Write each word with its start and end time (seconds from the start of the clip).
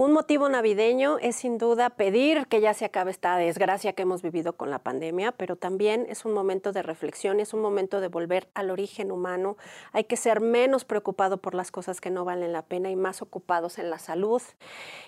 Un 0.00 0.12
motivo 0.12 0.48
navideño 0.48 1.18
es 1.18 1.34
sin 1.34 1.58
duda 1.58 1.90
pedir 1.90 2.46
que 2.46 2.60
ya 2.60 2.72
se 2.72 2.84
acabe 2.84 3.10
esta 3.10 3.36
desgracia 3.36 3.94
que 3.94 4.02
hemos 4.02 4.22
vivido 4.22 4.52
con 4.52 4.70
la 4.70 4.78
pandemia, 4.78 5.32
pero 5.32 5.56
también 5.56 6.06
es 6.08 6.24
un 6.24 6.32
momento 6.32 6.70
de 6.70 6.84
reflexión, 6.84 7.40
es 7.40 7.52
un 7.52 7.60
momento 7.60 8.00
de 8.00 8.06
volver 8.06 8.48
al 8.54 8.70
origen 8.70 9.10
humano. 9.10 9.56
Hay 9.90 10.04
que 10.04 10.16
ser 10.16 10.40
menos 10.40 10.84
preocupado 10.84 11.38
por 11.38 11.56
las 11.56 11.72
cosas 11.72 12.00
que 12.00 12.10
no 12.10 12.24
valen 12.24 12.52
la 12.52 12.62
pena 12.62 12.92
y 12.92 12.94
más 12.94 13.22
ocupados 13.22 13.80
en 13.80 13.90
la 13.90 13.98
salud, 13.98 14.40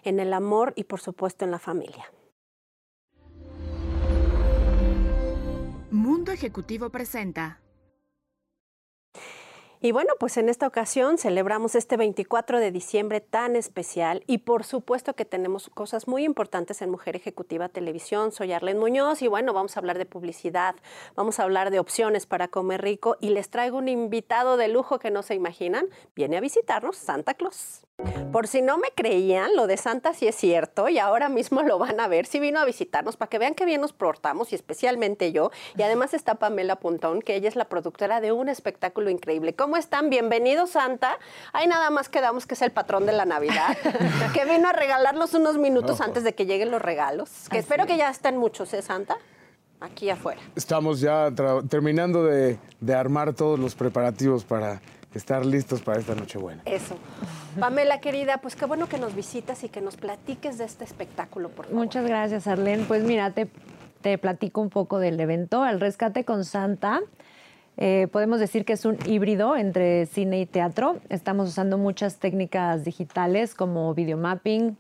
en 0.03 0.19
el 0.19 0.33
amor 0.33 0.73
y 0.75 0.83
por 0.83 0.99
supuesto 0.99 1.45
en 1.45 1.53
la 1.53 1.61
familia. 1.61 2.11
Mundo 5.93 6.33
Ejecutivo 6.33 6.91
presenta 6.91 7.61
y 9.83 9.93
bueno, 9.93 10.13
pues 10.19 10.37
en 10.37 10.51
esta 10.51 10.67
ocasión 10.67 11.17
celebramos 11.17 11.75
este 11.75 11.97
24 11.97 12.61
de 12.61 12.71
diciembre 12.71 13.23
tan 13.23 13.57
especial 13.57 14.23
y 14.27 14.39
por 14.39 14.65
supuesto 14.65 15.15
que 15.15 15.25
tenemos 15.25 15.71
cosas 15.71 16.07
muy 16.07 16.25
importantes 16.25 16.83
en 16.83 16.91
Mujer 16.91 17.17
Ejecutiva 17.17 17.71
Televisión. 17.71 18.31
Soy 18.31 18.53
Arlene 18.53 18.79
Muñoz 18.79 19.23
y 19.23 19.29
bueno, 19.29 19.55
vamos 19.55 19.77
a 19.77 19.81
hablar 19.81 19.97
de 19.97 20.05
publicidad, 20.05 20.75
vamos 21.15 21.41
a 21.41 21.45
hablar 21.45 21.71
de 21.71 21.79
opciones 21.79 22.27
para 22.27 22.49
comer 22.49 22.83
rico 22.83 23.17
y 23.21 23.31
les 23.31 23.49
traigo 23.49 23.79
un 23.79 23.89
invitado 23.89 24.59
de 24.59 24.69
lujo 24.69 24.99
que 24.99 25.11
no 25.11 25.23
se 25.23 25.35
imaginan. 25.35 25.87
Viene 26.15 26.37
a 26.37 26.41
visitarnos 26.41 26.99
Santa 26.99 27.33
Claus. 27.33 27.87
Por 28.33 28.47
si 28.47 28.63
no 28.63 28.79
me 28.79 28.89
creían, 28.95 29.57
lo 29.57 29.67
de 29.67 29.77
Santa 29.77 30.15
sí 30.15 30.27
es 30.27 30.35
cierto 30.35 30.89
y 30.89 30.99
ahora 30.99 31.29
mismo 31.29 31.63
lo 31.63 31.79
van 31.79 32.01
a 32.01 32.09
ver. 32.09 32.27
Sí 32.27 32.39
vino 32.39 32.61
a 32.61 32.65
visitarnos 32.65 33.17
para 33.17 33.29
que 33.29 33.39
vean 33.39 33.55
qué 33.55 33.65
bien 33.65 33.81
nos 33.81 33.93
portamos 33.93 34.53
y 34.53 34.55
especialmente 34.55 35.33
yo. 35.33 35.51
Y 35.77 35.83
además 35.83 36.15
está 36.15 36.37
Pamela 36.37 36.77
Puntón, 36.77 37.23
que 37.23 37.35
ella 37.35 37.49
es 37.49 37.57
la 37.57 37.69
productora 37.69 38.21
de 38.21 38.33
un 38.33 38.49
espectáculo 38.49 39.11
increíble. 39.11 39.55
¿Cómo 39.55 39.70
están? 39.77 40.11
Bienvenidos, 40.11 40.71
Santa. 40.71 41.19
Ahí 41.53 41.67
nada 41.67 41.91
más 41.91 42.09
quedamos 42.09 42.47
que 42.47 42.55
es 42.55 42.63
el 42.63 42.71
patrón 42.71 43.07
de 43.07 43.13
la 43.13 43.25
Navidad, 43.25 43.77
que 44.35 44.45
vino 44.45 44.69
a 44.69 44.73
regalarnos 44.73 45.35
unos 45.35 45.59
minutos 45.59 46.01
antes 46.01 46.25
de 46.25 46.35
que 46.35 46.47
lleguen 46.47 46.71
los 46.71 46.83
regalos. 46.83 47.49
Que 47.51 47.59
espero 47.59 47.87
que 47.87 47.97
ya 47.97 48.11
estén 48.11 48.37
muchos, 48.37 48.73
¿eh, 48.75 48.83
Santa? 48.83 49.17
Aquí 49.81 50.11
afuera. 50.11 50.41
Estamos 50.57 51.01
ya 51.01 51.33
terminando 51.69 52.25
de, 52.25 52.59
de 52.81 52.95
armar 52.95 53.33
todos 53.33 53.59
los 53.59 53.75
preparativos 53.75 54.45
para 54.45 54.81
estar 55.15 55.45
listos 55.45 55.81
para 55.81 55.99
esta 55.99 56.15
Nochebuena. 56.15 56.63
Eso. 56.65 56.97
Pamela, 57.59 58.01
querida, 58.01 58.39
pues 58.39 58.57
qué 58.57 58.67
bueno 58.67 58.89
que 58.89 58.99
nos 58.99 59.15
visitas 59.15 59.65
y 59.65 59.69
que 59.69 59.81
nos 59.81 59.97
platiques 59.97 60.59
de 60.59 60.65
este 60.65 60.85
espectáculo, 60.85 61.49
por 61.49 61.67
favor. 61.67 61.81
Muchas 61.81 62.05
gracias, 62.05 62.47
Arlene. 62.47 62.85
Pues 62.87 63.03
mira, 63.03 63.33
te, 63.33 63.49
te 64.03 64.19
platico 64.19 64.61
un 64.61 64.71
poco 64.71 64.99
del 64.99 65.19
evento. 65.19 65.67
El 65.67 65.81
Rescate 65.81 66.25
con 66.25 66.45
Santa. 66.45 67.01
Eh, 67.77 68.09
podemos 68.13 68.41
decir 68.41 68.65
que 68.65 68.75
es 68.75 68.85
un 68.85 68.99
híbrido 69.07 69.57
entre 69.57 70.07
cine 70.07 70.41
y 70.41 70.47
teatro. 70.47 70.99
Estamos 71.09 71.49
usando 71.49 71.79
muchas 71.79 72.19
técnicas 72.19 72.85
digitales 72.85 73.55
como 73.55 73.95
videomapping, 73.95 74.77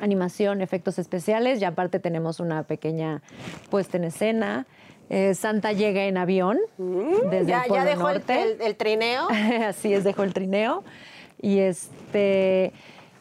animación, 0.00 0.62
efectos 0.62 0.98
especiales 0.98 1.60
y 1.60 1.64
aparte 1.64 1.98
tenemos 2.00 2.40
una 2.40 2.62
pequeña 2.62 3.22
puesta 3.70 3.96
en 3.96 4.04
escena. 4.04 4.66
Eh, 5.10 5.34
Santa 5.34 5.72
llega 5.72 6.04
en 6.04 6.16
avión 6.16 6.58
mm, 6.78 7.28
desde 7.30 7.46
ya, 7.46 7.62
el 7.64 7.72
ya 7.72 7.84
dejó 7.84 8.08
El, 8.08 8.76
trineo. 8.76 9.28
Así 9.68 9.92
es, 9.92 10.04
dejó 10.04 10.22
el 10.22 10.32
trineo. 10.32 10.82
Y 11.40 11.58
este. 11.58 12.72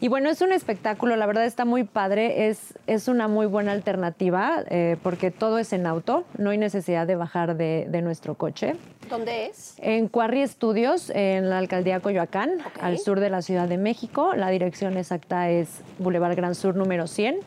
Y 0.04 0.10
bueno, 0.10 0.30
es 0.30 0.42
un 0.42 0.52
espectáculo, 0.52 1.16
la 1.16 1.26
verdad 1.26 1.46
está 1.46 1.64
muy 1.64 1.86
padre, 1.86 2.50
es, 2.50 2.74
es 2.88 3.08
una 3.08 3.30
muy 3.30 3.46
buena 3.46 3.72
alternativa 3.72 4.62
eh, 4.70 4.98
porque 5.02 5.32
todo 5.32 5.60
es 5.60 5.72
en 5.72 5.88
auto, 5.88 6.26
no 6.38 6.50
hay 6.50 6.58
necesidad 6.58 7.08
de 7.08 7.16
bajar 7.16 7.56
de, 7.56 8.02
nuestro 8.02 8.36
coche. 8.36 8.76
¿Dónde 9.10 9.46
es? 9.46 9.76
En 9.78 10.10
Quarry 10.10 10.46
Studios, 10.46 11.10
en 11.10 11.50
la 11.50 11.58
alcaldía 11.58 12.02
Coyoacán, 12.02 12.58
al 12.82 13.00
sur 13.00 13.22
de 13.22 13.30
la 13.30 13.42
Ciudad 13.42 13.70
de 13.70 13.78
México. 13.78 14.34
La 14.36 14.50
dirección 14.50 14.98
exacta 14.98 15.50
es 15.50 15.70
Boulevard 16.00 16.36
Gran 16.36 16.54
Sur 16.54 16.76
número 16.76 17.08
100, 17.08 17.38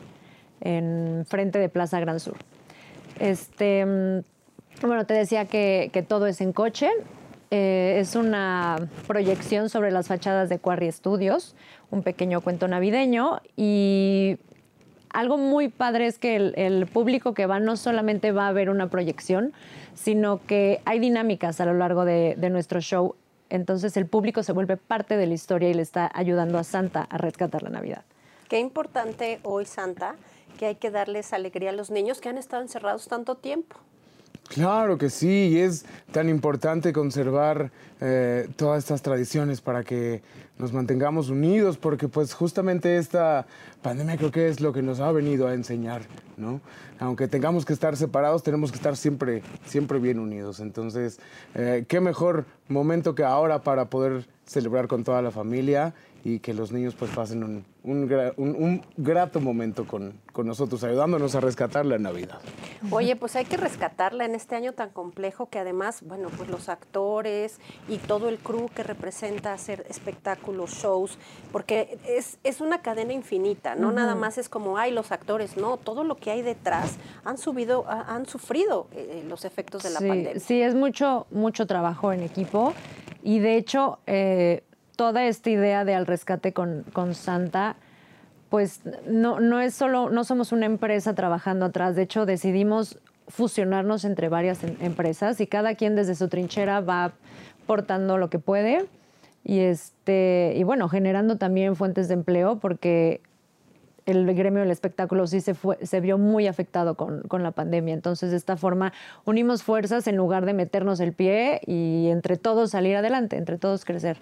en 0.61 1.25
frente 1.27 1.59
de 1.59 1.69
Plaza 1.69 1.99
Gran 1.99 2.19
Sur. 2.19 2.37
Este, 3.19 3.85
mm, 3.85 4.21
bueno, 4.81 5.05
te 5.05 5.13
decía 5.13 5.45
que, 5.45 6.05
todo 6.07 6.25
es 6.25 6.41
en 6.41 6.53
coche. 6.53 6.89
Eh, 7.49 7.97
es 7.99 8.15
una 8.15 8.77
proyección 9.05 9.69
sobre 9.69 9.91
las 9.91 10.07
fachadas 10.07 10.49
de 10.49 10.59
Quarry 10.59 10.91
Studios, 10.91 11.55
un 11.91 12.03
pequeño 12.03 12.41
cuento 12.41 12.67
navideño 12.67 13.41
y 13.55 14.37
algo 15.09 15.37
muy 15.37 15.69
padre 15.69 16.07
es 16.07 16.19
que 16.19 16.35
el, 16.35 16.85
público 16.87 17.33
que 17.33 17.45
va 17.45 17.59
no 17.59 17.77
solamente 17.77 18.31
va 18.31 18.47
a 18.47 18.51
ver 18.51 18.69
una 18.69 18.89
proyección, 18.89 19.53
sino 19.93 20.45
que 20.45 20.81
hay 20.85 20.99
dinámicas 20.99 21.61
a 21.61 21.65
lo 21.65 21.73
largo 21.73 22.05
de, 22.05 22.35
de, 22.37 22.49
nuestro 22.49 22.81
show. 22.81 23.15
Entonces 23.49 23.95
el 23.97 24.05
público 24.05 24.43
se 24.43 24.51
vuelve 24.51 24.77
parte 24.77 25.17
de 25.17 25.25
la 25.25 25.33
historia 25.33 25.69
y 25.69 25.73
le 25.73 25.81
está 25.81 26.11
ayudando 26.13 26.57
a 26.57 26.63
Santa 26.63 27.07
a 27.09 27.17
rescatar 27.17 27.63
la 27.63 27.69
Navidad. 27.69 28.03
Qué 28.49 28.59
importante 28.59 29.39
hoy, 29.43 29.65
Santa, 29.65 30.15
que 30.57 30.67
hay 30.67 30.75
que 30.75 30.91
darles 30.91 31.33
alegría 31.33 31.69
a 31.69 31.73
los 31.73 31.89
niños 31.89 32.21
que 32.21 32.29
han 32.29 32.37
estado 32.37 32.61
encerrados 32.61 33.07
tanto 33.07 33.35
tiempo. 33.35 33.77
Claro 34.47 34.97
que 34.97 35.09
sí, 35.09 35.49
y 35.51 35.57
es 35.57 35.85
tan 36.11 36.29
importante 36.29 36.93
conservar 36.93 37.71
eh, 37.99 38.47
todas 38.55 38.79
estas 38.79 39.01
tradiciones 39.01 39.59
para 39.59 39.83
que 39.83 40.21
nos 40.57 40.71
mantengamos 40.71 41.29
unidos, 41.29 41.77
porque 41.77 42.07
pues 42.07 42.33
justamente 42.33 42.97
esta 42.97 43.45
pandemia 43.81 44.17
creo 44.17 44.31
que 44.31 44.47
es 44.47 44.61
lo 44.61 44.71
que 44.71 44.81
nos 44.81 44.99
ha 44.99 45.11
venido 45.11 45.47
a 45.47 45.53
enseñar, 45.53 46.03
¿no? 46.37 46.61
Aunque 46.99 47.27
tengamos 47.27 47.65
que 47.65 47.73
estar 47.73 47.97
separados, 47.97 48.41
tenemos 48.41 48.71
que 48.71 48.77
estar 48.77 48.95
siempre, 48.95 49.43
siempre 49.65 49.99
bien 49.99 50.17
unidos. 50.17 50.59
Entonces, 50.59 51.19
eh, 51.53 51.85
qué 51.87 51.99
mejor 51.99 52.45
momento 52.69 53.15
que 53.15 53.23
ahora 53.23 53.61
para 53.61 53.89
poder 53.89 54.27
celebrar 54.45 54.87
con 54.87 55.03
toda 55.03 55.21
la 55.21 55.31
familia 55.31 55.93
y 56.27 56.39
que 56.39 56.53
los 56.53 56.73
niños 56.73 56.93
pues 56.93 57.09
pasen 57.11 57.41
un, 57.41 57.65
un, 57.85 58.81
grato 58.97 59.39
momento 59.39 59.87
con, 59.87 60.19
con, 60.33 60.45
nosotros, 60.45 60.83
ayudándonos 60.83 61.35
a 61.35 61.39
rescatar 61.39 61.85
la 61.85 61.97
Navidad. 61.99 62.39
Oye, 62.91 63.15
pues 63.15 63.37
hay 63.37 63.45
que 63.45 63.55
rescatarla 63.55 64.25
en 64.25 64.35
este 64.35 64.57
año 64.57 64.73
tan 64.73 64.89
complejo 64.89 65.47
que 65.49 65.57
además, 65.57 66.01
bueno, 66.05 66.27
pues 66.35 66.49
los 66.49 66.67
actores 66.67 67.61
y 67.87 67.97
todo 67.97 68.27
el 68.27 68.39
crew 68.39 68.67
que 68.75 68.83
representa 68.83 69.53
hacer 69.53 69.85
espectáculos, 69.89 70.71
shows, 70.71 71.17
porque 71.53 71.97
es, 72.05 72.39
es 72.43 72.59
una 72.59 72.81
cadena 72.81 73.13
infinita, 73.13 73.75
no 73.75 73.93
nada 73.93 74.13
más 74.13 74.37
es 74.37 74.49
como, 74.49 74.77
ay, 74.77 74.91
los 74.91 75.13
actores, 75.13 75.55
no, 75.55 75.77
todo 75.77 76.03
lo 76.03 76.17
que 76.17 76.31
hay 76.31 76.41
detrás 76.41 76.97
han 77.23 77.37
subido, 77.37 77.85
han 77.87 78.25
sufrido 78.25 78.87
eh, 78.91 79.23
los 79.29 79.45
efectos 79.45 79.83
de 79.83 79.91
la 79.91 79.99
pandemia. 79.99 80.41
Sí, 80.41 80.61
es 80.61 80.75
mucho, 80.75 81.25
mucho 81.31 81.65
trabajo 81.65 82.11
en 82.11 82.21
equipo 82.21 82.73
y 83.23 83.39
de 83.39 83.55
hecho... 83.55 83.99
Eh, 84.07 84.65
toda 84.97 85.25
esta 85.25 85.49
idea 85.49 85.85
de 85.85 85.95
al 85.95 86.05
rescate 86.05 86.51
con, 86.51 86.83
Santa, 87.13 87.77
pues 88.49 88.81
no, 89.07 89.39
no 89.39 89.61
es 89.61 89.73
solo, 89.73 90.09
no 90.09 90.25
somos 90.25 90.51
una 90.51 90.65
empresa 90.65 91.13
trabajando 91.15 91.65
atrás, 91.65 91.95
de 91.95 92.01
hecho 92.01 92.25
decidimos 92.25 92.99
fusionarnos 93.29 94.03
entre 94.05 94.27
varias 94.27 94.63
em, 94.63 94.75
empresas 94.81 95.39
y 95.39 95.47
cada 95.47 95.75
quien 95.75 95.95
desde 95.95 96.15
su 96.15 96.27
trinchera 96.27 96.81
va 96.81 97.13
portando 97.65 98.17
lo 98.17 98.29
que 98.29 98.39
puede 98.39 98.85
y 99.43 99.59
este 99.59 100.53
y 100.55 100.63
bueno 100.63 100.87
generando 100.87 101.37
también 101.37 101.75
fuentes 101.75 102.07
de 102.07 102.13
empleo 102.13 102.57
porque 102.59 103.21
el 104.05 104.33
gremio 104.33 104.61
del 104.61 104.71
espectáculo 104.71 105.27
sí 105.27 105.41
se, 105.41 105.53
fue, 105.53 105.77
se 105.85 105.99
vio 105.99 106.17
muy 106.17 106.47
afectado 106.47 106.95
con, 106.95 107.23
con, 107.23 107.43
la 107.43 107.51
pandemia. 107.51 107.93
Entonces, 107.93 108.31
de 108.31 108.37
esta 108.37 108.55
forma, 108.55 108.93
unimos 109.25 109.63
fuerzas 109.63 110.07
en 110.07 110.15
lugar 110.15 110.45
de 110.45 110.53
meternos 110.53 111.01
el 111.01 111.11
pie 111.11 111.59
y 111.67 112.07
entre 112.07 112.37
todos 112.37 112.71
salir 112.71 112.95
adelante, 112.95 113.35
entre 113.35 113.57
todos 113.57 113.83
crecer. 113.83 114.17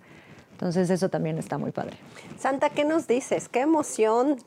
Entonces 0.56 0.90
eso 0.90 1.10
también 1.10 1.38
está 1.38 1.58
muy 1.58 1.72
padre. 1.72 1.98
Santa, 2.40 2.70
¿qué 2.70 2.86
nos 2.86 3.08
dices? 3.08 3.50
Qué 3.50 3.60
emoción 3.60 4.38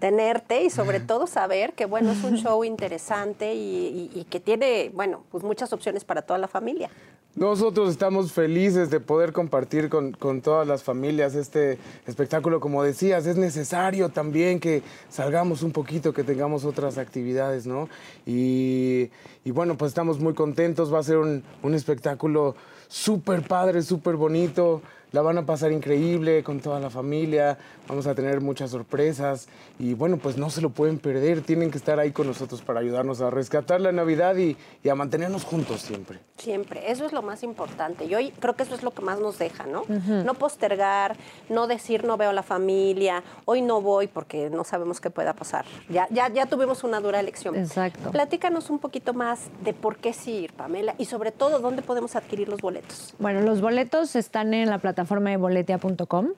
tenerte 0.00 0.64
y 0.64 0.70
sobre 0.70 0.98
todo 1.10 1.28
saber 1.28 1.74
que 1.74 1.84
bueno 1.84 2.10
es 2.10 2.24
un 2.24 2.36
show 2.42 2.64
interesante 2.64 3.54
y, 3.54 4.26
que 4.28 4.40
tiene 4.40 4.90
bueno 4.92 5.22
pues 5.30 5.44
muchas 5.44 5.72
opciones 5.72 6.04
para 6.04 6.22
toda 6.22 6.38
la 6.38 6.48
familia. 6.48 6.90
Nosotros 7.36 7.90
estamos 7.90 8.32
felices 8.32 8.90
de 8.90 8.98
poder 8.98 9.32
compartir 9.32 9.88
con, 9.88 10.40
todas 10.42 10.66
las 10.66 10.82
familias 10.82 11.36
este 11.36 11.78
espectáculo. 12.04 12.58
Como 12.58 12.82
decías, 12.82 13.24
es 13.24 13.36
necesario 13.36 14.08
también 14.08 14.58
que 14.58 14.82
salgamos 15.08 15.62
un 15.62 15.70
poquito, 15.70 16.12
que 16.12 16.24
tengamos 16.24 16.64
otras 16.64 16.98
actividades, 16.98 17.68
¿no? 17.68 17.88
Y, 18.26 19.10
bueno, 19.44 19.76
pues 19.76 19.90
estamos 19.90 20.18
muy 20.18 20.34
contentos. 20.34 20.92
Va 20.92 20.98
a 20.98 21.04
ser 21.04 21.18
un, 21.18 21.44
un 21.62 21.74
espectáculo 21.74 22.56
súper 22.88 23.46
padre, 23.46 23.82
súper 23.82 24.16
bonito 24.16 24.82
la 25.12 25.22
van 25.22 25.38
a 25.38 25.46
pasar 25.46 25.72
increíble 25.72 26.42
con 26.42 26.60
toda 26.60 26.78
la 26.80 26.90
familia, 26.90 27.58
vamos 27.88 28.06
a 28.06 28.14
tener 28.14 28.40
muchas 28.40 28.70
sorpresas 28.70 29.48
y 29.78 29.94
bueno, 29.94 30.18
pues 30.18 30.36
no 30.36 30.50
se 30.50 30.60
lo 30.60 30.70
pueden 30.70 30.98
perder, 30.98 31.40
tienen 31.40 31.70
que 31.70 31.78
estar 31.78 31.98
ahí 31.98 32.12
con 32.12 32.26
nosotros 32.26 32.62
para 32.62 32.80
ayudarnos 32.80 33.20
a 33.20 33.30
rescatar 33.30 33.80
la 33.80 33.92
Navidad 33.92 34.36
y, 34.36 34.56
a 34.88 34.94
mantenernos 34.94 35.44
juntos 35.44 35.82
siempre. 35.82 36.18
Siempre, 36.36 36.90
eso 36.90 37.06
es 37.06 37.12
lo 37.12 37.22
más 37.22 37.42
importante 37.44 38.06
y 38.06 38.14
hoy 38.14 38.32
creo 38.40 38.54
que 38.54 38.64
eso 38.64 38.74
es 38.74 38.82
lo 38.82 38.90
que 38.90 39.02
más 39.02 39.20
nos 39.20 39.38
deja, 39.38 39.66
¿no? 39.66 39.84
No 39.88 40.34
postergar, 40.34 41.16
no 41.48 41.66
decir 41.66 42.04
no 42.04 42.16
veo 42.16 42.30
a 42.30 42.32
la 42.32 42.42
familia, 42.42 43.22
hoy 43.44 43.62
no 43.62 43.80
voy 43.80 44.08
porque 44.08 44.50
no 44.50 44.64
sabemos 44.64 45.00
qué 45.00 45.10
pueda 45.10 45.32
pasar. 45.32 45.64
Ya, 45.88 46.08
ya, 46.10 46.28
ya 46.28 46.46
tuvimos 46.46 46.82
una 46.82 47.00
dura 47.00 47.20
elección. 47.20 47.56
Exacto. 47.56 48.10
Platícanos 48.10 48.68
un 48.68 48.78
poquito 48.78 49.14
más 49.14 49.48
de 49.62 49.74
por 49.74 49.96
qué 49.98 50.12
sí 50.12 50.32
ir, 50.32 50.52
Pamela, 50.52 50.94
y 50.98 51.04
sobre 51.04 51.30
todo 51.30 51.60
dónde 51.60 51.82
podemos 51.82 52.16
adquirir 52.16 52.48
los 52.48 52.60
boletos. 52.60 53.14
Bueno, 53.18 53.40
los 53.42 53.60
boletos 53.60 54.16
están 54.16 54.54
en 54.54 54.68
la 54.68 54.78
plataforma 54.78 54.99
plataforma 55.00 55.30
de 55.30 55.38
boletia.com 55.38 56.28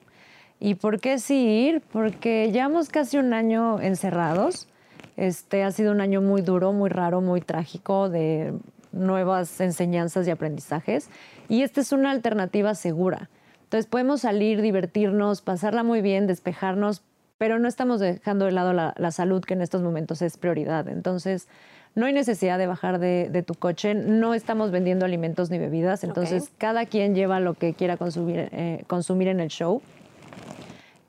¿Y 0.59 0.75
por 0.75 1.01
qué 1.01 1.19
sí 1.19 1.35
ir? 1.35 1.81
Porque 1.91 2.49
llevamos 2.53 2.87
casi 2.87 3.17
un 3.17 3.33
año 3.33 3.81
encerrados. 3.81 4.69
Este 5.17 5.63
ha 5.63 5.71
sido 5.71 5.91
un 5.91 5.99
año 5.99 6.21
muy 6.21 6.41
duro, 6.41 6.71
muy 6.71 6.89
raro, 6.89 7.19
muy 7.19 7.41
trágico 7.41 8.09
de 8.09 8.53
nuevas 8.93 9.59
enseñanzas 9.59 10.25
y 10.27 10.31
aprendizajes. 10.31 11.09
Y 11.49 11.63
esta 11.63 11.81
es 11.81 11.91
una 11.91 12.11
alternativa 12.11 12.73
segura. 12.75 13.29
Entonces 13.63 13.87
podemos 13.87 14.21
salir, 14.21 14.61
divertirnos, 14.61 15.41
pasarla 15.41 15.83
muy 15.83 16.01
bien, 16.01 16.25
despejarnos, 16.25 17.03
pero 17.37 17.59
no 17.59 17.67
estamos 17.67 17.99
dejando 17.99 18.45
de 18.45 18.53
lado 18.53 18.71
la, 18.71 18.93
la 18.97 19.11
salud, 19.11 19.43
que 19.43 19.55
en 19.55 19.61
estos 19.61 19.81
momentos 19.81 20.21
es 20.21 20.37
prioridad. 20.37 20.87
Entonces, 20.87 21.49
no 21.95 22.05
hay 22.05 22.13
necesidad 22.13 22.57
de 22.57 22.67
bajar 22.67 22.99
de, 22.99 23.29
de 23.29 23.43
tu 23.43 23.53
coche, 23.53 23.93
no 23.93 24.33
estamos 24.33 24.71
vendiendo 24.71 25.05
alimentos 25.05 25.49
ni 25.49 25.59
bebidas, 25.59 26.03
entonces 26.03 26.51
cada 26.57 26.85
quien 26.85 27.15
lleva 27.15 27.39
lo 27.39 27.53
que 27.53 27.73
quiera 27.73 27.97
consumir, 27.97 28.49
eh, 28.51 28.83
consumir 28.87 29.27
en 29.27 29.39
el 29.39 29.49
show. 29.49 29.81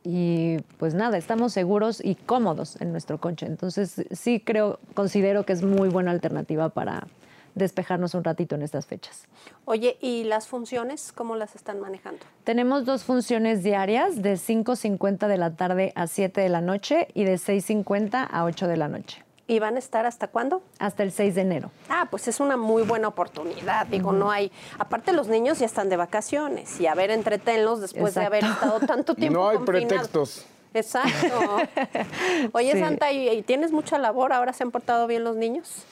Y 0.06 0.58
pues 0.78 0.92
nada, 0.92 1.16
estamos 1.16 1.54
seguros 1.54 2.04
y 2.04 2.14
cómodos 2.14 2.78
en 2.82 2.92
nuestro 2.92 3.18
coche. 3.18 3.46
Entonces 3.46 4.04
sí 4.10 4.38
creo, 4.38 4.78
considero 4.92 5.46
que 5.46 5.54
es 5.54 5.62
muy 5.62 5.88
buena 5.88 6.10
alternativa 6.10 6.68
para 6.68 7.06
despejarnos 7.54 8.14
un 8.14 8.24
ratito 8.24 8.54
en 8.54 8.62
estas 8.62 8.86
fechas. 8.86 9.26
Oye, 9.64 9.96
¿y 10.00 10.24
las 10.24 10.46
funciones 10.46 11.12
cómo 11.12 11.36
las 11.36 11.54
están 11.54 11.80
manejando? 11.80 12.20
Tenemos 12.42 12.84
dos 12.84 13.04
funciones 13.04 13.62
diarias 13.62 14.22
de 14.22 14.34
5.50 14.34 15.26
de 15.28 15.38
la 15.38 15.54
tarde 15.54 15.92
a 15.94 16.06
7 16.06 16.40
de 16.40 16.48
la 16.48 16.60
noche 16.60 17.08
y 17.14 17.24
de 17.24 17.34
6.50 17.34 18.28
a 18.30 18.44
8 18.44 18.66
de 18.66 18.76
la 18.76 18.88
noche, 18.88 19.23
¿Y 19.46 19.58
van 19.58 19.76
a 19.76 19.78
estar 19.78 20.06
hasta 20.06 20.28
cuándo? 20.28 20.62
hasta 20.78 21.02
el 21.02 21.12
6 21.12 21.34
de 21.34 21.40
enero. 21.42 21.70
Ah, 21.90 22.08
pues 22.10 22.28
es 22.28 22.40
una 22.40 22.56
muy 22.56 22.82
buena 22.82 23.08
oportunidad. 23.08 23.86
Digo, 23.86 24.12
no 24.12 24.30
hay. 24.30 24.50
Aparte, 24.78 25.12
los 25.12 25.28
niños 25.28 25.58
ya 25.58 25.66
están 25.66 25.90
de 25.90 25.96
vacaciones 25.98 26.80
y 26.80 26.86
a 26.86 26.94
ver, 26.94 27.10
entretenlos 27.10 27.80
después 27.82 28.14
de 28.14 28.24
haber 28.24 28.44
estado 28.44 28.80
tanto 28.80 29.14
tiempo. 29.16 29.38
No 29.38 29.48
hay 29.50 29.58
pretextos. 29.58 30.46
Exacto. 30.72 31.58
Oye, 32.52 32.72
Sí. 32.72 32.78
Santa, 32.80 33.12
¿y, 33.12 33.28
y 33.28 33.42
tienes 33.42 33.70
mucha 33.70 33.98
labor? 33.98 34.32
¿Ahora 34.32 34.52
se 34.52 34.62
han 34.64 34.70
portado 34.70 35.06
bien 35.06 35.24
los 35.24 35.36
niños? 35.36 35.84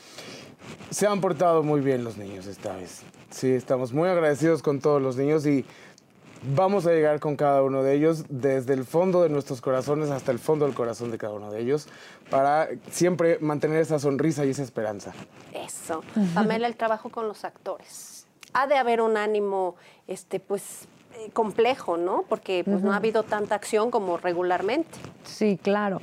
Se 0.91 1.07
han 1.07 1.21
portado 1.21 1.63
muy 1.63 1.81
bien 1.81 2.05
los 2.05 2.17
niños 2.17 2.47
esta 2.47 2.75
vez. 2.75 3.03
Sí, 3.31 3.51
estamos 3.53 3.93
muy 3.93 4.09
agradecidos 4.09 4.63
con 4.63 4.81
todos 4.81 5.01
los 5.01 5.17
niños 5.17 5.47
y 5.47 5.65
vamos 6.43 6.87
a 6.87 6.91
llegar 6.91 7.21
con 7.21 7.37
cada 7.37 7.63
uno 7.63 7.83
de 7.83 7.95
ellos 7.95 8.25
desde 8.29 8.75
el 8.75 8.85
fondo 8.85 9.23
de 9.23 9.29
nuestros 9.29 9.61
corazones 9.61 10.11
hasta 10.11 10.33
el 10.33 10.39
fondo 10.39 10.67
del 10.67 10.75
corazón 10.75 11.11
de 11.11 11.19
cada 11.19 11.35
uno 11.35 11.51
de 11.51 11.61
ellos 11.61 11.89
para 12.31 12.69
siempre 12.91 13.39
mantener 13.41 13.81
esa 13.81 13.99
sonrisa 13.99 14.45
y 14.45 14.51
esa 14.51 14.63
esperanza. 14.63 15.13
Eso. 15.53 16.03
Pamela, 16.35 16.67
el 16.67 16.77
trabajo 16.77 17.11
con 17.11 17.29
los 17.29 17.45
actores. 17.45 18.27
Ha 18.55 18.67
de 18.67 18.77
haber 18.77 19.01
un 19.01 19.17
ánimo, 19.17 19.77
este, 20.07 20.41
pues, 20.41 20.87
eh, 21.15 21.31
complejo, 21.33 21.97
¿no? 21.97 22.25
Porque 22.29 22.65
pues, 22.65 22.83
no 22.83 22.93
ha 22.93 22.97
habido 22.97 23.23
tanta 23.23 23.55
acción 23.55 23.91
como 23.91 24.19
regularmente. 24.19 24.99
Sí, 25.25 25.59
claro. 25.63 26.01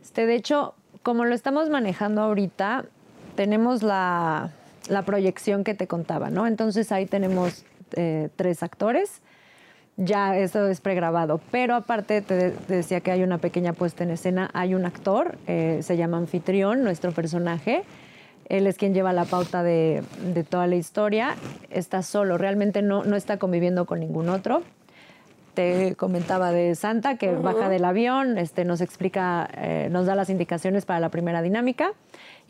Este, 0.00 0.26
de 0.26 0.34
hecho, 0.34 0.74
como 1.02 1.24
lo 1.24 1.34
estamos 1.34 1.68
manejando 1.68 2.22
ahorita, 2.22 2.84
tenemos 3.36 3.82
la, 3.82 4.50
la 4.88 5.02
proyección 5.02 5.64
que 5.64 5.74
te 5.74 5.86
contaba, 5.86 6.30
¿no? 6.30 6.46
Entonces 6.46 6.92
ahí 6.92 7.06
tenemos 7.06 7.64
eh, 7.96 8.28
tres 8.36 8.62
actores. 8.62 9.20
Ya 10.02 10.34
eso 10.38 10.66
es 10.66 10.80
pregrabado, 10.80 11.42
pero 11.50 11.74
aparte 11.74 12.22
te, 12.22 12.52
te 12.52 12.74
decía 12.74 13.02
que 13.02 13.10
hay 13.10 13.22
una 13.22 13.36
pequeña 13.36 13.74
puesta 13.74 14.02
en 14.02 14.10
escena. 14.10 14.48
Hay 14.54 14.74
un 14.74 14.86
actor, 14.86 15.36
eh, 15.46 15.80
se 15.82 15.98
llama 15.98 16.16
Anfitrión, 16.16 16.82
nuestro 16.82 17.12
personaje. 17.12 17.82
Él 18.48 18.66
es 18.66 18.78
quien 18.78 18.94
lleva 18.94 19.12
la 19.12 19.26
pauta 19.26 19.62
de, 19.62 20.02
de 20.32 20.42
toda 20.42 20.66
la 20.66 20.76
historia. 20.76 21.36
Está 21.68 22.02
solo, 22.02 22.38
realmente 22.38 22.80
no, 22.80 23.04
no 23.04 23.14
está 23.14 23.36
conviviendo 23.36 23.84
con 23.84 24.00
ningún 24.00 24.30
otro 24.30 24.62
te 25.54 25.94
comentaba 25.96 26.52
de 26.52 26.74
Santa, 26.74 27.16
que 27.16 27.32
baja 27.32 27.68
del 27.68 27.84
avión, 27.84 28.38
este, 28.38 28.64
nos 28.64 28.80
explica, 28.80 29.48
eh, 29.56 29.88
nos 29.90 30.06
da 30.06 30.14
las 30.14 30.30
indicaciones 30.30 30.86
para 30.86 31.00
la 31.00 31.08
primera 31.08 31.42
dinámica. 31.42 31.92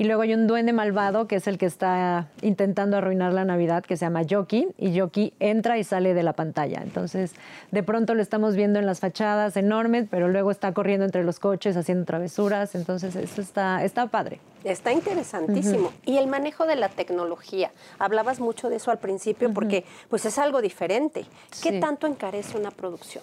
Y 0.00 0.04
luego 0.04 0.22
hay 0.22 0.32
un 0.32 0.46
duende 0.46 0.72
malvado, 0.72 1.28
que 1.28 1.36
es 1.36 1.46
el 1.46 1.58
que 1.58 1.66
está 1.66 2.26
intentando 2.40 2.96
arruinar 2.96 3.34
la 3.34 3.44
Navidad, 3.44 3.84
que 3.84 3.98
se 3.98 4.06
llama 4.06 4.22
Yoki, 4.22 4.68
y 4.78 4.92
Yoki 4.92 5.34
entra 5.40 5.76
y 5.76 5.84
sale 5.84 6.14
de 6.14 6.22
la 6.22 6.32
pantalla. 6.32 6.80
Entonces, 6.82 7.34
de 7.70 7.82
pronto 7.82 8.14
lo 8.14 8.22
estamos 8.22 8.56
viendo 8.56 8.78
en 8.78 8.86
las 8.86 9.00
fachadas 9.00 9.58
enormes, 9.58 10.06
pero 10.10 10.28
luego 10.28 10.52
está 10.52 10.72
corriendo 10.72 11.04
entre 11.04 11.22
los 11.22 11.38
coches, 11.38 11.76
haciendo 11.76 12.06
travesuras. 12.06 12.74
Entonces, 12.74 13.14
eso 13.14 13.42
está, 13.42 13.84
está 13.84 14.06
padre. 14.06 14.40
Está 14.64 14.90
interesantísimo. 14.90 15.92
Y 16.06 16.16
el 16.16 16.28
manejo 16.28 16.64
de 16.64 16.76
la 16.76 16.88
tecnología. 16.88 17.70
Hablabas 17.98 18.40
mucho 18.40 18.70
de 18.70 18.76
eso 18.76 18.90
al 18.90 19.00
principio 19.00 19.52
porque 19.52 19.84
pues 20.08 20.24
es 20.24 20.38
algo 20.38 20.62
diferente. 20.62 21.26
¿Qué 21.62 21.72
Sí. 21.72 21.80
tanto 21.80 22.06
encarece 22.06 22.56
una 22.56 22.70
producción? 22.70 23.22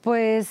Pues, 0.00 0.48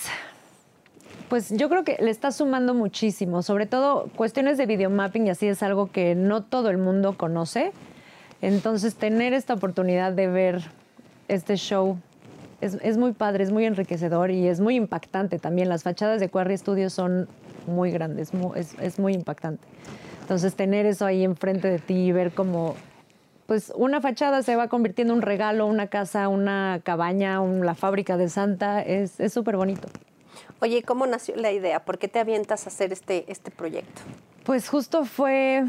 pues 1.29 1.49
yo 1.49 1.69
creo 1.69 1.83
que 1.83 1.97
le 1.99 2.11
está 2.11 2.31
sumando 2.31 2.73
muchísimo, 2.73 3.41
sobre 3.41 3.65
todo 3.65 4.09
cuestiones 4.15 4.57
de 4.57 4.65
videomapping 4.65 5.27
y 5.27 5.29
así 5.29 5.47
es 5.47 5.63
algo 5.63 5.91
que 5.91 6.15
no 6.15 6.43
todo 6.43 6.69
el 6.69 6.77
mundo 6.77 7.17
conoce. 7.17 7.71
Entonces, 8.41 8.95
tener 8.95 9.33
esta 9.33 9.53
oportunidad 9.53 10.11
de 10.11 10.27
ver 10.27 10.61
este 11.29 11.55
show 11.55 11.97
es, 12.61 12.97
muy 12.97 13.11
padre, 13.11 13.43
es 13.43 13.51
muy 13.51 13.65
enriquecedor 13.65 14.31
y 14.31 14.47
es 14.47 14.59
muy 14.59 14.75
impactante 14.75 15.39
también. 15.39 15.69
Las 15.69 15.83
fachadas 15.83 16.19
de 16.19 16.29
Quarry 16.29 16.57
Studios 16.57 16.93
son 16.93 17.27
muy 17.67 17.91
grandes, 17.91 18.31
es, 18.79 18.99
muy 18.99 19.13
impactante. 19.13 19.63
Entonces, 20.21 20.55
tener 20.55 20.85
eso 20.85 21.05
ahí 21.05 21.23
enfrente 21.23 21.69
de 21.69 21.79
ti 21.79 21.95
y 21.95 22.11
ver 22.11 22.31
cómo 22.31 22.75
pues 23.45 23.73
una 23.75 23.99
fachada 23.99 24.41
se 24.41 24.55
va 24.55 24.69
convirtiendo 24.69 25.13
en 25.13 25.17
un 25.17 25.21
regalo, 25.21 25.65
una 25.65 25.87
casa, 25.87 26.29
una 26.29 26.79
cabaña, 26.81 27.41
un- 27.41 27.65
la 27.65 27.75
fábrica 27.75 28.15
de 28.15 28.29
Santa, 28.29 28.81
es 28.81 29.17
súper 29.33 29.57
bonito. 29.57 29.89
Oye, 30.59 30.83
¿cómo 30.83 31.05
nació 31.07 31.35
la 31.35 31.51
idea? 31.51 31.83
¿Por 31.83 31.97
qué 31.97 32.07
te 32.07 32.19
avientas 32.19 32.65
a 32.65 32.69
hacer 32.69 32.93
este, 32.93 33.25
este 33.31 33.51
proyecto? 33.51 34.01
Pues 34.43 34.69
justo 34.69 35.05
fue 35.05 35.63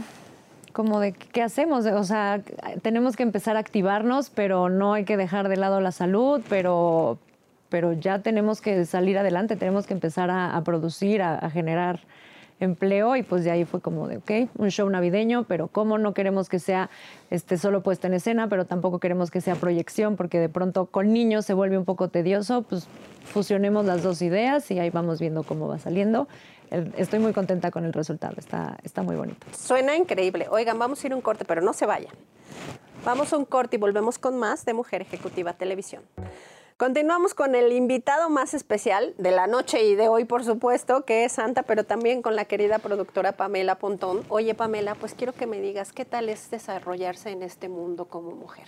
como 0.73 0.99
de 0.99 1.13
qué 1.13 1.43
hacemos, 1.43 1.87
o 1.87 2.05
sea, 2.05 2.43
tenemos 2.83 3.15
que 3.15 3.23
empezar 3.23 3.57
a 3.57 3.61
activarnos, 3.61 4.31
pero 4.31 4.69
no 4.69 4.95
hay 4.95 5.05
que 5.05 5.17
dejar 5.17 5.49
de 5.49 5.57
lado 5.57 5.81
la 5.81 5.93
salud, 5.93 6.43
pero, 6.49 7.19
pero 7.69 7.93
ya 7.93 8.19
tenemos 8.19 8.61
que 8.61 8.85
salir 8.85 9.17
adelante, 9.17 9.55
tenemos 9.55 9.87
que 9.87 9.95
empezar 9.95 10.31
a, 10.33 10.61
producir, 10.65 11.23
a 11.23 11.49
generar 11.49 12.01
empleo 12.65 13.17
y 13.17 13.23
pues 13.23 13.45
de 13.45 13.51
ahí 13.51 13.65
fue 13.65 13.81
como 13.81 14.09
de, 14.09 14.17
ok, 14.19 14.51
un 14.57 14.71
show 14.71 14.89
navideño, 14.89 15.45
pero 15.45 15.69
cómo 15.69 15.99
no 15.99 16.15
queremos 16.15 16.49
que 16.49 16.59
sea 16.59 16.91
este, 17.31 17.57
solo 17.59 17.83
puesta 17.83 18.07
en 18.09 18.15
escena, 18.15 18.49
pero 18.49 18.65
tampoco 18.65 18.99
queremos 18.99 19.31
que 19.31 19.41
sea 19.41 19.55
proyección, 19.55 20.17
porque 20.17 20.41
de 20.41 20.49
pronto 20.49 20.87
con 20.87 21.13
niños 21.13 21.45
se 21.47 21.55
vuelve 21.55 21.79
un 21.79 21.85
poco 21.85 22.09
tedioso, 22.09 22.63
pues 22.63 22.89
fusionemos 23.25 23.85
las 23.85 24.03
dos 24.03 24.23
ideas 24.23 24.71
y 24.71 24.79
ahí 24.79 24.91
vamos 24.91 25.21
viendo 25.21 25.43
cómo 25.43 25.69
va 25.69 25.79
saliendo. 25.79 26.29
Estoy 26.97 27.21
muy 27.21 27.33
contenta 27.33 27.71
con 27.71 27.85
el 27.85 27.93
resultado, 27.93 28.35
está, 28.39 28.79
está 28.83 29.03
muy 29.03 29.15
bonito. 29.15 29.47
Suena 29.57 29.97
increíble. 29.97 30.47
Oigan, 30.51 30.79
vamos 30.79 31.05
a 31.05 31.07
ir 31.07 31.13
a 31.13 31.17
un 31.17 31.23
corte, 31.23 31.45
pero 31.45 31.61
no 31.61 31.73
se 31.73 31.87
vayan. 31.87 32.13
Vamos 33.05 33.33
a 33.33 33.37
un 33.37 33.45
corte 33.45 33.77
y 33.77 33.79
volvemos 33.79 34.19
con 34.19 34.39
más 34.39 34.65
de 34.65 34.73
Mujer 34.73 35.03
Ejecutiva 35.03 35.53
Televisión. 35.53 36.03
Continuamos 36.77 37.35
con 37.35 37.55
el 37.55 37.71
invitado 37.71 38.31
más 38.31 38.53
especial 38.53 39.15
de 39.17 39.31
la 39.31 39.47
noche 39.47 39.85
y 39.85 39.95
de 39.95 40.09
hoy, 40.09 40.25
por 40.25 40.43
supuesto, 40.43 41.05
que 41.05 41.25
es 41.25 41.31
Santa, 41.31 41.63
pero 41.63 41.85
también 41.85 42.21
con 42.21 42.35
la 42.35 42.47
querida 42.47 42.81
productora 42.81 43.31
Pamela 43.31 43.77
Pontón. 43.77 44.23
Oye, 44.29 44.57
Pamela, 44.57 44.97
pues 44.97 45.15
quiero 45.15 45.33
que 45.33 45.47
me 45.47 45.61
digas 45.61 45.93
qué 45.93 46.05
tal 46.05 46.29
es 46.29 46.51
desarrollarse 46.51 47.31
en 47.31 47.45
este 47.45 47.69
mundo 47.69 48.07
como 48.07 48.33
mujer. 48.33 48.67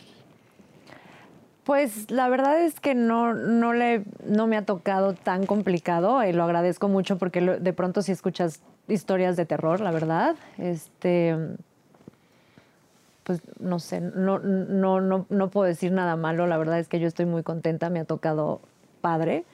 Pues 1.65 2.09
la 2.13 2.29
verdad 2.29 2.63
es 2.63 2.79
que 2.79 2.95
no, 2.95 3.35
no, 3.35 3.73
le, 3.73 4.05
no 4.25 4.47
me 4.47 4.57
ha 4.57 4.65
tocado 4.65 5.15
tan 5.15 5.45
complicado 5.45 6.23
y 6.23 6.33
lo 6.33 6.45
agradezco 6.45 6.87
mucho 6.87 7.19
porque 7.19 7.41
de 7.41 7.73
pronto 7.73 8.03
si 8.03 8.13
escuchas 8.13 8.63
historias 8.87 9.37
de 9.37 9.47
terror, 9.47 9.81
la 9.81 9.91
verdad, 9.91 10.37
este, 10.59 11.35
pues 13.27 13.41
no 13.59 13.81
sé, 13.81 14.01
no, 14.01 14.39
no, 14.39 15.01
no, 15.01 15.27
no 15.29 15.51
puedo 15.51 15.67
decir 15.67 15.91
nada 15.91 16.15
malo, 16.15 16.47
la 16.47 16.57
verdad 16.59 16.79
es 16.79 16.87
que 16.87 17.01
yo 17.01 17.09
estoy 17.09 17.27
muy 17.27 17.43
contenta, 17.43 17.91
me 17.91 17.99
ha 17.99 18.05
tocado 18.05 18.61
padre. 19.01 19.45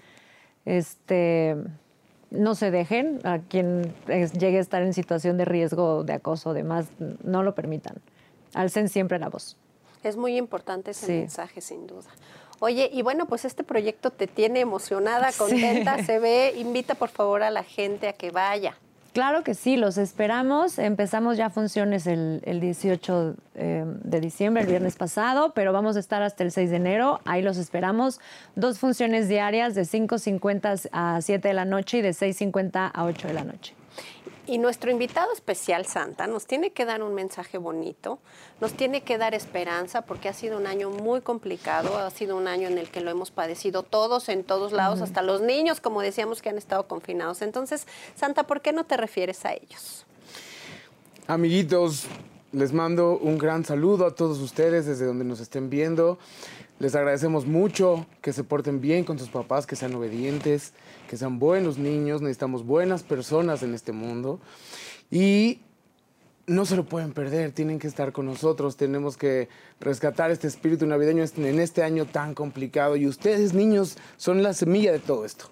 Este, 0.67 1.57
no 2.31 2.55
se 2.55 2.71
dejen, 2.71 3.19
a 3.25 3.39
quien 3.39 3.95
llegue 4.07 4.59
a 4.59 4.61
estar 4.61 4.83
en 4.83 4.93
situación 4.93 5.39
de 5.39 5.47
riesgo, 5.47 6.05
de 6.05 6.13
acoso, 6.13 6.53
demás, 6.53 6.89
no 7.25 7.43
lo 7.43 7.55
permitan. 7.55 7.97
Alcen 8.53 8.91
siempre 8.91 9.19
la 9.19 9.31
voz. 9.31 9.57
Es 10.03 10.19
muy 10.19 10.37
importante 10.37 10.91
ese 10.91 11.07
Sí. 11.07 11.13
mensaje, 11.13 11.63
sin 11.63 11.87
duda. 11.87 12.11
Oye, 12.61 12.91
y 12.93 13.01
bueno, 13.01 13.25
pues 13.27 13.47
este 13.47 13.65
proyecto 13.65 14.11
te 14.11 14.27
tiene 14.27 14.61
emocionada, 14.61 15.31
Sí. 15.33 15.39
contenta, 15.39 16.05
se 16.05 16.19
ve. 16.19 16.53
Invita 16.59 16.95
por 16.95 17.09
favor 17.09 17.43
a 17.43 17.51
la 17.51 17.65
gente 17.65 18.07
a 18.07 18.13
que 18.13 18.31
vaya. 18.31 18.77
Claro 19.13 19.45
que 19.45 19.55
sí, 19.55 19.77
los 19.77 19.99
esperamos. 19.99 20.79
Empezamos 20.79 21.37
ya 21.37 21.51
funciones 21.51 22.07
el, 22.07 22.41
el 22.45 22.61
18 22.61 23.35
eh, 23.55 23.85
de 23.87 24.21
diciembre, 24.21 24.63
el 24.63 24.69
viernes 24.69 24.97
pasado, 24.97 25.53
pero 25.55 25.75
vamos 25.75 25.97
a 25.97 26.01
estar 26.01 26.23
hasta 26.23 26.45
el 26.45 26.51
6 26.51 26.71
de 26.71 26.77
enero. 26.77 27.21
Ahí 27.27 27.43
los 27.43 27.59
esperamos. 27.59 28.21
Dos 28.57 28.79
funciones 28.79 29.29
diarias 29.29 29.75
de 29.75 29.83
5.50 29.83 30.89
a 30.93 31.21
7 31.21 31.47
de 31.47 31.55
la 31.55 31.67
noche 31.67 31.99
y 31.99 32.01
de 32.03 32.11
6.50 32.11 32.91
a 32.95 33.05
8 33.05 33.29
de 33.29 33.35
la 33.35 33.45
noche. 33.45 33.75
Y 34.45 34.59
nuestro 34.59 34.91
invitado 34.91 35.33
especial, 35.33 35.87
Santa, 35.87 36.27
nos 36.27 36.47
tiene 36.47 36.73
que 36.73 36.85
dar 36.85 37.05
un 37.05 37.15
mensaje 37.15 37.59
bonito, 37.59 38.19
nos 38.61 38.73
tiene 38.73 39.03
que 39.03 39.17
dar 39.17 39.35
esperanza, 39.35 40.03
porque 40.03 40.29
ha 40.29 40.33
sido 40.33 40.59
un 40.59 40.67
año 40.67 40.91
muy 40.91 41.21
complicado, 41.21 41.97
ha 41.97 42.11
sido 42.11 42.37
un 42.37 42.49
año 42.49 42.67
en 42.67 42.77
el 42.77 42.91
que 42.91 43.01
lo 43.01 43.11
hemos 43.11 43.31
padecido 43.31 43.85
todos, 43.85 44.29
en 44.29 44.43
todos 44.43 44.73
lados, 44.73 45.01
hasta 45.01 45.23
los 45.23 45.43
niños, 45.43 45.81
como 45.81 46.03
decíamos, 46.03 46.43
que 46.43 46.49
han 46.49 46.59
estado 46.59 46.89
confinados. 46.89 47.41
Entonces, 47.41 47.87
Santa, 48.17 48.43
¿por 48.45 48.63
qué 48.63 48.73
no 48.73 48.83
te 48.85 48.97
refieres 48.97 49.45
a 49.45 49.53
ellos? 49.53 50.07
Amiguitos, 51.29 52.07
les 52.51 52.73
mando 52.73 53.19
un 53.19 53.39
gran 53.39 53.65
saludo 53.65 54.07
a 54.07 54.15
todos 54.15 54.41
ustedes 54.41 54.87
desde 54.87 55.07
donde 55.07 55.25
nos 55.25 55.39
estén 55.39 55.71
viendo. 55.71 56.19
Les 56.83 56.97
agradecemos 56.97 57.47
mucho 57.47 58.07
que 58.21 58.33
se 58.33 58.43
porten 58.43 58.81
bien 58.81 59.05
con 59.05 59.17
sus 59.17 59.29
papás, 59.29 59.69
que 59.69 59.77
sean 59.77 59.95
obedientes, 59.95 60.73
que 61.09 61.17
sean 61.17 61.39
buenos 61.39 61.79
niños. 61.79 62.23
Necesitamos 62.23 62.67
buenas 62.67 63.05
personas 63.05 63.63
en 63.63 63.73
este 63.73 63.93
mundo. 63.93 64.41
Y 65.09 65.61
no 66.49 66.67
se 66.67 66.75
lo 66.75 66.85
pueden 66.85 67.13
perder, 67.13 67.53
tienen 67.53 67.79
que 67.79 67.87
estar 67.87 68.11
con 68.11 68.27
nosotros, 68.27 68.77
tenemos 68.77 69.17
que 69.17 69.49
rescatar 69.79 70.33
este 70.33 70.49
espíritu 70.49 70.85
navideño 70.85 71.25
en 71.37 71.61
este 71.61 71.85
año 71.85 72.05
tan 72.05 72.35
complicado. 72.35 72.97
Y 72.97 73.07
ustedes, 73.07 73.55
niños, 73.55 73.97
son 74.17 74.43
la 74.43 74.53
semilla 74.53 74.91
de 74.91 74.99
todo 74.99 75.25
esto. 75.25 75.45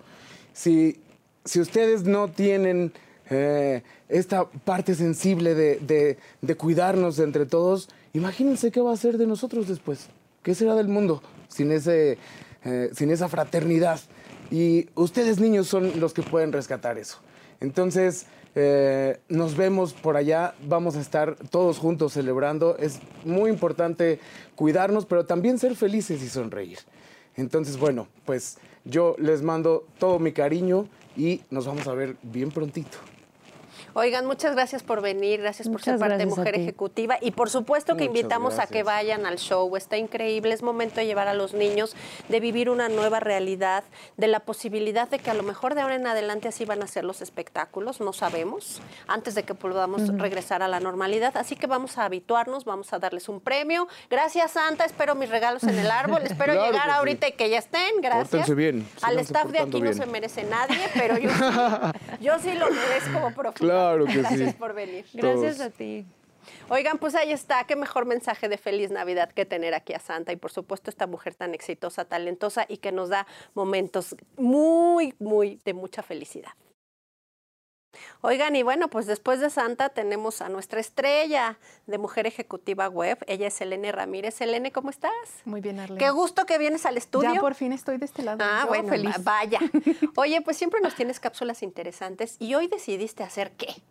Si, 0.52 1.00
si 1.44 1.60
ustedes 1.60 2.02
no 2.02 2.26
tienen 2.26 2.92
eh, 3.30 3.84
esta 4.08 4.50
parte 4.50 4.96
sensible 4.96 5.54
de, 5.54 6.18
de 6.40 6.54
cuidarnos 6.56 7.20
entre 7.20 7.46
todos, 7.46 7.88
imagínense 8.14 8.72
qué 8.72 8.80
va 8.80 8.92
a 8.92 8.96
ser 8.96 9.16
de 9.16 9.28
nosotros 9.28 9.68
después. 9.68 10.08
¿Qué 10.42 10.54
será 10.54 10.74
del 10.74 10.88
mundo 10.88 11.22
sin, 11.48 11.70
ese, 11.70 12.18
eh, 12.64 12.90
sin 12.94 13.10
esa 13.10 13.28
fraternidad? 13.28 14.00
Y 14.50 14.88
ustedes 14.94 15.38
niños 15.38 15.68
son 15.68 16.00
los 16.00 16.14
que 16.14 16.22
pueden 16.22 16.52
rescatar 16.52 16.98
eso. 16.98 17.18
Entonces, 17.60 18.26
eh, 18.54 19.20
nos 19.28 19.56
vemos 19.56 19.92
por 19.92 20.16
allá, 20.16 20.54
vamos 20.66 20.96
a 20.96 21.00
estar 21.00 21.36
todos 21.50 21.78
juntos 21.78 22.14
celebrando. 22.14 22.76
Es 22.78 23.00
muy 23.24 23.50
importante 23.50 24.18
cuidarnos, 24.56 25.06
pero 25.06 25.26
también 25.26 25.58
ser 25.58 25.76
felices 25.76 26.22
y 26.22 26.28
sonreír. 26.28 26.78
Entonces, 27.36 27.76
bueno, 27.78 28.08
pues 28.24 28.58
yo 28.84 29.14
les 29.18 29.42
mando 29.42 29.86
todo 29.98 30.18
mi 30.18 30.32
cariño 30.32 30.88
y 31.16 31.42
nos 31.50 31.66
vamos 31.66 31.86
a 31.86 31.94
ver 31.94 32.16
bien 32.22 32.50
prontito. 32.50 32.98
Oigan, 33.94 34.24
muchas 34.24 34.54
gracias 34.54 34.84
por 34.84 35.02
venir, 35.02 35.40
gracias 35.40 35.68
por 35.68 35.82
ser 35.82 35.98
parte 35.98 36.18
de 36.18 36.26
Mujer 36.26 36.54
Ejecutiva 36.54 37.18
y 37.20 37.32
por 37.32 37.50
supuesto 37.50 37.96
que 37.96 38.04
invitamos 38.04 38.60
a 38.60 38.68
que 38.68 38.84
vayan 38.84 39.26
al 39.26 39.38
show, 39.38 39.74
está 39.76 39.96
increíble, 39.96 40.54
es 40.54 40.62
momento 40.62 40.96
de 40.96 41.06
llevar 41.06 41.26
a 41.26 41.34
los 41.34 41.54
niños, 41.54 41.96
de 42.28 42.38
vivir 42.38 42.70
una 42.70 42.88
nueva 42.88 43.18
realidad, 43.18 43.82
de 44.16 44.28
la 44.28 44.40
posibilidad 44.40 45.08
de 45.08 45.18
que 45.18 45.30
a 45.30 45.34
lo 45.34 45.42
mejor 45.42 45.74
de 45.74 45.80
ahora 45.80 45.96
en 45.96 46.06
adelante 46.06 46.46
así 46.46 46.64
van 46.64 46.84
a 46.84 46.86
ser 46.86 47.04
los 47.04 47.20
espectáculos, 47.20 48.00
no 48.00 48.12
sabemos, 48.12 48.80
antes 49.08 49.34
de 49.34 49.42
que 49.42 49.54
podamos 49.54 50.16
regresar 50.18 50.62
a 50.62 50.68
la 50.68 50.78
normalidad, 50.78 51.36
así 51.36 51.56
que 51.56 51.66
vamos 51.66 51.98
a 51.98 52.04
habituarnos, 52.04 52.64
vamos 52.64 52.92
a 52.92 53.00
darles 53.00 53.28
un 53.28 53.40
premio. 53.40 53.88
Gracias 54.08 54.52
Santa, 54.52 54.84
espero 54.84 55.16
mis 55.16 55.30
regalos 55.30 55.64
en 55.64 55.76
el 55.76 55.90
árbol, 55.90 56.22
espero 56.22 56.54
llegar 56.64 56.90
ahorita 56.90 57.26
y 57.26 57.32
que 57.32 57.50
ya 57.50 57.58
estén, 57.58 58.00
gracias. 58.00 58.54
bien. 58.54 58.86
Al 59.02 59.18
staff 59.18 59.50
de 59.50 59.58
aquí 59.58 59.80
no 59.80 59.92
se 59.92 60.06
merece 60.06 60.44
nadie, 60.44 60.78
pero 60.94 61.18
yo 61.18 61.30
sí, 61.30 61.44
yo 62.20 62.38
sí 62.38 62.52
lo 62.52 62.70
merezco 62.70 63.12
como 63.14 63.30
profesor. 63.34 63.68
Claro 63.68 63.79
que 64.06 64.18
Gracias 64.18 64.54
por 64.54 64.74
venir. 64.74 65.04
Gracias 65.12 65.60
a 65.60 65.70
ti. 65.70 66.06
Oigan, 66.68 66.98
pues 66.98 67.14
ahí 67.14 67.32
está, 67.32 67.64
qué 67.64 67.76
mejor 67.76 68.06
mensaje 68.06 68.48
de 68.48 68.56
feliz 68.56 68.90
Navidad 68.90 69.30
que 69.30 69.44
tener 69.44 69.74
aquí 69.74 69.92
a 69.92 69.98
Santa 69.98 70.32
y 70.32 70.36
por 70.36 70.50
supuesto 70.50 70.90
esta 70.90 71.06
mujer 71.06 71.34
tan 71.34 71.54
exitosa, 71.54 72.04
talentosa 72.04 72.64
y 72.68 72.78
que 72.78 72.92
nos 72.92 73.08
da 73.08 73.26
momentos 73.54 74.16
muy, 74.36 75.14
muy 75.18 75.60
de 75.64 75.74
mucha 75.74 76.02
felicidad. 76.02 76.52
Oigan, 78.20 78.54
y 78.56 78.62
bueno, 78.62 78.88
pues 78.88 79.06
después 79.06 79.40
de 79.40 79.50
Santa 79.50 79.88
tenemos 79.88 80.42
a 80.42 80.48
nuestra 80.48 80.80
estrella 80.80 81.58
de 81.86 81.98
Mujer 81.98 82.26
Ejecutiva 82.26 82.88
Web. 82.88 83.18
Ella 83.26 83.48
es 83.48 83.60
Elene 83.60 83.92
Ramírez. 83.92 84.40
Elene, 84.40 84.72
¿cómo 84.72 84.90
estás? 84.90 85.12
Muy 85.44 85.60
bien, 85.60 85.80
Arlene. 85.80 85.98
Qué 85.98 86.10
gusto 86.10 86.46
que 86.46 86.58
vienes 86.58 86.86
al 86.86 86.96
estudio. 86.96 87.34
Ya 87.34 87.40
por 87.40 87.54
fin 87.54 87.72
estoy 87.72 87.96
de 87.98 88.04
este 88.04 88.22
lado. 88.22 88.38
Ah, 88.42 88.66
bueno, 88.68 88.88
feliz. 88.88 89.22
vaya. 89.22 89.58
Oye, 90.16 90.40
pues 90.42 90.56
siempre 90.56 90.80
nos 90.80 90.94
tienes 90.94 91.20
cápsulas 91.20 91.62
interesantes 91.62 92.36
y 92.38 92.54
hoy 92.54 92.66
decidiste 92.68 93.22
hacer 93.22 93.52
qué? 93.52 93.82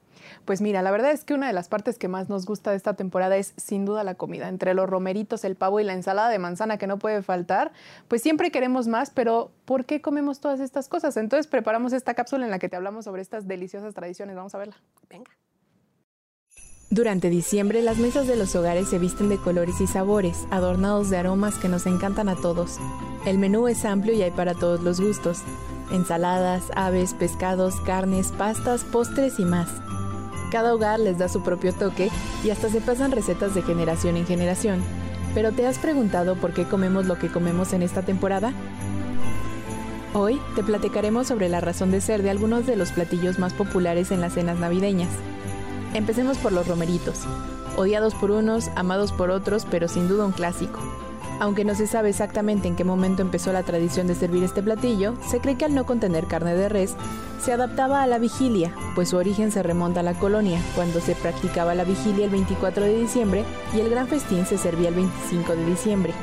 Pues 0.46 0.62
mira, 0.62 0.82
la 0.82 0.92
verdad 0.92 1.12
es 1.12 1.24
que 1.24 1.34
una 1.34 1.48
de 1.48 1.54
las 1.54 1.68
partes 1.68 1.98
que 1.98 2.08
más 2.08 2.30
nos 2.30 2.46
gusta 2.46 2.72
de 2.72 2.78
esta 2.78 2.94
temporada 2.96 3.38
es 3.38 3.54
sin 3.58 3.86
duda 3.86 4.04
la 4.04 4.16
comida. 4.16 4.48
Entre 4.48 4.74
los 4.74 4.90
romeritos, 4.90 5.44
el 5.44 5.56
pavo 5.56 5.80
y 5.80 5.84
la 5.84 5.94
ensalada 5.94 6.30
de 6.30 6.40
manzana 6.40 6.78
que 6.78 6.88
no 6.88 7.00
puede 7.00 7.22
faltar, 7.22 7.72
pues 8.08 8.22
siempre 8.22 8.52
queremos 8.52 8.88
más, 8.88 9.10
pero 9.10 9.52
¿por 9.66 9.86
qué 9.86 10.02
comemos 10.02 10.40
todas 10.40 10.60
estas 10.60 10.88
cosas? 10.88 11.18
Entonces 11.18 11.48
preparamos 11.48 11.94
esta 11.94 12.14
cápsula 12.14 12.46
en 12.46 12.52
la 12.52 12.60
que 12.60 12.70
te 12.70 12.76
hablamos 12.76 13.06
sobre 13.06 13.22
estas 13.22 13.48
deliciosas 13.48 13.94
tradiciones. 13.94 14.36
Vamos 14.36 14.56
a 14.56 14.58
verla. 14.58 14.76
Venga. 15.10 15.32
Durante 16.92 17.30
diciembre 17.30 17.84
las 17.84 18.00
mesas 18.00 18.26
de 18.26 18.36
los 18.36 18.56
hogares 18.56 18.90
se 18.90 18.98
visten 18.98 19.30
de 19.30 19.38
colores 19.38 19.80
y 19.80 19.86
sabores, 19.86 20.48
adornados 20.50 21.12
de 21.12 21.18
aromas 21.18 21.60
que 21.60 21.70
nos 21.70 21.86
encantan 21.86 22.30
a 22.30 22.36
todos. 22.36 22.78
El 23.28 23.38
menú 23.38 23.68
es 23.68 23.86
amplio 23.86 24.16
y 24.16 24.24
hay 24.24 24.32
para 24.32 24.56
todos 24.56 24.82
los 24.82 25.00
gustos. 25.00 25.44
Ensaladas, 25.92 26.64
aves, 26.76 27.14
pescados, 27.14 27.80
carnes, 27.82 28.32
pastas, 28.32 28.84
postres 28.84 29.40
y 29.40 29.46
más. 29.46 29.70
Cada 30.52 30.74
hogar 30.74 31.00
les 31.00 31.18
da 31.18 31.30
su 31.30 31.42
propio 31.42 31.74
toque 31.74 32.10
y 32.44 32.50
hasta 32.50 32.70
se 32.70 32.82
pasan 32.82 33.12
recetas 33.12 33.54
de 33.54 33.62
generación 33.62 34.18
en 34.18 34.26
generación. 34.26 34.82
Pero 35.36 35.52
¿te 35.52 35.68
has 35.68 35.78
preguntado 35.78 36.36
por 36.36 36.54
qué 36.54 36.66
comemos 36.66 37.06
lo 37.06 37.20
que 37.20 37.32
comemos 37.32 37.74
en 37.74 37.84
esta 37.84 38.02
temporada? 38.02 38.52
Hoy 40.14 40.42
te 40.56 40.64
platicaremos 40.64 41.28
sobre 41.28 41.50
la 41.50 41.62
razón 41.62 41.92
de 41.92 42.02
ser 42.02 42.24
de 42.24 42.32
algunos 42.32 42.66
de 42.66 42.76
los 42.76 42.92
platillos 42.92 43.38
más 43.38 43.54
populares 43.54 44.10
en 44.10 44.22
las 44.22 44.34
cenas 44.34 44.58
navideñas. 44.58 45.12
Empecemos 45.94 46.40
por 46.40 46.52
los 46.52 46.68
romeritos, 46.68 47.26
odiados 47.78 48.16
por 48.16 48.32
unos, 48.32 48.70
amados 48.76 49.12
por 49.12 49.30
otros, 49.30 49.68
pero 49.70 49.88
sin 49.88 50.08
duda 50.08 50.26
un 50.26 50.32
clásico. 50.32 50.80
Aunque 51.40 51.64
no 51.64 51.74
se 51.74 51.88
sabe 51.88 52.10
exactamente 52.10 52.68
en 52.68 52.76
qué 52.76 52.84
momento 52.84 53.22
empezó 53.22 53.54
la 53.54 53.64
tradición 53.64 54.08
de 54.08 54.16
servir 54.16 54.44
este 54.44 54.62
platillo, 54.62 55.14
se 55.26 55.40
cree 55.40 55.56
que 55.56 55.64
al 55.64 55.74
no 55.74 55.86
contener 55.86 56.26
carne 56.26 56.54
de 56.54 56.68
res, 56.68 56.96
se 57.42 57.54
adaptaba 57.54 58.04
a 58.04 58.08
la 58.08 58.20
vigilia, 58.20 58.74
pues 58.94 59.10
su 59.10 59.18
origen 59.18 59.52
se 59.52 59.64
remonta 59.64 60.02
a 60.02 60.04
la 60.04 60.16
colonia, 60.16 60.60
cuando 60.76 61.00
se 61.00 61.16
practicaba 61.16 61.76
la 61.76 61.86
vigilia 61.86 62.26
el 62.26 62.32
24 62.32 62.84
de 62.84 63.00
diciembre 63.00 63.46
y 63.74 63.80
el 63.80 63.90
gran 63.90 64.10
festín 64.10 64.46
se 64.46 64.58
servía 64.58 64.90
el 64.90 64.96
25 64.96 65.56
de 65.56 65.66
diciembre. 65.66 66.14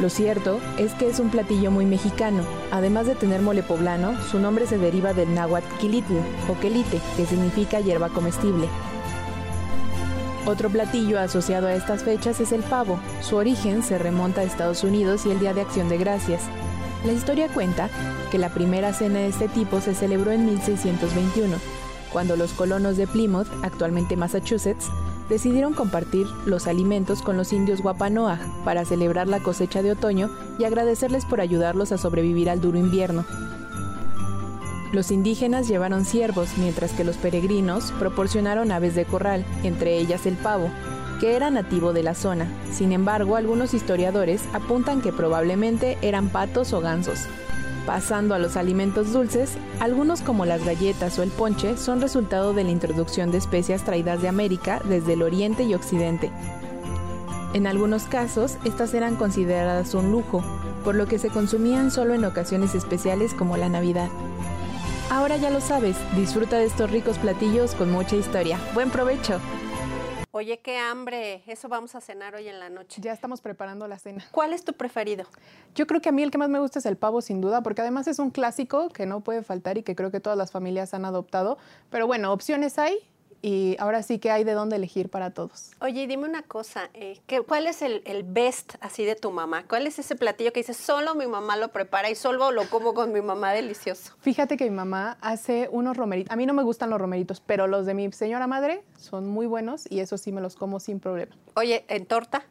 Lo 0.00 0.08
cierto 0.08 0.58
es 0.78 0.92
que 0.94 1.08
es 1.08 1.20
un 1.20 1.30
platillo 1.30 1.70
muy 1.70 1.84
mexicano. 1.84 2.42
Además 2.72 3.06
de 3.06 3.14
tener 3.14 3.42
mole 3.42 3.62
poblano, 3.62 4.20
su 4.30 4.40
nombre 4.40 4.66
se 4.66 4.78
deriva 4.78 5.12
del 5.12 5.32
náhuatl 5.34 5.68
quilitl 5.78 6.14
o 6.48 6.58
quelite, 6.60 7.00
que 7.16 7.26
significa 7.26 7.78
hierba 7.80 8.08
comestible. 8.08 8.68
Otro 10.46 10.68
platillo 10.68 11.18
asociado 11.18 11.68
a 11.68 11.74
estas 11.74 12.02
fechas 12.02 12.38
es 12.38 12.52
el 12.52 12.62
pavo. 12.62 12.98
Su 13.22 13.36
origen 13.36 13.82
se 13.82 13.96
remonta 13.96 14.42
a 14.42 14.44
Estados 14.44 14.84
Unidos 14.84 15.24
y 15.24 15.30
el 15.30 15.40
Día 15.40 15.54
de 15.54 15.62
Acción 15.62 15.88
de 15.88 15.96
Gracias. 15.96 16.42
La 17.06 17.12
historia 17.12 17.48
cuenta 17.48 17.88
que 18.30 18.38
la 18.38 18.50
primera 18.50 18.92
cena 18.92 19.20
de 19.20 19.28
este 19.28 19.48
tipo 19.48 19.80
se 19.80 19.94
celebró 19.94 20.32
en 20.32 20.44
1621, 20.44 21.56
cuando 22.12 22.36
los 22.36 22.52
colonos 22.52 22.98
de 22.98 23.06
Plymouth, 23.06 23.48
actualmente 23.62 24.16
Massachusetts, 24.16 24.90
decidieron 25.30 25.72
compartir 25.72 26.26
los 26.44 26.66
alimentos 26.66 27.22
con 27.22 27.38
los 27.38 27.52
indios 27.54 27.80
Wampanoag 27.80 28.38
para 28.64 28.84
celebrar 28.84 29.28
la 29.28 29.40
cosecha 29.40 29.82
de 29.82 29.92
otoño 29.92 30.30
y 30.58 30.64
agradecerles 30.64 31.24
por 31.24 31.40
ayudarlos 31.40 31.90
a 31.92 31.98
sobrevivir 31.98 32.50
al 32.50 32.60
duro 32.60 32.78
invierno. 32.78 33.24
Los 34.94 35.10
indígenas 35.10 35.66
llevaron 35.66 36.04
ciervos, 36.04 36.50
mientras 36.56 36.92
que 36.92 37.02
los 37.02 37.16
peregrinos 37.16 37.90
proporcionaron 37.98 38.70
aves 38.70 38.94
de 38.94 39.04
corral, 39.04 39.44
entre 39.64 39.98
ellas 39.98 40.24
el 40.24 40.36
pavo, 40.36 40.70
que 41.18 41.34
era 41.34 41.50
nativo 41.50 41.92
de 41.92 42.04
la 42.04 42.14
zona. 42.14 42.46
Sin 42.70 42.92
embargo, 42.92 43.34
algunos 43.34 43.74
historiadores 43.74 44.42
apuntan 44.52 45.00
que 45.00 45.12
probablemente 45.12 45.98
eran 46.00 46.28
patos 46.28 46.72
o 46.72 46.80
gansos. 46.80 47.26
Pasando 47.86 48.36
a 48.36 48.38
los 48.38 48.56
alimentos 48.56 49.12
dulces, 49.12 49.54
algunos 49.80 50.20
como 50.20 50.46
las 50.46 50.64
galletas 50.64 51.18
o 51.18 51.24
el 51.24 51.30
ponche 51.30 51.76
son 51.76 52.00
resultado 52.00 52.54
de 52.54 52.62
la 52.62 52.70
introducción 52.70 53.32
de 53.32 53.38
especias 53.38 53.84
traídas 53.84 54.22
de 54.22 54.28
América 54.28 54.80
desde 54.88 55.14
el 55.14 55.22
oriente 55.22 55.64
y 55.64 55.74
occidente. 55.74 56.30
En 57.52 57.66
algunos 57.66 58.04
casos, 58.04 58.58
estas 58.64 58.94
eran 58.94 59.16
consideradas 59.16 59.92
un 59.94 60.12
lujo, 60.12 60.44
por 60.84 60.94
lo 60.94 61.06
que 61.06 61.18
se 61.18 61.30
consumían 61.30 61.90
solo 61.90 62.14
en 62.14 62.24
ocasiones 62.24 62.76
especiales 62.76 63.34
como 63.34 63.56
la 63.56 63.68
Navidad. 63.68 64.08
Ahora 65.10 65.36
ya 65.36 65.50
lo 65.50 65.60
sabes, 65.60 65.96
disfruta 66.16 66.58
de 66.58 66.64
estos 66.64 66.90
ricos 66.90 67.18
platillos 67.18 67.74
con 67.74 67.92
mucha 67.92 68.16
historia. 68.16 68.58
Buen 68.72 68.90
provecho. 68.90 69.38
Oye, 70.32 70.58
qué 70.58 70.78
hambre. 70.78 71.44
Eso 71.46 71.68
vamos 71.68 71.94
a 71.94 72.00
cenar 72.00 72.34
hoy 72.34 72.48
en 72.48 72.58
la 72.58 72.68
noche. 72.68 73.00
Ya 73.00 73.12
estamos 73.12 73.40
preparando 73.40 73.86
la 73.86 73.98
cena. 73.98 74.24
¿Cuál 74.32 74.52
es 74.52 74.64
tu 74.64 74.72
preferido? 74.72 75.26
Yo 75.76 75.86
creo 75.86 76.00
que 76.00 76.08
a 76.08 76.12
mí 76.12 76.24
el 76.24 76.32
que 76.32 76.38
más 76.38 76.48
me 76.48 76.58
gusta 76.58 76.80
es 76.80 76.86
el 76.86 76.96
pavo, 76.96 77.20
sin 77.20 77.40
duda, 77.40 77.62
porque 77.62 77.82
además 77.82 78.08
es 78.08 78.18
un 78.18 78.30
clásico 78.30 78.88
que 78.88 79.06
no 79.06 79.20
puede 79.20 79.42
faltar 79.42 79.78
y 79.78 79.84
que 79.84 79.94
creo 79.94 80.10
que 80.10 80.18
todas 80.18 80.36
las 80.36 80.50
familias 80.50 80.92
han 80.92 81.04
adoptado. 81.04 81.58
Pero 81.90 82.08
bueno, 82.08 82.32
opciones 82.32 82.78
hay 82.80 82.98
y 83.44 83.76
ahora 83.78 84.02
sí 84.02 84.18
que 84.18 84.30
hay 84.30 84.42
de 84.42 84.52
dónde 84.52 84.76
elegir 84.76 85.10
para 85.10 85.30
todos. 85.30 85.72
Oye, 85.82 86.06
dime 86.06 86.26
una 86.26 86.40
cosa, 86.40 86.88
eh, 86.94 87.20
¿cuál 87.46 87.66
es 87.66 87.82
el, 87.82 88.00
el, 88.06 88.22
best 88.22 88.76
así 88.80 89.04
de 89.04 89.16
tu 89.16 89.30
mamá? 89.32 89.64
¿Cuál 89.68 89.86
es 89.86 89.98
ese 89.98 90.16
platillo 90.16 90.50
que 90.50 90.60
dices, 90.60 90.78
solo 90.78 91.14
mi 91.14 91.26
mamá 91.26 91.58
lo 91.58 91.68
prepara 91.68 92.08
y 92.08 92.14
solo 92.14 92.52
lo 92.52 92.64
como 92.70 92.94
con 92.94 93.12
mi 93.12 93.20
mamá 93.20 93.52
delicioso? 93.52 94.14
Fíjate 94.20 94.56
que 94.56 94.64
mi 94.64 94.74
mamá 94.74 95.18
hace 95.20 95.68
unos 95.70 95.94
romeritos, 95.94 96.32
a 96.32 96.36
mí 96.36 96.46
no 96.46 96.54
me 96.54 96.62
gustan 96.62 96.88
los 96.88 96.98
romeritos, 96.98 97.42
pero 97.42 97.66
los 97.66 97.84
de 97.84 97.92
mi 97.92 98.10
señora 98.12 98.46
madre 98.46 98.82
son 98.96 99.28
muy 99.28 99.44
buenos 99.44 99.90
y 99.90 100.00
eso 100.00 100.16
sí 100.16 100.32
me 100.32 100.40
los 100.40 100.56
como 100.56 100.80
sin 100.80 100.98
problema. 100.98 101.36
Oye, 101.54 101.84
¿en 101.88 102.06
torta? 102.06 102.46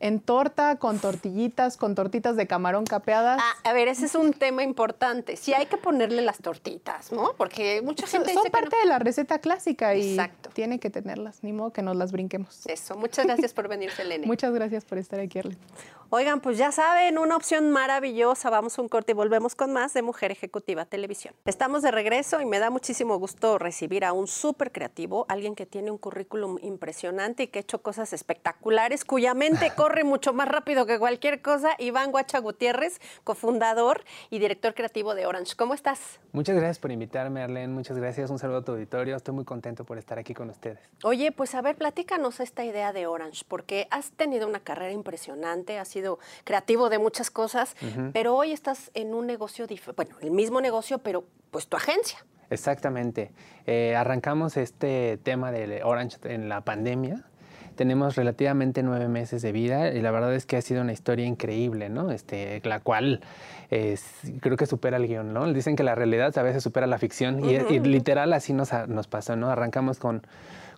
En 0.00 0.18
torta, 0.18 0.76
con 0.76 0.98
tortillitas, 0.98 1.76
con 1.76 1.94
tortitas 1.94 2.34
de 2.34 2.46
camarón 2.46 2.84
capeadas. 2.86 3.38
Ah, 3.40 3.70
a 3.70 3.72
ver, 3.74 3.86
ese 3.86 4.06
es 4.06 4.14
un 4.14 4.32
tema 4.32 4.62
importante. 4.62 5.36
Sí 5.36 5.52
hay 5.52 5.66
que 5.66 5.76
ponerle 5.76 6.22
las 6.22 6.38
tortitas, 6.38 7.12
¿no? 7.12 7.34
Porque 7.36 7.82
mucha 7.82 8.06
gente 8.06 8.32
son 8.32 8.42
dice 8.42 8.50
parte 8.50 8.76
de 8.78 8.86
la 8.86 8.98
receta 8.98 9.38
clásica 9.40 9.94
y 9.94 10.18
tiene 10.54 10.80
que 10.80 10.88
tenerlas, 10.88 11.44
ni 11.44 11.52
modo 11.52 11.72
que 11.72 11.82
nos 11.82 11.96
las 11.96 12.12
brinquemos. 12.12 12.66
Eso, 12.66 12.96
muchas 12.96 13.26
gracias 13.26 13.52
por 13.52 13.68
venir, 13.68 13.90
Selene. 13.90 14.26
muchas 14.26 14.52
gracias 14.54 14.86
por 14.86 14.96
estar 14.96 15.20
aquí, 15.20 15.38
Arlen. 15.38 15.58
Oigan, 16.12 16.40
pues 16.40 16.58
ya 16.58 16.72
saben, 16.72 17.18
una 17.18 17.36
opción 17.36 17.70
maravillosa. 17.70 18.50
Vamos 18.50 18.78
a 18.78 18.82
un 18.82 18.88
corte 18.88 19.12
y 19.12 19.14
volvemos 19.14 19.54
con 19.54 19.72
más 19.72 19.92
de 19.94 20.02
Mujer 20.02 20.32
Ejecutiva 20.32 20.84
Televisión. 20.84 21.34
Estamos 21.44 21.82
de 21.82 21.92
regreso 21.92 22.40
y 22.40 22.46
me 22.46 22.58
da 22.58 22.70
muchísimo 22.70 23.16
gusto 23.18 23.58
recibir 23.58 24.04
a 24.04 24.12
un 24.12 24.26
súper 24.26 24.72
creativo, 24.72 25.26
alguien 25.28 25.54
que 25.54 25.66
tiene 25.66 25.90
un 25.90 25.98
currículum 25.98 26.58
impresionante 26.62 27.44
y 27.44 27.46
que 27.48 27.60
ha 27.60 27.62
hecho 27.62 27.82
cosas 27.82 28.12
espectaculares, 28.12 29.04
cuya 29.04 29.34
mente 29.34 29.70
corre 29.76 29.89
mucho 30.04 30.32
más 30.32 30.48
rápido 30.48 30.86
que 30.86 30.98
cualquier 30.98 31.42
cosa. 31.42 31.70
Iván 31.78 32.12
Guacha 32.12 32.38
Gutiérrez, 32.38 33.00
cofundador 33.24 34.04
y 34.30 34.38
director 34.38 34.74
creativo 34.74 35.14
de 35.14 35.26
Orange. 35.26 35.56
¿Cómo 35.56 35.74
estás? 35.74 36.20
Muchas 36.32 36.56
gracias 36.56 36.78
por 36.78 36.92
invitarme, 36.92 37.42
Arlene. 37.42 37.72
Muchas 37.72 37.96
gracias. 37.96 38.30
Un 38.30 38.38
saludo 38.38 38.58
a 38.58 38.64
tu 38.64 38.72
auditorio. 38.72 39.16
Estoy 39.16 39.34
muy 39.34 39.44
contento 39.44 39.84
por 39.84 39.98
estar 39.98 40.18
aquí 40.18 40.34
con 40.34 40.50
ustedes. 40.50 40.78
Oye, 41.02 41.32
pues 41.32 41.54
a 41.54 41.62
ver, 41.62 41.76
platícanos 41.76 42.40
esta 42.40 42.64
idea 42.64 42.92
de 42.92 43.06
Orange, 43.06 43.44
porque 43.46 43.88
has 43.90 44.12
tenido 44.12 44.46
una 44.46 44.60
carrera 44.60 44.92
impresionante, 44.92 45.78
has 45.78 45.88
sido 45.88 46.18
creativo 46.44 46.88
de 46.88 46.98
muchas 46.98 47.30
cosas, 47.30 47.74
pero 48.12 48.36
hoy 48.36 48.52
estás 48.52 48.90
en 48.94 49.14
un 49.14 49.26
negocio, 49.26 49.66
bueno, 49.96 50.16
el 50.20 50.30
mismo 50.30 50.60
negocio, 50.60 50.98
pero 50.98 51.24
pues 51.50 51.66
tu 51.66 51.76
agencia. 51.76 52.24
Exactamente. 52.50 53.32
Eh, 53.66 53.94
arrancamos 53.96 54.56
este 54.56 55.18
tema 55.22 55.52
de 55.52 55.82
Orange 55.84 56.18
en 56.24 56.48
la 56.48 56.62
pandemia. 56.62 57.24
Tenemos 57.76 58.16
relativamente 58.16 58.82
nueve 58.82 59.08
meses 59.08 59.42
de 59.42 59.52
vida 59.52 59.92
y 59.92 60.00
la 60.02 60.10
verdad 60.10 60.34
es 60.34 60.46
que 60.46 60.56
ha 60.56 60.62
sido 60.62 60.82
una 60.82 60.92
historia 60.92 61.26
increíble, 61.26 61.88
¿no? 61.88 62.10
Este, 62.10 62.60
la 62.64 62.80
cual 62.80 63.20
creo 63.68 64.56
que 64.56 64.66
supera 64.66 64.96
el 64.96 65.06
guion, 65.06 65.32
¿no? 65.32 65.50
Dicen 65.52 65.76
que 65.76 65.82
la 65.82 65.94
realidad 65.94 66.36
a 66.36 66.42
veces 66.42 66.62
supera 66.62 66.86
la 66.86 66.98
ficción 66.98 67.44
y, 67.44 67.54
y, 67.54 67.78
literal 67.80 68.32
así 68.32 68.52
nos, 68.52 68.70
nos 68.88 69.06
pasó, 69.06 69.36
¿no? 69.36 69.50
Arrancamos 69.50 69.98
con 69.98 70.22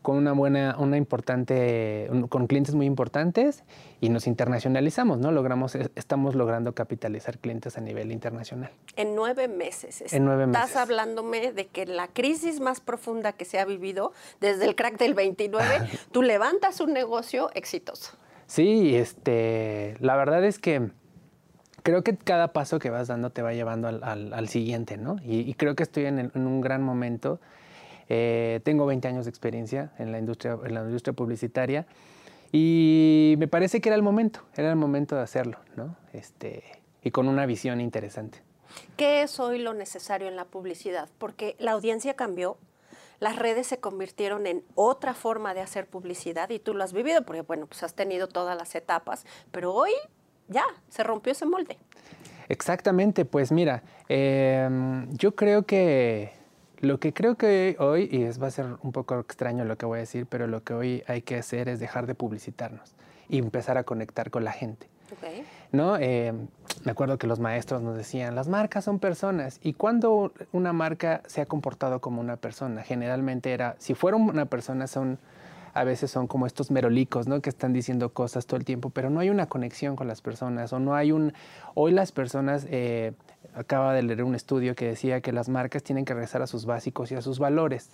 con 0.03 0.17
una 0.17 0.33
buena, 0.33 0.77
una 0.79 0.97
importante, 0.97 2.11
con 2.29 2.47
clientes 2.49 2.75
muy 2.75 2.87
importantes 2.87 3.63
y 4.01 4.09
nos 4.09 4.27
internacionalizamos, 4.27 5.19
¿no? 5.19 5.31
Logramos, 5.31 5.77
estamos 5.77 6.35
logrando 6.35 6.75
capitalizar 6.75 7.39
clientes 7.39 7.79
a 7.79 7.81
nivel 7.81 8.11
internacional. 8.11 8.71
En 8.97 9.15
nueve 9.15 9.49
meses. 9.49 10.13
En 10.13 10.25
nueve 10.25 10.47
meses. 10.47 10.65
Estás 10.65 10.77
hablándome 10.77 11.53
de 11.53 11.69
que 11.69 11.87
la 11.87 12.09
crisis 12.09 12.61
más 12.61 12.81
profunda 12.81 13.33
que 13.33 13.45
se 13.45 13.61
ha 13.61 13.65
vivido 13.65 14.13
desde 14.41 14.65
el 14.67 14.75
crack 14.75 14.99
del 14.99 15.15
29, 15.15 15.89
tú 16.13 16.23
levantas 16.23 16.81
un 16.81 16.93
negocio 16.93 17.51
exitoso. 17.55 18.17
Sí, 18.47 18.97
este, 18.97 19.97
la 20.01 20.17
verdad 20.17 20.45
es 20.45 20.59
que 20.59 20.91
creo 21.85 22.03
que 22.03 22.17
cada 22.17 22.53
paso 22.53 22.79
que 22.79 22.91
vas 22.91 23.09
dando 23.09 23.31
te 23.31 23.41
va 23.41 23.55
llevando 23.55 23.89
al, 23.89 24.49
siguiente, 24.49 24.97
¿no? 24.97 25.17
Y, 25.25 25.55
creo 25.55 25.75
que 25.77 25.85
estoy 25.85 26.07
en, 26.07 26.19
en 26.19 26.47
un 26.47 26.61
gran 26.61 26.83
momento 26.83 27.41
eh, 28.15 28.61
tengo 28.63 28.85
20 28.85 29.09
años 29.09 29.25
de 29.25 29.31
experiencia 29.31 29.91
en 29.99 30.13
la, 30.13 30.19
industria, 30.19 30.59
en 30.63 30.75
la 30.75 30.83
industria 30.83 31.15
publicitaria 31.15 31.87
y 32.53 33.37
me 33.39 33.49
parece 33.49 33.81
que 33.81 33.89
era 33.89 33.97
el 33.97 34.03
momento, 34.03 34.41
era 34.55 34.69
el 34.69 34.77
momento 34.77 35.17
de 35.17 35.23
hacerlo, 35.23 35.57
¿no? 35.77 35.97
Este, 36.13 36.63
y 37.03 37.11
con 37.11 37.27
una 37.27 37.47
visión 37.47 37.81
interesante. 37.81 38.43
¿Qué 38.99 39.23
es 39.23 39.41
hoy 39.41 39.61
lo 39.61 39.73
necesario 39.73 40.29
en 40.29 40.37
la 40.37 40.45
publicidad? 40.45 41.09
Porque 41.17 41.57
la 41.59 41.73
audiencia 41.73 42.13
cambió, 42.13 42.59
las 43.19 43.37
redes 43.37 43.67
se 43.67 43.81
convirtieron 43.81 44.47
en 44.47 44.63
otra 44.75 45.15
forma 45.15 45.55
de 45.55 45.63
hacer 45.63 45.87
publicidad 45.87 46.51
y 46.51 46.59
tú 46.59 46.75
lo 46.75 46.85
has 46.85 46.93
vivido 46.93 47.23
porque, 47.23 47.41
bueno, 47.41 47.65
pues 47.65 47.83
has 47.83 47.95
tenido 47.95 48.29
todas 48.29 48.59
las 48.59 48.75
etapas, 48.75 49.25
pero 49.51 49.73
hoy 49.73 49.93
ya 50.49 50.65
se 50.91 51.03
rompió 51.03 51.33
ese 51.33 51.47
molde. 51.47 51.79
Exactamente, 52.51 53.25
pues 53.25 53.53
mira, 53.53 53.83
em, 54.07 55.11
yo 55.17 55.35
creo 55.35 55.63
que 55.63 56.42
lo 56.83 56.99
que 56.99 57.15
creo 57.15 57.37
que 57.37 57.77
hoy, 57.79 58.09
y 58.11 58.25
es, 58.25 58.43
va 58.43 58.49
a 58.49 58.51
ser 58.51 58.67
un 58.83 58.91
poco 58.93 59.19
extraño 59.21 59.65
lo 59.65 59.79
que 59.79 59.87
voy 59.87 59.99
a 59.99 60.01
decir, 60.01 60.27
pero 60.27 60.49
lo 60.49 60.65
que 60.65 60.75
hoy 60.75 61.05
hay 61.07 61.23
que 61.23 61.37
hacer 61.37 61.69
es 61.69 61.79
dejar 61.79 62.07
de 62.07 62.15
publicitarnos 62.15 62.95
y 63.29 63.39
empezar 63.39 63.79
a 63.79 63.85
conectar 63.85 64.31
con 64.31 64.45
la 64.45 64.53
gente. 64.53 64.89
¿No? 65.71 65.97
Eh, 65.97 66.33
me 66.85 66.91
acuerdo 66.91 67.19
que 67.19 67.27
los 67.27 67.39
maestros 67.39 67.83
nos 67.83 67.97
decían, 67.97 68.35
las 68.35 68.49
marcas 68.49 68.85
son 68.85 68.99
personas. 68.99 69.61
Y 69.63 69.75
cuando 69.75 70.33
una 70.51 70.73
marca 70.73 71.23
se 71.27 71.41
ha 71.41 71.47
comportado 71.47 72.01
como 72.01 72.21
una 72.21 72.37
persona, 72.37 72.83
generalmente 72.83 73.53
era, 73.53 73.77
si 73.79 73.95
fuera 73.95 74.17
una 74.17 74.47
persona, 74.47 74.87
son 74.87 75.19
a 75.75 75.85
veces 75.85 76.11
son 76.11 76.27
como 76.27 76.47
estos 76.47 76.71
merolicos, 76.71 77.27
¿no? 77.27 77.41
Que 77.41 77.49
están 77.49 77.73
diciendo 77.73 78.13
cosas 78.13 78.45
todo 78.47 78.59
el 78.59 78.65
tiempo, 78.65 78.91
pero 78.91 79.09
no 79.09 79.21
hay 79.21 79.31
una 79.31 79.47
conexión 79.47 79.97
con 79.97 80.07
las 80.07 80.21
personas 80.21 80.73
o 80.73 80.79
no 80.79 80.95
hay 80.95 81.13
un... 81.13 81.33
Hoy 81.75 81.93
las 81.93 82.13
personas 82.13 82.67
eh, 82.69 83.13
acaba 83.55 83.95
de 83.95 84.03
leer 84.03 84.25
un 84.25 84.35
estudio 84.35 84.75
que 84.75 84.87
decía 84.87 85.21
que 85.21 85.33
las 85.33 85.49
marcas 85.49 85.83
tienen 85.83 86.05
que 86.05 86.15
regresar 86.15 86.43
a 86.43 86.47
sus 86.47 86.65
básicos 86.67 87.13
y 87.13 87.15
a 87.15 87.23
sus 87.23 87.39
valores. 87.39 87.91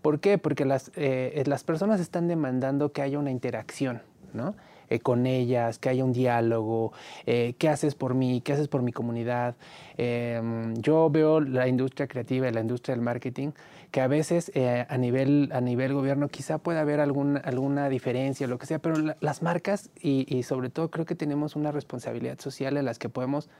¿Por 0.00 0.20
qué? 0.20 0.38
Porque 0.38 0.64
las, 0.64 0.90
eh, 0.96 1.42
las 1.46 1.64
personas 1.64 2.00
están 2.00 2.28
demandando 2.28 2.92
que 2.92 3.02
haya 3.02 3.18
una 3.18 3.30
interacción, 3.30 4.02
¿no? 4.32 4.54
Eh, 4.88 4.98
con 5.00 5.26
ellas, 5.26 5.78
que 5.78 5.88
haya 5.88 6.04
un 6.04 6.12
diálogo, 6.12 6.92
eh, 7.24 7.54
qué 7.58 7.68
haces 7.68 7.94
por 7.94 8.14
mí, 8.14 8.42
qué 8.42 8.52
haces 8.52 8.68
por 8.68 8.82
mi 8.82 8.92
comunidad. 8.92 9.54
Em, 9.96 10.74
yo 10.74 11.08
veo 11.08 11.40
la 11.40 11.66
industria 11.66 12.06
creativa 12.08 12.48
y 12.48 12.52
la 12.52 12.60
industria 12.60 12.94
del 12.94 13.02
marketing 13.02 13.52
que 13.90 14.00
a 14.00 14.06
veces 14.06 14.50
a, 14.88 14.96
nivel, 14.96 15.50
a 15.52 15.60
nivel 15.60 15.92
gobierno 15.92 16.28
quizá 16.28 16.56
pueda 16.56 16.80
haber 16.80 16.98
alguna, 16.98 17.40
alguna 17.40 17.90
diferencia, 17.90 18.46
lo 18.46 18.58
que 18.58 18.64
sea, 18.64 18.78
pero 18.78 18.96
las 19.20 19.42
marcas 19.42 19.90
y, 20.00 20.24
y 20.34 20.44
sobre 20.44 20.70
todo 20.70 20.90
creo 20.90 21.04
que 21.04 21.14
tenemos 21.14 21.56
una 21.56 21.72
responsabilidad 21.72 22.38
social 22.40 22.78
en 22.78 22.86
las 22.86 22.98
que 22.98 23.10
podemos 23.10 23.50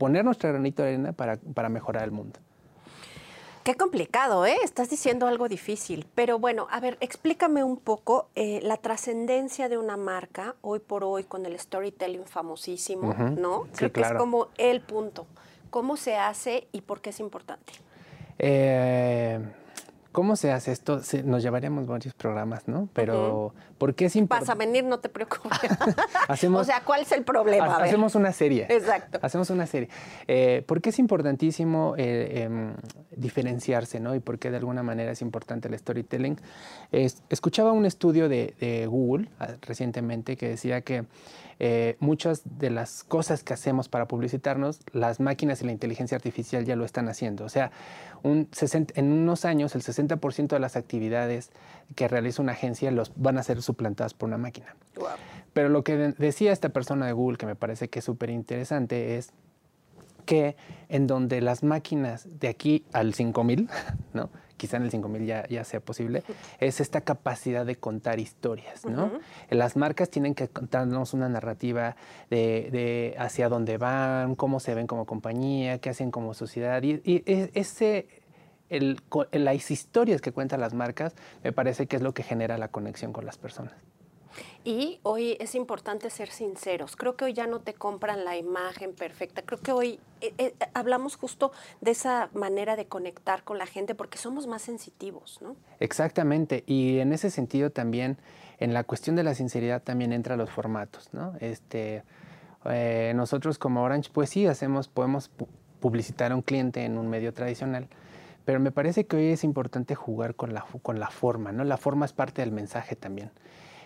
poner 0.00 0.24
nuestra 0.24 0.50
granito 0.50 0.82
de 0.82 0.88
arena 0.88 1.12
para, 1.12 1.36
para 1.36 1.68
mejorar 1.68 2.04
el 2.04 2.10
mundo. 2.10 2.40
Qué 3.62 3.74
complicado, 3.74 4.46
¿eh? 4.46 4.56
Estás 4.64 4.88
diciendo 4.88 5.26
algo 5.26 5.46
difícil. 5.46 6.06
Pero 6.14 6.38
bueno, 6.38 6.66
a 6.70 6.80
ver, 6.80 6.96
explícame 7.02 7.62
un 7.62 7.76
poco 7.76 8.30
eh, 8.34 8.60
la 8.62 8.78
trascendencia 8.78 9.68
de 9.68 9.76
una 9.76 9.98
marca 9.98 10.56
hoy 10.62 10.78
por 10.78 11.04
hoy 11.04 11.24
con 11.24 11.44
el 11.44 11.58
storytelling 11.58 12.24
famosísimo, 12.24 13.14
¿no? 13.36 13.66
Creo 13.76 13.92
que 13.92 14.00
es 14.00 14.12
como 14.14 14.48
el 14.56 14.80
punto. 14.80 15.26
¿Cómo 15.68 15.98
se 15.98 16.16
hace 16.16 16.66
y 16.72 16.80
por 16.80 17.02
qué 17.02 17.10
es 17.10 17.20
importante? 17.20 17.74
Eh, 18.38 19.38
¿Cómo 20.12 20.34
se 20.34 20.50
hace 20.50 20.72
esto? 20.72 21.00
nos 21.24 21.42
llevaríamos 21.42 21.86
varios 21.86 22.14
programas, 22.14 22.66
¿no? 22.66 22.88
Pero, 22.94 23.54
¿por 23.78 23.94
qué 23.94 24.06
es 24.06 24.16
importante? 24.16 24.48
Vas 24.48 24.56
a 24.56 24.58
venir, 24.58 24.84
no 24.84 24.98
te 24.98 25.08
preocupes. 25.08 25.70
hacemos, 26.28 26.62
o 26.62 26.64
sea, 26.64 26.82
¿cuál 26.84 27.02
es 27.02 27.12
el 27.12 27.22
problema? 27.22 27.76
hacemos 27.76 28.14
una 28.16 28.32
serie. 28.32 28.66
Exacto. 28.68 29.20
Hacemos 29.22 29.50
una 29.50 29.66
serie. 29.66 29.88
Eh, 30.26 30.64
¿Por 30.66 30.80
qué 30.80 30.90
es 30.90 30.98
importantísimo 30.98 31.94
eh, 31.96 32.42
em, 32.42 32.74
diferenciarse, 33.12 34.00
¿no? 34.00 34.14
Y 34.14 34.20
por 34.20 34.38
qué 34.38 34.50
de 34.50 34.56
alguna 34.56 34.82
manera 34.82 35.12
es 35.12 35.22
importante 35.22 35.68
el 35.68 35.78
storytelling. 35.78 36.40
escuchaba 36.90 37.70
un 37.72 37.86
estudio 37.86 38.28
de, 38.28 38.86
Google 38.90 39.28
ah, 39.38 39.48
recientemente 39.62 40.36
que 40.36 40.48
decía 40.48 40.80
que 40.80 41.04
eh, 41.62 41.96
muchas 42.00 42.40
de 42.58 42.70
las 42.70 43.04
cosas 43.04 43.44
que 43.44 43.52
hacemos 43.52 43.90
para 43.90 44.08
publicitarnos, 44.08 44.80
las 44.92 45.20
máquinas 45.20 45.60
y 45.60 45.66
la 45.66 45.72
inteligencia 45.72 46.16
artificial 46.16 46.64
ya 46.64 46.74
lo 46.74 46.86
están 46.86 47.10
haciendo. 47.10 47.44
O 47.44 47.50
sea, 47.50 47.70
un 48.22 48.48
en 48.94 49.12
unos 49.12 49.44
años 49.44 49.74
el 49.74 49.82
60% 49.82 49.99
de 50.08 50.58
las 50.58 50.76
actividades 50.76 51.50
que 51.94 52.08
realiza 52.08 52.42
una 52.42 52.52
agencia 52.52 52.90
los 52.90 53.12
van 53.16 53.38
a 53.38 53.42
ser 53.42 53.62
suplantadas 53.62 54.14
por 54.14 54.28
una 54.28 54.38
máquina. 54.38 54.74
Pero 55.52 55.68
lo 55.68 55.82
que 55.82 55.96
decía 55.96 56.52
esta 56.52 56.68
persona 56.68 57.06
de 57.06 57.12
Google, 57.12 57.38
que 57.38 57.46
me 57.46 57.56
parece 57.56 57.88
que 57.88 57.98
es 57.98 58.04
súper 58.04 58.30
interesante, 58.30 59.16
es 59.16 59.32
que 60.26 60.56
en 60.88 61.06
donde 61.06 61.40
las 61.40 61.64
máquinas 61.64 62.38
de 62.38 62.48
aquí 62.48 62.84
al 62.92 63.14
5000, 63.14 63.68
¿no? 64.14 64.30
quizá 64.56 64.76
en 64.76 64.82
el 64.84 64.90
5000 64.90 65.26
ya, 65.26 65.48
ya 65.48 65.64
sea 65.64 65.80
posible, 65.80 66.22
es 66.60 66.80
esta 66.80 67.00
capacidad 67.00 67.64
de 67.64 67.76
contar 67.76 68.20
historias. 68.20 68.84
¿no? 68.84 69.10
Las 69.48 69.76
marcas 69.76 70.10
tienen 70.10 70.34
que 70.34 70.48
contarnos 70.48 71.14
una 71.14 71.28
narrativa 71.28 71.96
de, 72.28 72.68
de, 72.70 73.16
hacia 73.18 73.48
dónde 73.48 73.78
van, 73.78 74.36
cómo 74.36 74.60
se 74.60 74.74
ven 74.74 74.86
como 74.86 75.06
compañía, 75.06 75.78
qué 75.78 75.90
hacen 75.90 76.10
como 76.10 76.34
sociedad. 76.34 76.82
Y, 76.82 77.00
y 77.04 77.24
ese, 77.26 78.06
el, 78.70 79.00
las 79.32 79.70
historias 79.70 80.20
que 80.20 80.32
cuentan 80.32 80.60
las 80.60 80.74
marcas 80.74 81.14
me 81.44 81.52
parece 81.52 81.86
que 81.86 81.96
es 81.96 82.02
lo 82.02 82.14
que 82.14 82.22
genera 82.22 82.56
la 82.58 82.68
conexión 82.68 83.12
con 83.12 83.26
las 83.26 83.36
personas. 83.36 83.74
Y 84.64 85.00
hoy 85.02 85.36
es 85.40 85.54
importante 85.54 86.10
ser 86.10 86.28
sinceros. 86.28 86.96
Creo 86.96 87.16
que 87.16 87.24
hoy 87.24 87.32
ya 87.32 87.46
no 87.46 87.60
te 87.60 87.74
compran 87.74 88.24
la 88.24 88.36
imagen 88.36 88.94
perfecta. 88.94 89.42
Creo 89.42 89.60
que 89.60 89.72
hoy 89.72 90.00
eh, 90.20 90.32
eh, 90.38 90.54
hablamos 90.74 91.16
justo 91.16 91.52
de 91.80 91.90
esa 91.92 92.30
manera 92.34 92.76
de 92.76 92.86
conectar 92.86 93.42
con 93.42 93.58
la 93.58 93.66
gente 93.66 93.94
porque 93.94 94.18
somos 94.18 94.46
más 94.46 94.62
sensitivos, 94.62 95.40
¿no? 95.42 95.56
Exactamente. 95.80 96.62
Y 96.66 96.98
en 96.98 97.12
ese 97.12 97.30
sentido 97.30 97.70
también, 97.70 98.18
en 98.58 98.74
la 98.74 98.84
cuestión 98.84 99.16
de 99.16 99.24
la 99.24 99.34
sinceridad 99.34 99.82
también 99.82 100.12
entra 100.12 100.36
los 100.36 100.50
formatos, 100.50 101.08
¿no? 101.12 101.34
Este, 101.40 102.04
eh, 102.66 103.12
nosotros 103.16 103.58
como 103.58 103.82
Orange, 103.82 104.10
pues 104.12 104.30
sí, 104.30 104.46
hacemos, 104.46 104.88
podemos 104.88 105.30
publicitar 105.80 106.32
a 106.32 106.36
un 106.36 106.42
cliente 106.42 106.84
en 106.84 106.98
un 106.98 107.08
medio 107.08 107.32
tradicional, 107.32 107.88
pero 108.50 108.58
me 108.58 108.72
parece 108.72 109.06
que 109.06 109.14
hoy 109.14 109.26
es 109.26 109.44
importante 109.44 109.94
jugar 109.94 110.34
con 110.34 110.52
la, 110.52 110.66
con 110.82 110.98
la 110.98 111.08
forma, 111.08 111.52
¿no? 111.52 111.62
La 111.62 111.76
forma 111.76 112.04
es 112.04 112.12
parte 112.12 112.42
del 112.42 112.50
mensaje 112.50 112.96
también. 112.96 113.30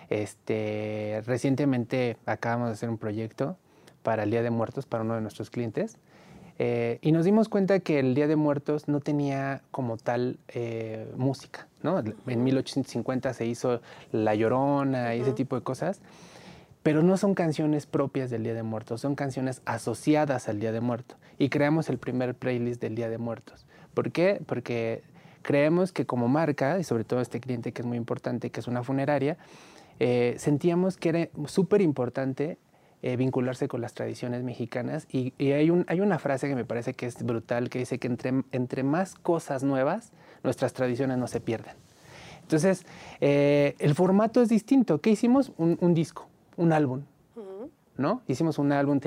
Este, 0.09 1.22
recientemente 1.27 2.16
acabamos 2.24 2.68
de 2.68 2.72
hacer 2.72 2.88
un 2.88 2.96
proyecto 2.96 3.59
para 4.03 4.22
el 4.22 4.31
Día 4.31 4.42
de 4.42 4.48
Muertos 4.48 4.87
para 4.87 5.05
uno 5.05 5.16
de 5.16 5.20
nuestros 5.20 5.50
clientes 5.50 5.98
eh, 6.59 6.98
y 7.03 7.12
nos 7.12 7.27
dimos 7.27 7.50
cuenta 7.50 7.81
que 7.81 7.98
el 7.98 8.14
Día 8.14 8.27
de 8.27 8.37
Muertos 8.37 8.88
no 8.88 9.00
tenía 9.00 9.61
como 9.70 9.98
tal 9.98 10.38
eh, 10.48 11.12
música. 11.14 11.68
¿no? 11.83 12.03
En 12.27 12.42
1850 12.42 13.35
se 13.35 13.44
hizo 13.44 13.83
La 14.12 14.35
Llorona 14.35 15.14
y 15.14 15.20
ese 15.20 15.35
tipo 15.35 15.57
de 15.57 15.62
cosas, 15.62 16.00
pero 16.83 17.03
no 17.03 17.18
son 17.18 17.35
canciones 17.35 17.85
propias 17.85 18.31
del 18.31 18.44
Día 18.44 18.55
de 18.55 18.62
Muertos, 18.62 19.03
son 19.03 19.14
canciones 19.14 19.61
asociadas 19.66 20.48
al 20.48 20.59
Día 20.59 20.72
de 20.72 20.81
Muertos. 20.81 21.18
Y 21.37 21.50
creamos 21.50 21.90
el 21.90 21.98
primer 21.98 22.35
playlist 22.35 22.81
del 22.81 22.94
Día 22.94 23.11
de 23.11 23.18
Muertos. 23.18 23.66
¿Por 23.94 24.12
qué? 24.12 24.40
Porque 24.46 25.02
creemos 25.42 25.92
que 25.92 26.07
como 26.07 26.28
marca, 26.28 26.78
y 26.78 26.85
sobre 26.85 27.04
todo 27.04 27.20
este 27.20 27.40
cliente 27.40 27.72
que 27.72 27.83
es 27.83 27.87
muy 27.87 27.96
importante, 27.96 28.50
que 28.50 28.61
es 28.61 28.66
una 28.66 28.83
funeraria, 28.83 29.37
eh, 30.00 30.35
sentíamos 30.38 30.96
que 30.96 31.09
era 31.09 31.28
súper 31.46 31.80
importante 31.80 32.59
eh, 33.02 33.16
vincularse 33.16 33.68
con 33.68 33.80
las 33.80 33.94
tradiciones 33.94 34.42
mexicanas 34.42 35.07
y, 35.12 35.33
hay, 35.52 35.70
un, 35.70 35.85
hay, 35.88 36.00
una 36.00 36.18
frase 36.18 36.48
que 36.48 36.54
me 36.54 36.64
parece 36.64 36.94
que 36.94 37.07
es 37.07 37.22
brutal 37.22 37.68
que 37.68 37.78
dice 37.78 37.98
que 37.98 38.09
entre, 38.09 38.42
entre 38.50 38.83
más 38.83 39.14
cosas 39.14 39.62
nuevas, 39.62 40.12
nuestras 40.42 40.72
tradiciones 40.72 41.18
no 41.18 41.28
se 41.28 41.40
pierden. 41.40 41.74
Entonces, 42.42 42.85
eh, 43.20 43.76
el 43.78 43.94
formato 43.94 44.42
es 44.42 44.48
distinto. 44.48 45.00
¿Qué 45.00 45.11
hicimos? 45.11 45.52
Un, 45.57 45.78
un 45.80 45.94
disco, 45.94 46.26
un 46.57 46.72
álbum. 46.72 47.02
¿no? 47.96 48.22
Hicimos 48.26 48.59
un 48.59 48.72
álbum, 48.72 49.00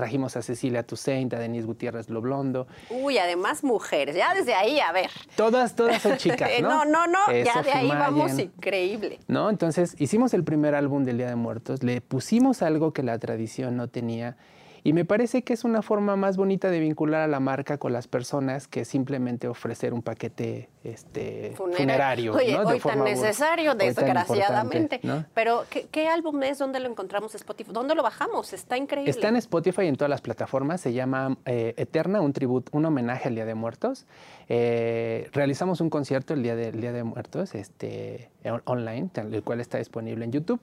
Trajimos 0.00 0.34
a 0.34 0.40
Cecilia 0.40 0.82
Toussaint, 0.82 1.30
a 1.34 1.38
Denise 1.38 1.66
Gutiérrez 1.66 2.08
Loblondo. 2.08 2.66
Uy, 2.88 3.18
además 3.18 3.62
mujeres, 3.62 4.16
ya 4.16 4.32
desde 4.32 4.54
ahí, 4.54 4.80
a 4.80 4.92
ver. 4.92 5.10
Todas, 5.36 5.76
todas 5.76 6.00
son 6.00 6.16
chicas, 6.16 6.50
¿no? 6.62 6.86
no, 6.86 7.06
no, 7.06 7.06
no, 7.06 7.18
ya 7.30 7.60
de 7.60 7.70
ahí 7.70 7.86
vamos 7.86 8.38
increíble. 8.38 9.18
¿No? 9.28 9.50
Entonces, 9.50 9.94
hicimos 9.98 10.32
el 10.32 10.42
primer 10.42 10.74
álbum 10.74 11.04
del 11.04 11.18
Día 11.18 11.28
de 11.28 11.36
Muertos, 11.36 11.82
le 11.82 12.00
pusimos 12.00 12.62
algo 12.62 12.94
que 12.94 13.02
la 13.02 13.18
tradición 13.18 13.76
no 13.76 13.88
tenía 13.88 14.38
y 14.82 14.92
me 14.92 15.04
parece 15.04 15.42
que 15.42 15.52
es 15.52 15.64
una 15.64 15.82
forma 15.82 16.16
más 16.16 16.36
bonita 16.36 16.70
de 16.70 16.80
vincular 16.80 17.22
a 17.22 17.26
la 17.26 17.40
marca 17.40 17.78
con 17.78 17.92
las 17.92 18.06
personas 18.06 18.66
que 18.66 18.84
simplemente 18.84 19.48
ofrecer 19.48 19.92
un 19.92 20.02
paquete 20.02 20.68
este, 20.82 21.54
funerario. 21.56 22.34
Oye, 22.34 22.52
¿no? 22.52 22.62
hoy 22.62 22.80
tan 22.80 23.04
necesario, 23.04 23.74
desgraciadamente. 23.74 25.00
Pero, 25.34 25.64
¿qué, 25.68 26.08
álbum 26.08 26.42
es? 26.42 26.58
¿Dónde 26.58 26.80
lo 26.80 26.88
encontramos? 26.88 27.34
Spotify. 27.34 27.70
¿Dónde 27.72 27.94
lo 27.94 28.02
bajamos? 28.02 28.52
Está 28.52 28.76
increíble. 28.76 29.10
Está 29.10 29.28
en 29.28 29.36
Spotify 29.36 29.82
y 29.82 29.88
en 29.88 29.96
todas 29.96 30.10
las 30.10 30.22
plataformas. 30.22 30.80
Se 30.80 30.92
llama 30.92 31.36
eh, 31.44 31.74
Eterna, 31.76 32.20
un 32.20 32.32
tributo, 32.32 32.70
un 32.76 32.86
homenaje 32.86 33.28
al 33.28 33.34
Día 33.34 33.44
de 33.44 33.54
Muertos. 33.54 34.06
Eh, 34.48 35.28
realizamos 35.32 35.80
un 35.80 35.90
concierto 35.90 36.34
el 36.34 36.42
Día 36.42 36.56
de, 36.56 36.68
el 36.68 36.80
Día 36.80 36.92
de 36.92 37.04
Muertos 37.04 37.54
este, 37.54 38.30
online, 38.64 39.10
el 39.14 39.42
cual 39.42 39.60
está 39.60 39.78
disponible 39.78 40.24
en 40.24 40.32
YouTube 40.32 40.60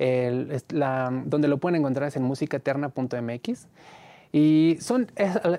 donde 0.00 1.48
lo 1.48 1.58
pueden 1.58 1.76
encontrar 1.76 2.08
es 2.08 2.16
en 2.16 2.22
musicaeterna.mx. 2.22 3.66
Y 4.32 4.76
son, 4.80 5.10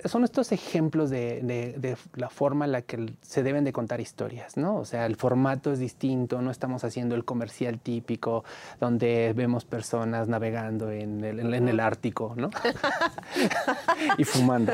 son 0.05 0.23
estos 0.23 0.53
ejemplos 0.53 1.09
de, 1.09 1.97
la 2.15 2.29
forma 2.29 2.63
en 2.63 2.71
la 2.71 2.81
que 2.81 3.13
se 3.21 3.43
deben 3.43 3.65
de 3.65 3.73
contar 3.73 3.99
historias, 3.99 4.55
¿no? 4.55 4.77
O 4.77 4.85
sea, 4.85 5.05
el 5.07 5.17
formato 5.17 5.73
es 5.73 5.79
distinto, 5.79 6.41
no 6.41 6.51
estamos 6.51 6.85
haciendo 6.85 7.15
el 7.15 7.25
comercial 7.25 7.79
típico 7.79 8.45
donde 8.79 9.33
vemos 9.35 9.65
personas 9.65 10.29
navegando 10.29 10.89
en 10.89 11.21
el, 11.21 11.53
en 11.53 11.67
el 11.67 11.79
Ártico, 11.81 12.33
¿no? 12.37 12.49
y 14.17 14.23
fumando. 14.23 14.71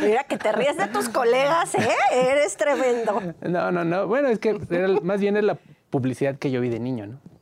Mira 0.00 0.24
que 0.24 0.38
te 0.38 0.50
ríes 0.52 0.78
de 0.78 0.86
tus 0.86 1.10
colegas, 1.10 1.74
¿eh? 1.74 1.88
Eres 2.10 2.56
tremendo. 2.56 3.20
No, 3.42 3.70
no, 3.70 3.84
no. 3.84 4.06
Bueno, 4.06 4.28
es 4.28 4.38
que 4.38 4.54
más 5.02 5.20
bien 5.20 5.36
es 5.36 5.44
la 5.44 5.58
publicidad 5.90 6.36
que 6.36 6.50
yo 6.50 6.62
vi 6.62 6.70
de 6.70 6.80
niño, 6.80 7.06
¿no? 7.06 7.37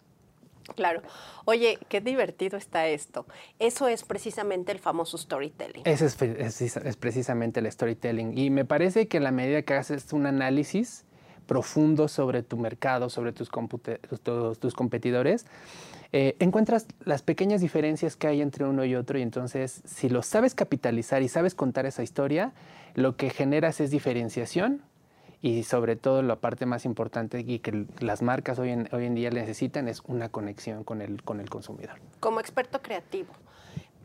Claro. 0.77 1.03
Oye, 1.47 1.79
qué 1.89 2.01
divertido 2.01 2.59
está 2.59 2.87
esto. 2.87 3.27
Eso 3.59 3.89
es 3.89 4.05
precisamente 4.05 4.73
el 4.73 4.79
famoso 4.79 5.17
storytelling. 5.17 5.83
Eso 5.87 6.05
es, 6.05 6.97
precisamente 6.97 7.61
el 7.61 7.73
storytelling. 7.73 8.37
Y 8.37 8.51
me 8.51 8.65
parece 8.65 9.09
que 9.09 9.17
en 9.17 9.25
la 9.25 9.33
medida 9.33 9.62
que 9.62 9.75
haces 9.75 10.12
un 10.12 10.27
análisis 10.27 11.05
profundo 11.47 12.09
sobre 12.09 12.43
tu 12.43 12.59
mercado, 12.59 13.09
sobre 13.09 13.33
tus, 13.33 13.51
tus, 13.51 14.75
competidores, 14.75 15.47
eh, 16.12 16.37
encuentras 16.41 16.87
las 17.05 17.23
pequeñas 17.23 17.61
diferencias 17.61 18.17
que 18.17 18.27
hay 18.27 18.43
entre 18.43 18.65
uno 18.65 18.85
y 18.85 18.95
otro 18.95 19.19
y 19.19 19.23
entonces 19.23 19.83
si 19.85 20.09
lo 20.09 20.23
sabes 20.23 20.55
capitalizar 20.55 21.23
y 21.23 21.29
sabes 21.29 21.55
contar 21.55 21.87
esa 21.87 22.03
historia, 22.03 22.53
lo 22.95 23.17
que 23.17 23.31
generas 23.31 23.81
es 23.81 23.91
diferenciación 23.91 24.83
y 25.42 25.62
sobre 25.64 25.96
todo 25.96 26.22
la 26.22 26.37
parte 26.37 26.66
más 26.66 26.85
importante 26.85 27.40
y 27.46 27.59
que 27.59 27.87
las 28.01 28.22
marcas 28.22 28.59
hoy 28.59 28.70
en, 28.70 28.88
hoy 28.92 29.05
en 29.05 29.14
día 29.14 29.31
necesitan 29.31 29.88
es 29.88 30.03
una 30.07 30.29
conexión 30.29 30.85
con 30.85 31.03
el, 31.03 31.22
con 31.22 31.40
el 31.40 31.51
consumidor. 31.51 32.01
Como 32.20 32.40
experto 32.40 32.81
creativo, 32.83 33.33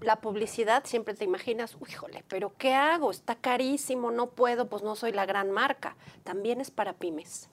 la 0.02 0.18
publicidad 0.18 0.84
siempre 0.86 1.14
te 1.14 1.24
imaginas, 1.24 1.78
híjole, 1.88 2.24
pero 2.28 2.54
¿qué 2.58 2.74
hago? 2.74 3.12
Está 3.12 3.36
carísimo, 3.36 4.12
no 4.12 4.32
puedo, 4.32 4.68
pues 4.68 4.84
no 4.84 4.96
soy 4.96 5.12
la 5.12 5.26
gran 5.26 5.52
marca. 5.52 5.96
También 6.24 6.60
es 6.60 6.72
para 6.72 6.94
pymes. 6.94 7.50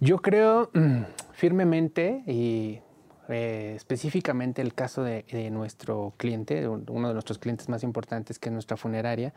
Yo 0.00 0.18
creo 0.18 0.70
mm, 0.74 1.02
firmemente 1.32 2.22
y 2.26 2.80
eh, 3.28 3.74
específicamente 3.76 4.62
el 4.62 4.74
caso 4.74 5.02
de, 5.02 5.24
de, 5.30 5.50
nuestro 5.50 6.14
cliente, 6.16 6.68
uno 6.68 7.08
de 7.08 7.14
nuestros 7.14 7.38
clientes 7.38 7.68
más 7.68 7.82
importantes 7.82 8.38
que 8.38 8.48
es 8.48 8.52
nuestra 8.52 8.76
funeraria, 8.76 9.32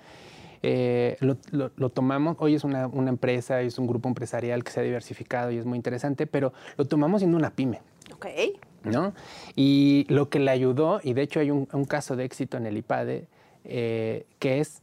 eh, 0.62 1.18
lo, 1.52 1.90
tomamos, 1.90 2.36
hoy 2.40 2.56
es 2.56 2.64
una, 2.64 2.90
empresa, 3.08 3.62
es 3.62 3.80
un 3.80 3.88
grupo 3.88 4.10
empresarial 4.10 4.64
que 4.64 4.72
se 4.72 4.80
ha 4.80 4.84
diversificado 4.84 5.52
y 5.52 5.58
es 5.58 5.66
muy 5.66 5.78
interesante, 5.78 6.28
pero 6.28 6.54
lo 6.78 6.86
tomamos 6.86 7.22
siendo 7.22 7.38
una 7.38 7.52
pyme. 7.52 7.82
Ok. 8.14 8.26
¿no? 8.84 9.14
Y 9.56 10.06
lo 10.10 10.30
que 10.30 10.40
le 10.40 10.52
ayudó, 10.52 11.00
y 11.04 11.14
de 11.14 11.22
hecho 11.22 11.40
hay 11.40 11.52
un, 11.52 11.66
caso 11.86 12.16
de 12.16 12.26
éxito 12.26 12.58
en 12.58 12.66
el 12.66 12.78
IPADE, 12.78 13.28
eh, 13.66 14.26
que 14.40 14.60
es 14.60 14.82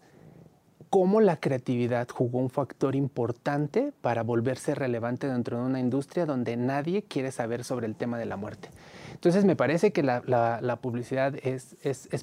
cómo 0.91 1.21
la 1.21 1.39
creatividad 1.39 2.09
jugó 2.09 2.39
un 2.39 2.51
factor 2.51 2.95
importante 2.95 3.93
para 4.01 4.23
volverse 4.23 4.75
relevante 4.75 5.29
dentro 5.29 5.59
de 5.59 5.67
una 5.67 5.81
industria 5.81 6.27
donde 6.27 6.57
nadie 6.57 7.03
quiere 7.03 7.33
saber 7.33 7.65
sobre 7.65 7.87
el 7.87 7.97
tema 7.97 8.19
de 8.19 8.27
la 8.27 8.37
muerte. 8.37 8.69
Entonces 9.17 9.47
me 9.47 9.57
parece 9.57 9.93
que 9.93 10.03
la, 10.03 10.79
publicidad 10.83 11.35
es, 11.43 11.75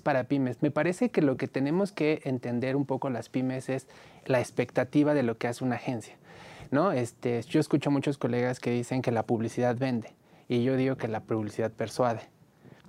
para 0.04 0.26
pymes. 0.26 0.62
Me 0.62 0.70
parece 0.70 1.10
que 1.10 1.24
lo 1.24 1.38
que 1.38 1.48
tenemos 1.48 1.92
que 1.92 2.22
entender 2.24 2.76
un 2.76 2.86
poco 2.86 3.10
las 3.10 3.30
pymes 3.30 3.68
es 3.68 3.88
la 4.28 4.40
expectativa 4.40 5.16
de 5.16 5.24
lo 5.24 5.40
que 5.40 5.48
hace 5.48 5.64
una 5.64 5.78
agencia. 5.78 6.16
¿no? 6.70 6.92
Este, 6.92 7.42
yo 7.42 7.60
escucho 7.60 7.90
muchos 7.90 8.20
colegas 8.20 8.60
que 8.60 8.70
dicen 8.70 9.02
que 9.02 9.12
la 9.12 9.24
publicidad 9.24 9.76
vende 9.76 10.14
y 10.48 10.64
yo 10.64 10.78
digo 10.78 10.96
que 10.96 11.08
la 11.08 11.22
publicidad 11.22 11.72
persuade. 11.72 12.22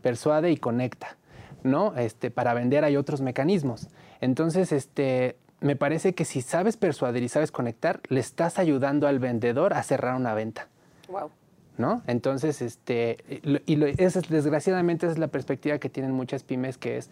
Persuade 0.02 0.50
y 0.50 0.58
conecta. 0.58 1.16
¿no? 1.62 1.96
Este, 1.96 2.30
para 2.30 2.52
vender 2.52 2.84
hay 2.84 2.98
otros 2.98 3.22
mecanismos. 3.22 3.88
Entonces, 4.20 4.70
este, 4.70 5.38
me 5.60 5.76
parece 5.76 6.14
que 6.14 6.26
si 6.26 6.42
sabes 6.42 6.76
persuadir 6.76 7.22
y 7.22 7.30
sabes 7.30 7.50
conectar, 7.50 8.00
le 8.08 8.20
estás 8.20 8.58
ayudando 8.58 9.08
al 9.08 9.18
vendedor 9.18 9.72
a 9.72 9.82
cerrar 9.82 10.14
una 10.14 10.34
venta. 10.34 10.68
Wow. 11.08 11.30
¿No? 11.76 12.02
Entonces, 12.06 12.62
este, 12.62 13.18
y 13.66 13.76
desgraciadamente 13.76 15.06
esa 15.06 15.12
es 15.12 15.18
la 15.18 15.28
perspectiva 15.28 15.78
que 15.78 15.88
tienen 15.88 16.12
muchas 16.12 16.42
pymes, 16.42 16.78
que 16.78 16.96
es, 16.98 17.10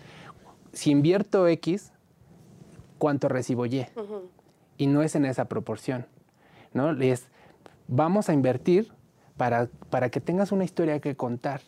si 0.72 0.90
invierto 0.90 1.46
X, 1.48 1.92
¿cuánto 2.98 3.28
recibo 3.28 3.66
Y? 3.66 3.86
Y 4.78 4.86
no 4.86 5.02
es 5.02 5.14
en 5.14 5.24
esa 5.24 5.46
proporción, 5.46 6.06
¿no? 6.72 6.92
Es, 7.00 7.28
vamos 7.88 8.28
a 8.28 8.32
invertir 8.32 8.92
para, 9.36 9.68
para 9.90 10.08
que 10.10 10.20
tengas 10.20 10.52
una 10.52 10.64
historia 10.64 11.00
que 11.00 11.16
contar. 11.16 11.60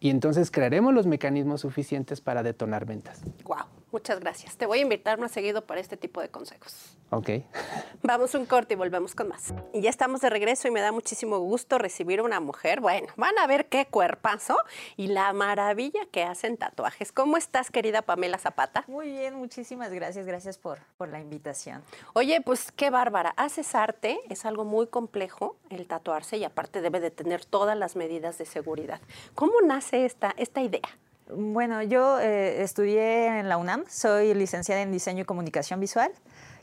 Y 0.00 0.10
entonces 0.10 0.50
crearemos 0.50 0.92
los 0.92 1.06
mecanismos 1.06 1.62
suficientes 1.62 2.20
para 2.20 2.42
detonar 2.42 2.84
ventas. 2.84 3.22
Wow. 3.44 3.73
Muchas 3.94 4.18
gracias. 4.18 4.56
Te 4.56 4.66
voy 4.66 4.80
a 4.80 4.82
invitar 4.82 5.20
más 5.20 5.30
seguido 5.30 5.64
para 5.64 5.80
este 5.80 5.96
tipo 5.96 6.20
de 6.20 6.28
consejos. 6.28 6.96
Ok. 7.10 7.28
Vamos 8.02 8.34
un 8.34 8.44
corte 8.44 8.74
y 8.74 8.76
volvemos 8.76 9.14
con 9.14 9.28
más. 9.28 9.54
Y 9.72 9.82
ya 9.82 9.90
estamos 9.90 10.20
de 10.20 10.30
regreso 10.30 10.66
y 10.66 10.72
me 10.72 10.80
da 10.80 10.90
muchísimo 10.90 11.38
gusto 11.38 11.78
recibir 11.78 12.20
una 12.20 12.40
mujer. 12.40 12.80
Bueno, 12.80 13.06
van 13.16 13.38
a 13.38 13.46
ver 13.46 13.66
qué 13.66 13.86
cuerpazo 13.86 14.56
y 14.96 15.06
la 15.06 15.32
maravilla 15.32 16.06
que 16.10 16.24
hacen 16.24 16.56
tatuajes. 16.56 17.12
¿Cómo 17.12 17.36
estás, 17.36 17.70
querida 17.70 18.02
Pamela 18.02 18.38
Zapata? 18.38 18.82
Muy 18.88 19.12
bien, 19.12 19.36
muchísimas 19.36 19.92
gracias. 19.92 20.26
Gracias 20.26 20.58
por, 20.58 20.80
por 20.98 21.08
la 21.08 21.20
invitación. 21.20 21.84
Oye, 22.14 22.40
pues 22.40 22.72
qué 22.72 22.90
bárbara. 22.90 23.32
Haces 23.36 23.76
arte, 23.76 24.18
es 24.28 24.44
algo 24.44 24.64
muy 24.64 24.88
complejo 24.88 25.54
el 25.70 25.86
tatuarse 25.86 26.36
y 26.36 26.42
aparte 26.42 26.80
debe 26.80 26.98
de 26.98 27.12
tener 27.12 27.44
todas 27.44 27.78
las 27.78 27.94
medidas 27.94 28.38
de 28.38 28.44
seguridad. 28.44 29.00
¿Cómo 29.36 29.52
nace 29.64 30.04
esta, 30.04 30.34
esta 30.36 30.62
idea? 30.62 30.98
Bueno, 31.30 31.82
yo 31.82 32.20
eh, 32.20 32.62
estudié 32.62 33.38
en 33.38 33.48
la 33.48 33.56
UNAM, 33.56 33.84
soy 33.88 34.34
licenciada 34.34 34.82
en 34.82 34.92
diseño 34.92 35.22
y 35.22 35.24
comunicación 35.24 35.80
visual. 35.80 36.12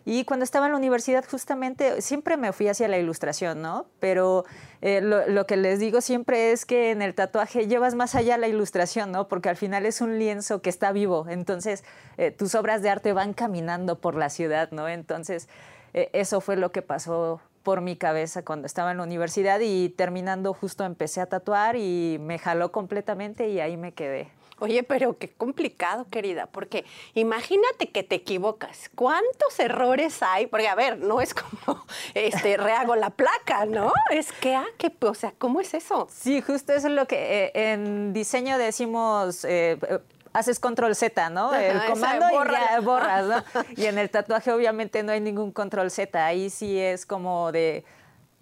Y 0.06 0.24
cuando 0.24 0.43
estaba 0.43 0.67
en 0.67 0.74
la 0.74 0.78
universidad, 0.78 1.26
justamente, 1.30 2.02
siempre 2.02 2.38
me 2.38 2.54
fui 2.54 2.67
hacia 2.67 2.88
la 2.88 2.97
ilustración, 3.00 3.62
¿no? 3.62 3.88
Pero 4.00 4.45
eh, 4.82 5.02
lo, 5.02 5.47
que 5.47 5.58
les 5.58 5.80
digo 5.80 6.02
siempre 6.02 6.52
es 6.52 6.65
que 6.65 6.91
en 6.91 7.02
el 7.02 7.15
tatuaje 7.15 7.67
llevas 7.67 7.95
más 7.95 8.13
allá 8.13 8.38
la 8.38 8.47
ilustración, 8.47 9.12
¿no? 9.12 9.28
Porque 9.28 9.50
al 9.50 9.58
final 9.58 9.86
es 9.86 10.00
un 10.00 10.19
lienzo 10.19 10.62
que 10.62 10.69
está 10.69 10.91
vivo. 10.91 11.26
Entonces, 11.28 11.84
eh, 12.17 12.30
tus 12.30 12.54
obras 12.54 12.84
de 12.84 12.89
arte 12.89 13.13
van 13.13 13.34
caminando 13.34 14.00
por 14.00 14.15
la 14.15 14.30
ciudad, 14.30 14.69
¿no? 14.71 14.88
Entonces, 14.88 15.50
eso 15.93 16.39
fue 16.39 16.56
lo 16.56 16.71
que 16.71 16.82
pasó 16.82 17.41
por 17.63 17.82
mi 17.82 17.97
cabeza 17.97 18.45
cuando 18.45 18.65
estaba 18.65 18.91
en 18.91 18.97
la 18.97 19.04
universidad 19.04 19.60
y 19.60 19.89
terminando 19.89 20.54
justo 20.54 20.86
empecé 20.86 21.19
a 21.19 21.26
tatuar 21.26 21.76
y 21.76 22.17
me 22.21 22.39
jaló 22.39 22.71
completamente 22.71 23.50
y 23.50 23.60
ahí 23.60 23.76
me 23.76 23.93
quedé. 23.93 24.30
Oye, 24.62 24.84
pero 24.84 25.17
qué 25.17 25.28
complicado, 25.28 26.06
querida, 26.12 26.45
porque 26.45 26.86
imagínate 27.15 27.89
que 27.89 28.04
te 28.04 28.13
equivocas. 28.13 28.91
¿Cuántos 28.93 29.60
errores 29.60 30.21
hay? 30.21 30.45
Porque, 30.45 30.67
a 30.67 30.76
ver, 30.76 31.00
no 31.00 31.19
es 31.19 31.34
como, 31.34 31.84
este, 32.13 32.58
rehago 32.58 32.95
la 32.95 33.10
placa, 33.10 33.65
¿no? 33.65 33.91
Es 34.12 34.32
que, 34.32 34.54
ah, 34.54 34.67
que, 34.78 34.93
o 35.00 35.15
sea, 35.15 35.34
¿cómo 35.39 35.62
es 35.62 35.74
eso? 35.74 36.08
Sí, 36.12 36.41
justo 36.41 36.74
eso 36.74 36.89
es 36.89 36.93
lo 36.93 37.08
que 37.08 37.45
eh, 37.45 37.74
en 37.74 38.13
diseño 38.13 38.60
decimos... 38.60 39.43
Eh, 39.45 39.80
haces 40.34 40.62
control 40.62 40.95
Z, 40.95 41.30
¿no? 41.30 41.54
el 41.54 41.84
comando 41.88 42.26
y 42.30 42.52
ya 42.52 42.80
borras, 42.84 43.26
¿no? 43.26 43.43
Y 43.76 43.88
en 43.88 43.97
el 43.97 44.10
tatuaje 44.10 44.52
obviamente 44.54 45.04
no 45.04 45.12
hay 45.12 45.19
ningún 45.19 45.52
control 45.52 45.91
Z, 45.91 46.26
ahí 46.26 46.50
sí 46.50 46.80
es 46.80 47.06
como 47.06 47.52
de 47.52 47.84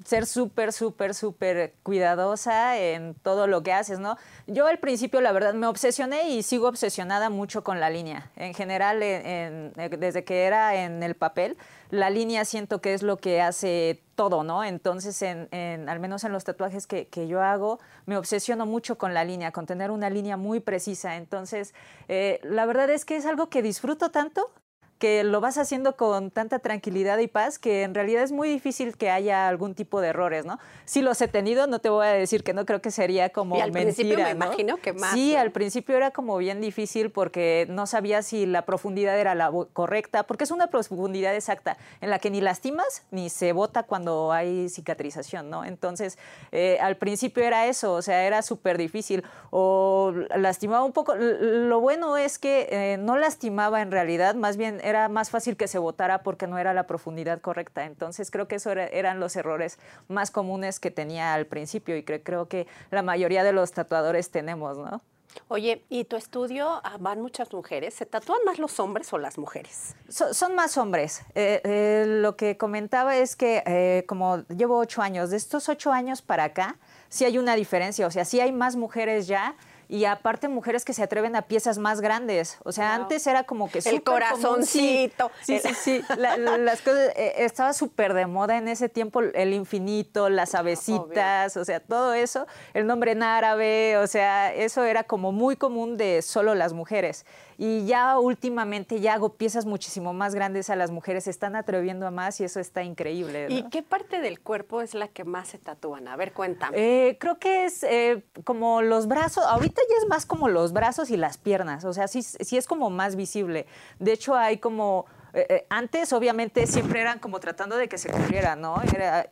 ser 0.06 0.26
súper, 0.26 0.72
súper, 0.72 1.14
súper 1.14 1.74
cuidadosa 1.84 2.78
en 2.78 3.16
todo 3.16 3.48
lo 3.48 3.64
que 3.64 3.74
haces, 3.74 4.00
¿no? 4.00 4.18
Yo 4.48 4.68
al 4.68 4.80
principio, 4.80 5.20
la 5.22 5.32
verdad, 5.32 5.54
me 5.54 5.68
obsesioné 5.68 6.30
y 6.30 6.44
sigo 6.44 6.68
obsesionada 6.68 7.30
mucho 7.30 7.64
con 7.64 7.80
la 7.80 7.90
línea. 7.90 8.32
En 8.36 8.54
general, 8.54 9.00
desde 9.00 10.24
que 10.24 10.46
era 10.46 10.84
en 10.84 11.04
el 11.04 11.16
papel, 11.16 11.58
la 11.90 12.10
línea 12.10 12.46
siento 12.46 12.82
que 12.82 12.94
es 12.94 13.04
lo 13.04 13.18
que 13.18 13.42
hace 13.42 14.04
todo, 14.16 14.44
¿no? 14.44 14.64
Entonces, 14.64 15.22
en, 15.22 15.90
al 15.90 16.00
menos 16.00 16.24
en 16.24 16.32
los 16.32 16.44
tatuajes 16.44 16.88
que, 16.88 17.08
que, 17.08 17.28
yo 17.28 17.42
hago, 17.42 17.80
me 18.06 18.16
obsesiono 18.18 18.66
mucho 18.66 18.98
con 18.98 19.14
la 19.14 19.24
línea, 19.24 19.52
con 19.52 19.66
tener 19.66 19.92
una 19.92 20.10
línea 20.10 20.38
muy 20.38 20.60
precisa. 20.60 21.16
Entonces, 21.18 21.74
eh, 22.08 22.40
la 22.44 22.66
verdad 22.66 22.90
es 22.90 23.06
que 23.06 23.18
es 23.18 23.26
algo 23.26 23.50
que 23.50 23.62
disfruto 23.62 24.12
tanto 24.12 24.52
que 25.00 25.24
lo 25.24 25.40
vas 25.40 25.58
haciendo 25.58 25.96
con 25.96 26.30
tanta 26.30 26.60
tranquilidad 26.60 27.18
y 27.20 27.28
paz 27.28 27.58
que 27.58 27.84
en 27.84 27.96
realidad 27.96 28.22
es 28.22 28.34
muy 28.34 28.50
difícil 28.50 28.98
que 28.98 29.10
haya 29.10 29.48
algún 29.48 29.74
tipo 29.74 30.02
de 30.02 30.10
errores, 30.10 30.46
¿no? 30.46 30.60
Si 30.84 31.02
los 31.02 31.22
he 31.22 31.30
tenido, 31.30 31.68
no 31.68 31.80
te 31.80 31.90
voy 31.90 32.06
a 32.06 32.10
decir 32.10 32.44
que 32.44 32.54
no, 32.54 32.66
creo 32.66 32.82
que 32.82 32.92
sería 32.92 33.30
como 33.30 33.56
y 33.58 33.62
al 33.62 33.72
principio 33.72 34.18
me 34.18 34.32
imagino 34.32 34.78
que 34.78 34.92
más. 34.92 35.14
Sí, 35.14 35.36
al 35.36 35.52
principio 35.52 35.96
era 35.96 36.12
como 36.12 36.38
bien 36.38 36.60
difícil 36.60 37.12
porque 37.12 37.66
no 37.70 37.88
sabía 37.88 38.22
si 38.22 38.46
la 38.46 38.66
profundidad 38.66 39.18
era 39.18 39.36
la 39.36 39.52
correcta, 39.72 40.24
porque 40.24 40.44
es 40.44 40.52
una 40.52 40.68
profundidad 40.68 41.34
exacta 41.34 41.78
en 42.02 42.10
la 42.10 42.20
que 42.20 42.30
ni 42.30 42.42
lastimas 42.42 43.04
ni 43.10 43.30
se 43.30 43.54
bota 43.54 43.84
cuando 43.84 44.34
hay 44.34 44.68
cicatrización, 44.68 45.50
¿no? 45.50 45.64
Entonces, 45.64 46.18
eh, 46.52 46.78
al 46.82 46.98
principio 46.98 47.44
era 47.44 47.68
eso, 47.68 47.94
o 47.94 48.02
sea, 48.02 48.26
era 48.26 48.42
súper 48.42 48.78
difícil 48.78 49.24
o 49.50 50.14
lastimaba 50.36 50.84
un 50.84 50.92
poco. 50.92 51.16
Lo 51.16 51.80
bueno 51.80 52.18
es 52.18 52.38
que 52.38 52.68
eh, 52.70 52.98
no 52.98 53.18
lastimaba 53.18 53.82
en 53.82 53.92
realidad, 53.92 54.36
más 54.36 54.58
bien 54.58 54.82
era 54.90 55.10
más 55.10 55.30
fácil 55.30 55.56
que 55.58 55.68
se 55.68 55.78
votara 55.78 56.24
porque 56.24 56.48
no 56.48 56.58
era 56.58 56.74
la 56.74 56.88
profundidad 56.88 57.42
correcta. 57.42 57.86
Entonces 57.86 58.32
creo 58.32 58.48
que 58.48 58.56
esos 58.56 58.76
eran 58.76 59.20
los 59.20 59.36
errores 59.36 59.80
más 60.08 60.32
comunes 60.32 60.80
que 60.80 60.92
tenía 60.92 61.34
al 61.34 61.46
principio 61.46 61.96
y 61.96 62.04
creo, 62.04 62.48
que 62.48 62.68
la 62.92 63.02
mayoría 63.02 63.44
de 63.44 63.54
los 63.54 63.72
tatuadores 63.72 64.32
tenemos, 64.32 64.78
¿no? 64.78 65.02
Oye, 65.48 65.84
¿y 65.90 66.06
tu 66.06 66.16
estudio 66.16 66.82
ah, 66.84 66.98
van 67.00 67.22
muchas 67.22 67.54
mujeres? 67.54 67.94
¿Se 67.94 68.06
tatúan 68.06 68.40
más 68.46 68.58
los 68.58 68.80
hombres 68.80 69.14
o 69.14 69.18
las 69.20 69.38
mujeres? 69.38 69.96
son 70.10 70.56
más 70.56 70.76
hombres. 70.78 71.22
Eh, 71.36 71.62
eh, 71.64 72.06
lo 72.08 72.36
que 72.36 72.58
comentaba 72.58 73.16
es 73.16 73.36
que 73.36 73.64
eh, 73.66 74.06
como 74.08 74.40
llevo 74.48 74.78
ocho 74.78 75.02
años, 75.02 75.30
de 75.30 75.38
estos 75.38 75.70
ocho 75.70 75.92
años 75.92 76.22
para 76.24 76.46
acá, 76.46 76.78
sí 77.10 77.26
hay 77.26 77.38
una 77.38 77.56
diferencia. 77.56 78.08
O 78.08 78.12
sea, 78.12 78.26
sí 78.26 78.40
hay 78.40 78.52
más 78.52 78.76
mujeres 78.76 79.28
ya 79.28 79.56
y 79.90 80.06
aparte 80.06 80.48
mujeres 80.48 80.86
que 80.86 80.94
se 80.94 81.02
atreven 81.02 81.36
a 81.36 81.42
piezas 81.42 81.80
más 81.80 82.00
grandes. 82.00 82.60
O 82.64 82.72
sea, 82.72 82.94
antes 82.94 83.26
era 83.26 83.44
como 83.44 83.72
que 83.72 83.80
el 83.80 84.04
corazoncito. 84.04 85.32
Sí, 85.42 85.60
sí, 85.60 85.74
sí. 85.74 86.02
las 86.18 86.82
cosas 86.82 87.12
eh, 87.16 87.34
estaba 87.40 87.74
súper 87.74 88.14
de 88.14 88.28
moda 88.28 88.58
en 88.58 88.68
ese 88.68 88.88
tiempo 88.88 89.22
el 89.22 89.52
infinito, 89.52 90.30
las 90.30 90.54
avecitas, 90.54 91.58
o 91.58 91.66
sea, 91.66 91.80
todo 91.80 92.14
eso, 92.14 92.46
el 92.76 92.86
nombre 92.86 93.14
en 93.14 93.24
árabe, 93.24 93.98
o 93.98 94.06
sea, 94.06 94.54
eso 94.54 94.84
era 94.84 95.04
como 95.04 95.32
muy 95.32 95.56
común 95.56 95.98
de 95.98 96.22
solo 96.22 96.54
las 96.54 96.74
mujeres. 96.74 97.26
Y 97.62 97.86
ya 97.86 98.18
últimamente 98.18 99.02
ya 99.02 99.16
hago 99.16 99.34
piezas 99.34 99.66
muchísimo 99.66 100.14
más 100.14 100.34
grandes 100.34 100.70
a 100.70 100.78
las 100.78 100.92
mujeres, 100.92 101.26
se 101.26 101.30
están 101.30 101.58
atreviendo 101.58 102.08
a 102.08 102.12
más 102.12 102.40
y 102.40 102.46
eso 102.46 102.62
está 102.62 102.84
increíble. 102.84 103.48
¿Y 103.50 103.64
qué 103.64 103.84
parte 103.84 104.22
del 104.22 104.40
cuerpo 104.40 104.80
es 104.80 104.94
la 104.94 105.10
que 105.10 105.26
más 105.26 105.50
se 105.50 105.58
tatúan? 105.58 106.08
A 106.08 106.16
ver, 106.16 106.32
cuéntame. 106.32 106.78
Eh, 106.78 107.18
creo 107.20 107.38
que 107.38 107.66
es 107.66 107.84
eh, 107.84 108.24
como 108.46 108.82
los 108.82 109.10
brazos, 109.10 109.44
ahorita 109.44 109.82
ya 109.90 109.98
es 109.98 110.08
más 110.08 110.26
como 110.26 110.48
los 110.48 110.72
brazos 110.72 111.12
y 111.12 111.18
las 111.18 111.38
piernas, 111.38 111.84
o 111.84 111.92
sea, 111.92 112.08
sí, 112.08 112.24
sí 112.24 112.56
es 112.56 112.66
como 112.66 112.90
más 112.90 113.18
visible. 113.18 113.66
De 114.00 114.14
hecho, 114.14 114.36
hay 114.36 114.60
como 114.60 115.06
eh, 115.34 115.46
eh, 115.50 115.66
antes, 115.70 116.12
obviamente, 116.14 116.66
siempre 116.66 117.02
eran 117.02 117.20
como 117.20 117.40
tratando 117.40 117.78
de 117.78 117.88
que 117.88 117.98
se 117.98 118.10
cubrieran, 118.10 118.62
¿no? 118.62 118.82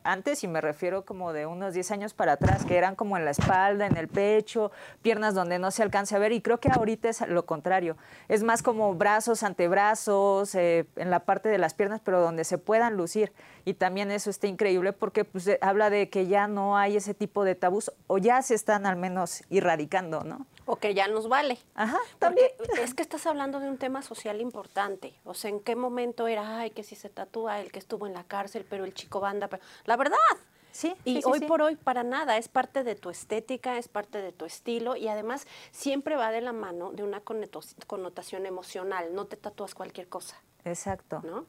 Antes, 0.04 0.44
y 0.44 0.48
me 0.48 0.62
refiero 0.62 1.06
como 1.06 1.34
de 1.34 1.46
unos 1.46 1.74
10 1.74 1.92
años 1.92 2.14
para 2.14 2.34
atrás, 2.34 2.66
que 2.66 2.78
eran 2.78 2.96
como 2.96 3.18
en 3.18 3.26
la 3.26 3.32
espalda, 3.32 3.88
en 3.88 3.98
el 3.98 4.08
pecho, 4.08 4.72
piernas 5.02 5.34
donde 5.34 5.58
no 5.60 5.72
se 5.72 5.84
alcance 5.84 6.16
a 6.16 6.20
ver, 6.20 6.32
y 6.32 6.42
creo 6.42 6.60
que 6.60 6.70
ahorita 6.70 7.10
es 7.10 7.28
lo 7.28 7.46
contrario. 7.46 7.98
Es 8.28 8.44
más 8.44 8.62
como 8.62 8.94
brazos, 8.94 9.44
antebrazos, 9.44 10.54
eh, 10.56 10.86
en 10.96 11.10
la 11.10 11.22
parte 11.22 11.50
de 11.50 11.58
las 11.58 11.74
piernas, 11.74 12.02
pero 12.04 12.22
donde 12.22 12.44
se 12.44 12.58
puedan 12.58 12.96
lucir. 12.96 13.34
Y 13.66 13.74
también 13.74 14.12
eso 14.12 14.30
está 14.30 14.48
increíble 14.48 14.94
porque 14.94 15.26
pues, 15.26 15.50
habla 15.62 15.90
de 15.90 16.10
que 16.10 16.28
ya 16.28 16.48
no 16.48 16.78
hay 16.78 16.98
ese 16.98 17.14
tipo 17.14 17.44
de 17.44 17.56
tabús, 17.56 17.92
o 18.06 18.18
ya 18.20 18.42
se 18.42 18.54
están 18.54 18.86
al 18.86 18.98
menos 18.98 19.44
erradicando, 19.50 20.24
¿no? 20.24 20.46
O 20.68 20.76
que 20.76 20.94
ya 20.94 21.08
nos 21.08 21.28
vale. 21.28 21.58
Ajá, 21.74 21.98
también. 22.20 22.50
es 22.80 22.94
que 22.94 23.02
estás 23.02 23.26
hablando 23.26 23.60
de 23.60 23.70
un 23.70 23.78
tema 23.78 24.04
social 24.04 24.40
importante. 24.42 25.16
O 25.24 25.34
sea, 25.34 25.50
¿en 25.50 25.62
qué 25.62 25.76
momento 25.76 26.28
era, 26.28 26.60
ay, 26.60 26.70
que 26.70 26.84
si 26.84 26.96
se 26.96 27.10
tatúa 27.10 27.60
el 27.62 27.72
que 27.72 27.80
estuvo 27.80 28.06
en 28.06 28.14
la 28.14 28.24
cárcel, 28.26 28.66
pero 28.70 28.86
el 28.86 28.94
chico 28.94 29.20
banda? 29.20 29.48
Pero... 29.48 29.64
La 29.86 29.98
verdad. 29.98 30.18
Sí, 30.72 30.94
y 31.06 31.22
hoy 31.26 31.40
por 31.40 31.64
hoy 31.64 31.76
para 31.76 32.04
nada, 32.04 32.38
es 32.38 32.50
parte 32.50 32.84
de 32.84 32.94
tu 32.94 33.10
estética, 33.10 33.80
es 33.80 33.88
parte 33.88 34.22
de 34.22 34.32
tu 34.32 34.46
estilo 34.46 34.96
y 34.96 35.08
además 35.08 35.48
siempre 35.72 36.16
va 36.16 36.30
de 36.30 36.42
la 36.42 36.54
mano 36.54 36.92
de 36.92 37.02
una 37.02 37.22
connotación 37.22 38.46
emocional, 38.46 39.16
no 39.16 39.26
te 39.26 39.38
tatúas 39.38 39.74
cualquier 39.74 40.08
cosa. 40.08 40.40
Exacto. 40.66 41.22
¿No? 41.26 41.48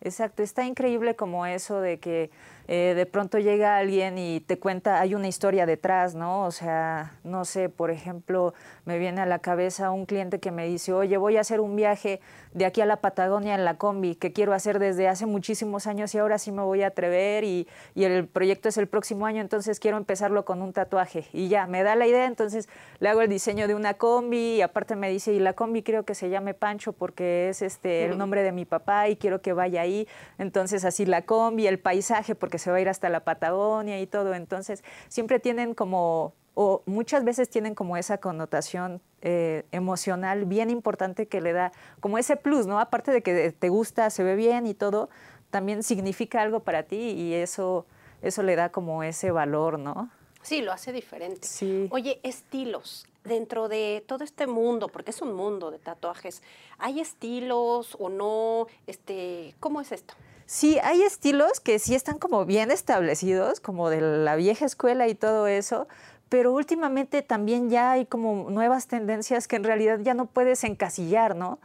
Exacto, 0.00 0.42
está 0.42 0.64
increíble 0.64 1.14
como 1.14 1.44
eso 1.44 1.80
de 1.80 1.98
que 2.00 2.30
eh, 2.72 2.94
de 2.94 3.04
pronto 3.04 3.40
llega 3.40 3.78
alguien 3.78 4.16
y 4.16 4.38
te 4.38 4.60
cuenta, 4.60 5.00
hay 5.00 5.16
una 5.16 5.26
historia 5.26 5.66
detrás, 5.66 6.14
¿no? 6.14 6.44
O 6.44 6.52
sea, 6.52 7.18
no 7.24 7.44
sé, 7.44 7.68
por 7.68 7.90
ejemplo, 7.90 8.54
me 8.84 8.96
viene 8.96 9.20
a 9.20 9.26
la 9.26 9.40
cabeza 9.40 9.90
un 9.90 10.06
cliente 10.06 10.38
que 10.38 10.52
me 10.52 10.68
dice, 10.68 10.92
oye, 10.92 11.16
voy 11.16 11.36
a 11.36 11.40
hacer 11.40 11.58
un 11.58 11.74
viaje 11.74 12.20
de 12.52 12.66
aquí 12.66 12.80
a 12.80 12.86
la 12.86 12.98
Patagonia 12.98 13.56
en 13.56 13.64
la 13.64 13.76
combi, 13.76 14.14
que 14.14 14.32
quiero 14.32 14.52
hacer 14.52 14.78
desde 14.78 15.08
hace 15.08 15.26
muchísimos 15.26 15.88
años 15.88 16.14
y 16.14 16.18
ahora 16.18 16.38
sí 16.38 16.52
me 16.52 16.62
voy 16.62 16.82
a 16.82 16.88
atrever 16.88 17.42
y, 17.42 17.66
y 17.96 18.04
el 18.04 18.28
proyecto 18.28 18.68
es 18.68 18.76
el 18.76 18.86
próximo 18.86 19.26
año, 19.26 19.40
entonces 19.40 19.80
quiero 19.80 19.96
empezarlo 19.96 20.44
con 20.44 20.62
un 20.62 20.72
tatuaje. 20.72 21.26
Y 21.32 21.48
ya, 21.48 21.66
me 21.66 21.82
da 21.82 21.96
la 21.96 22.06
idea, 22.06 22.26
entonces 22.26 22.68
le 23.00 23.08
hago 23.08 23.20
el 23.20 23.28
diseño 23.28 23.66
de 23.66 23.74
una 23.74 23.94
combi 23.94 24.58
y 24.58 24.62
aparte 24.62 24.94
me 24.94 25.10
dice, 25.10 25.32
y 25.32 25.40
la 25.40 25.54
combi 25.54 25.82
creo 25.82 26.04
que 26.04 26.14
se 26.14 26.30
llame 26.30 26.54
Pancho 26.54 26.92
porque 26.92 27.48
es 27.48 27.62
este 27.62 28.04
el 28.04 28.16
nombre 28.16 28.44
de 28.44 28.52
mi 28.52 28.64
papá 28.64 29.08
y 29.08 29.16
quiero 29.16 29.42
que 29.42 29.52
vaya 29.52 29.80
ahí. 29.80 30.06
Entonces 30.38 30.84
así 30.84 31.04
la 31.04 31.22
combi, 31.22 31.66
el 31.66 31.80
paisaje 31.80 32.36
porque 32.36 32.59
se 32.60 32.70
va 32.70 32.76
a 32.76 32.80
ir 32.80 32.88
hasta 32.88 33.08
la 33.08 33.20
Patagonia 33.20 34.00
y 34.00 34.06
todo. 34.06 34.34
Entonces 34.34 34.84
siempre 35.08 35.40
tienen 35.40 35.74
como 35.74 36.34
o 36.54 36.82
muchas 36.86 37.24
veces 37.24 37.48
tienen 37.48 37.74
como 37.74 37.96
esa 37.96 38.18
connotación 38.18 39.00
eh, 39.22 39.64
emocional 39.72 40.44
bien 40.44 40.68
importante 40.68 41.26
que 41.26 41.40
le 41.40 41.52
da 41.52 41.72
como 42.00 42.18
ese 42.18 42.36
plus, 42.36 42.66
¿no? 42.66 42.80
Aparte 42.80 43.12
de 43.12 43.22
que 43.22 43.52
te 43.52 43.68
gusta, 43.68 44.10
se 44.10 44.22
ve 44.24 44.34
bien 44.34 44.66
y 44.66 44.74
todo, 44.74 45.08
también 45.50 45.82
significa 45.82 46.42
algo 46.42 46.60
para 46.60 46.82
ti 46.82 46.96
y 46.96 47.34
eso, 47.34 47.86
eso 48.22 48.42
le 48.42 48.56
da 48.56 48.70
como 48.70 49.02
ese 49.02 49.30
valor, 49.30 49.78
¿no? 49.78 50.10
Sí, 50.42 50.60
lo 50.62 50.72
hace 50.72 50.92
diferente. 50.92 51.46
Sí. 51.46 51.88
Oye, 51.90 52.20
estilos. 52.22 53.06
dentro 53.24 53.68
de 53.68 54.02
todo 54.06 54.24
este 54.24 54.46
mundo, 54.46 54.88
porque 54.88 55.10
es 55.10 55.20
un 55.20 55.34
mundo 55.34 55.70
de 55.70 55.78
tatuajes, 55.78 56.42
¿hay 56.78 57.00
estilos 57.00 57.94
o 58.00 58.08
no? 58.08 58.66
Este, 58.86 59.54
¿Cómo 59.60 59.80
es 59.82 59.92
esto? 59.92 60.14
Sí, 60.52 60.80
hay 60.82 61.02
estilos 61.02 61.60
que 61.60 61.78
sí 61.78 61.94
están 61.94 62.18
como 62.18 62.44
bien 62.44 62.72
establecidos, 62.72 63.60
como 63.60 63.88
de 63.88 64.00
la 64.00 64.34
vieja 64.34 64.66
escuela 64.66 65.06
y 65.06 65.14
todo 65.14 65.46
eso, 65.46 65.86
pero 66.28 66.52
últimamente 66.52 67.22
también 67.22 67.70
ya 67.70 67.92
hay 67.92 68.04
como 68.04 68.50
nuevas 68.50 68.88
tendencias 68.88 69.46
que 69.46 69.54
en 69.54 69.62
realidad 69.62 70.00
ya 70.02 70.12
no 70.12 70.26
puedes 70.26 70.64
encasillar, 70.64 71.36
¿no? 71.36 71.60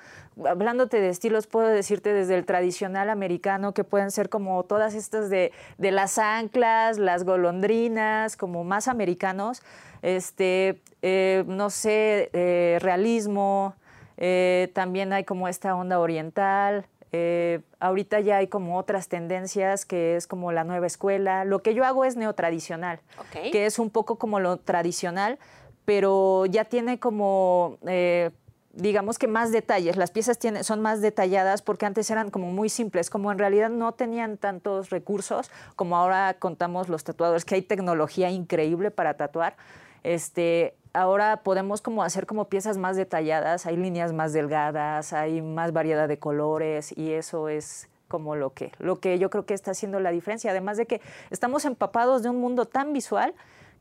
Hablándote 0.46 1.02
de 1.02 1.10
estilos, 1.10 1.48
puedo 1.48 1.68
decirte 1.68 2.14
desde 2.14 2.36
el 2.36 2.46
tradicional 2.46 3.10
americano, 3.10 3.74
que 3.74 3.84
pueden 3.84 4.12
ser 4.12 4.30
como 4.30 4.64
todas 4.66 4.94
estas 4.94 5.32
de, 5.32 5.52
de 5.80 5.90
las 5.90 6.20
anclas, 6.20 7.00
las 7.00 7.24
golondrinas, 7.24 8.38
como 8.38 8.64
más 8.64 8.88
americanos, 8.88 9.64
este, 10.04 10.80
eh, 11.02 11.44
no 11.48 11.72
sé, 11.72 12.30
eh, 12.34 12.78
realismo, 12.82 13.74
eh, 14.18 14.70
también 14.76 15.12
hay 15.12 15.24
como 15.24 15.48
esta 15.48 15.76
onda 15.76 16.00
oriental, 16.00 16.86
eh, 17.18 17.62
ahorita 17.80 18.20
ya 18.20 18.38
hay 18.38 18.48
como 18.48 18.78
otras 18.78 19.08
tendencias 19.08 19.86
que 19.86 20.18
es 20.18 20.28
como 20.28 20.52
la 20.52 20.66
nueva 20.66 20.86
escuela. 20.86 21.46
Lo 21.46 21.60
que 21.60 21.74
yo 21.74 21.86
hago 21.86 22.04
es 22.04 22.18
neotradicional, 22.18 23.00
que 23.32 23.66
es 23.66 23.80
un 23.80 23.90
poco 23.90 24.18
como 24.18 24.42
lo 24.42 24.58
tradicional, 24.58 25.40
pero 25.86 26.46
ya 26.46 26.66
tiene 26.66 27.00
como, 27.00 27.78
eh, 27.88 28.32
digamos 28.74 29.18
que 29.18 29.30
más 29.30 29.54
detalles. 29.54 29.96
Las 29.96 30.12
piezas 30.12 30.40
tienen, 30.40 30.66
son 30.66 30.82
más 30.82 31.02
detalladas 31.02 31.62
porque 31.62 31.86
antes 31.86 32.10
eran 32.12 32.32
como 32.32 32.52
muy 32.52 32.68
simples, 32.68 33.10
como 33.10 33.32
en 33.32 33.40
realidad 33.40 33.70
no 33.70 33.94
tenían 33.94 34.38
tantos 34.38 34.90
recursos 34.90 35.50
como 35.78 35.96
ahora 35.96 36.36
contamos 36.38 36.90
los 36.90 37.06
tatuadores, 37.06 37.46
que 37.46 37.56
hay 37.56 37.62
tecnología 37.62 38.30
increíble 38.30 38.92
para 38.92 39.16
tatuar. 39.16 39.56
Este, 40.04 40.76
ahora 40.96 41.38
podemos 41.44 41.82
como 41.82 42.04
hacer 42.04 42.26
como 42.26 42.46
piezas 42.46 42.78
más 42.78 42.96
detalladas, 42.96 43.66
hay 43.66 43.78
líneas 43.78 44.14
más 44.14 44.34
delgadas, 44.34 45.14
hay 45.14 45.42
más 45.42 45.74
variedad 45.74 46.08
de 46.08 46.18
colores 46.18 46.98
y 46.98 47.12
eso 47.12 47.50
es 47.50 47.90
como 48.08 48.36
lo 48.36 48.52
que, 48.54 48.72
lo 48.80 49.00
que 49.00 49.20
yo 49.20 49.30
creo 49.30 49.46
que 49.46 49.54
está 49.54 49.72
haciendo 49.72 50.00
la 50.00 50.12
diferencia. 50.12 50.52
Además 50.52 50.78
de 50.78 50.86
que 50.86 51.02
estamos 51.32 51.66
empapados 51.66 52.24
de 52.24 52.30
un 52.30 52.40
mundo 52.40 52.66
tan 52.66 52.94
visual 52.94 53.34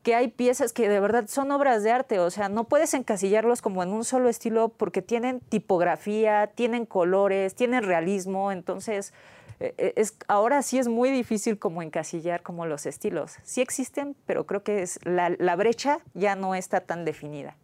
que 0.03 0.13
hay 0.13 0.27
piezas 0.27 0.71
que 0.71 0.87
de 0.87 0.99
verdad 0.99 1.25
son 1.27 1.51
obras 1.51 1.81
de 1.81 1.91
arte, 1.91 2.19
o 2.19 2.29
sea, 2.29 2.47
no 2.47 2.65
puedes 2.65 2.93
encasillarlos 2.93 3.63
como 3.63 3.81
en 3.81 3.89
un 3.89 4.03
solo 4.03 4.29
estilo 4.29 4.69
porque 4.69 5.01
tienen 5.01 5.39
tipografía, 5.39 6.51
tienen 6.53 6.85
colores, 6.85 7.55
tienen 7.55 7.81
realismo, 7.81 8.51
entonces 8.51 9.13
es, 9.59 10.15
ahora 10.27 10.61
sí 10.61 10.77
es 10.77 10.87
muy 10.87 11.11
difícil 11.11 11.57
como 11.57 11.81
encasillar 11.81 12.41
como 12.41 12.65
los 12.65 12.85
estilos. 12.85 13.35
Sí 13.43 13.61
existen, 13.61 14.15
pero 14.25 14.45
creo 14.45 14.63
que 14.63 14.81
es, 14.81 14.99
la, 15.03 15.29
la 15.29 15.55
brecha 15.55 15.99
ya 16.13 16.35
no 16.35 16.55
está 16.55 16.81
tan 16.81 17.05
definida. 17.05 17.55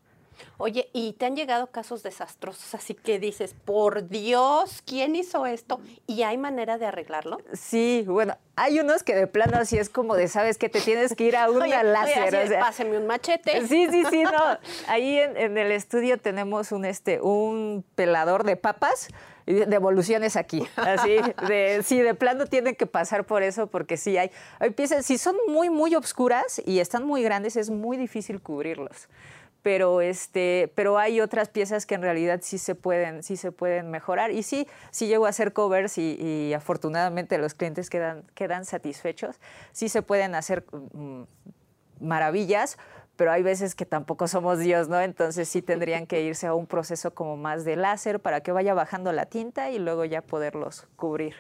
Oye, 0.58 0.89
¿y 0.93 1.13
te 1.13 1.25
han 1.25 1.36
llegado 1.36 1.67
casos 1.67 2.04
desastrosos? 2.04 2.73
Así 2.75 2.93
que 2.93 3.19
dices, 3.19 3.56
por 3.65 4.08
Dios, 4.10 4.82
¿quién 4.86 5.15
hizo 5.15 5.45
esto? 5.45 5.80
¿Y 6.08 6.23
hay 6.23 6.38
manera 6.38 6.77
de 6.77 6.86
arreglarlo? 6.86 7.39
Sí, 7.54 8.04
bueno, 8.08 8.38
hay 8.56 8.80
unos 8.80 9.04
que 9.04 9.15
de 9.15 9.27
plano 9.27 9.58
así 9.58 9.77
es 9.77 9.89
como 9.89 10.15
de, 10.15 10.27
sabes 10.27 10.58
que 10.58 10.69
te 10.69 10.82
tienes 10.82 11.15
que 11.15 11.25
ir 11.25 11.36
a 11.36 11.49
una 11.49 11.65
Oye, 11.65 11.84
láser. 11.84 12.27
oye, 12.27 12.43
o 12.43 12.47
sea, 12.47 12.60
páseme 12.60 12.97
un 12.97 13.08
machete. 13.08 13.67
Sí, 13.67 13.88
sí, 13.89 14.04
sí, 14.10 14.23
no. 14.23 14.58
Ahí 14.88 15.17
en, 15.17 15.38
en 15.38 15.58
el 15.58 15.71
estudio 15.71 16.17
tenemos 16.19 16.71
un, 16.71 16.86
este, 16.86 17.21
un 17.21 17.84
pelador 17.95 18.43
de 18.43 18.56
papas 18.56 19.10
devoluciones 19.53 20.35
aquí. 20.35 20.67
Así, 20.75 21.17
de, 21.47 21.81
sí, 21.85 21.99
de 21.99 22.13
plano 22.13 22.45
tienen 22.45 22.75
que 22.75 22.85
pasar 22.85 23.25
por 23.25 23.43
eso 23.43 23.67
porque 23.67 23.97
sí 23.97 24.17
hay, 24.17 24.31
hay 24.59 24.71
piezas, 24.71 25.05
si 25.05 25.17
son 25.17 25.35
muy, 25.47 25.69
muy 25.69 25.95
obscuras 25.95 26.61
y 26.65 26.79
están 26.79 27.05
muy 27.05 27.23
grandes, 27.23 27.55
es 27.55 27.69
muy 27.69 27.97
difícil 27.97 28.41
cubrirlos. 28.41 29.07
Pero, 29.63 30.01
este, 30.01 30.71
pero 30.73 30.97
hay 30.97 31.21
otras 31.21 31.49
piezas 31.49 31.85
que 31.85 31.93
en 31.93 32.01
realidad 32.01 32.39
sí 32.41 32.57
se 32.57 32.73
pueden, 32.73 33.21
sí 33.21 33.37
se 33.37 33.51
pueden 33.51 33.91
mejorar. 33.91 34.31
Y 34.31 34.41
sí, 34.41 34.67
sí 34.89 35.05
llego 35.05 35.27
a 35.27 35.29
hacer 35.29 35.53
covers 35.53 35.99
y, 35.99 36.17
y 36.19 36.53
afortunadamente 36.53 37.37
los 37.37 37.53
clientes 37.53 37.91
quedan, 37.91 38.23
quedan 38.33 38.65
satisfechos. 38.65 39.39
Sí 39.71 39.87
se 39.87 40.01
pueden 40.01 40.33
hacer 40.33 40.65
mm, 40.93 41.23
maravillas, 41.99 42.77
pero 43.21 43.34
hay 43.34 43.43
veces 43.43 43.75
que 43.75 43.86
tampoco 43.86 44.27
somos 44.27 44.57
Dios, 44.57 44.88
¿no? 44.89 44.99
Entonces 44.99 45.47
sí 45.47 45.62
tendrían 45.62 46.07
que 46.07 46.23
irse 46.23 46.47
a 46.47 46.55
un 46.55 46.65
proceso 46.65 47.13
como 47.13 47.38
más 47.38 47.63
de 47.65 47.75
láser 47.75 48.19
para 48.19 48.41
que 48.41 48.51
vaya 48.51 48.73
bajando 48.73 49.12
la 49.12 49.27
tinta 49.27 49.69
y 49.69 49.77
luego 49.77 50.05
ya 50.05 50.23
poderlos 50.23 50.88
cubrir. 50.95 51.36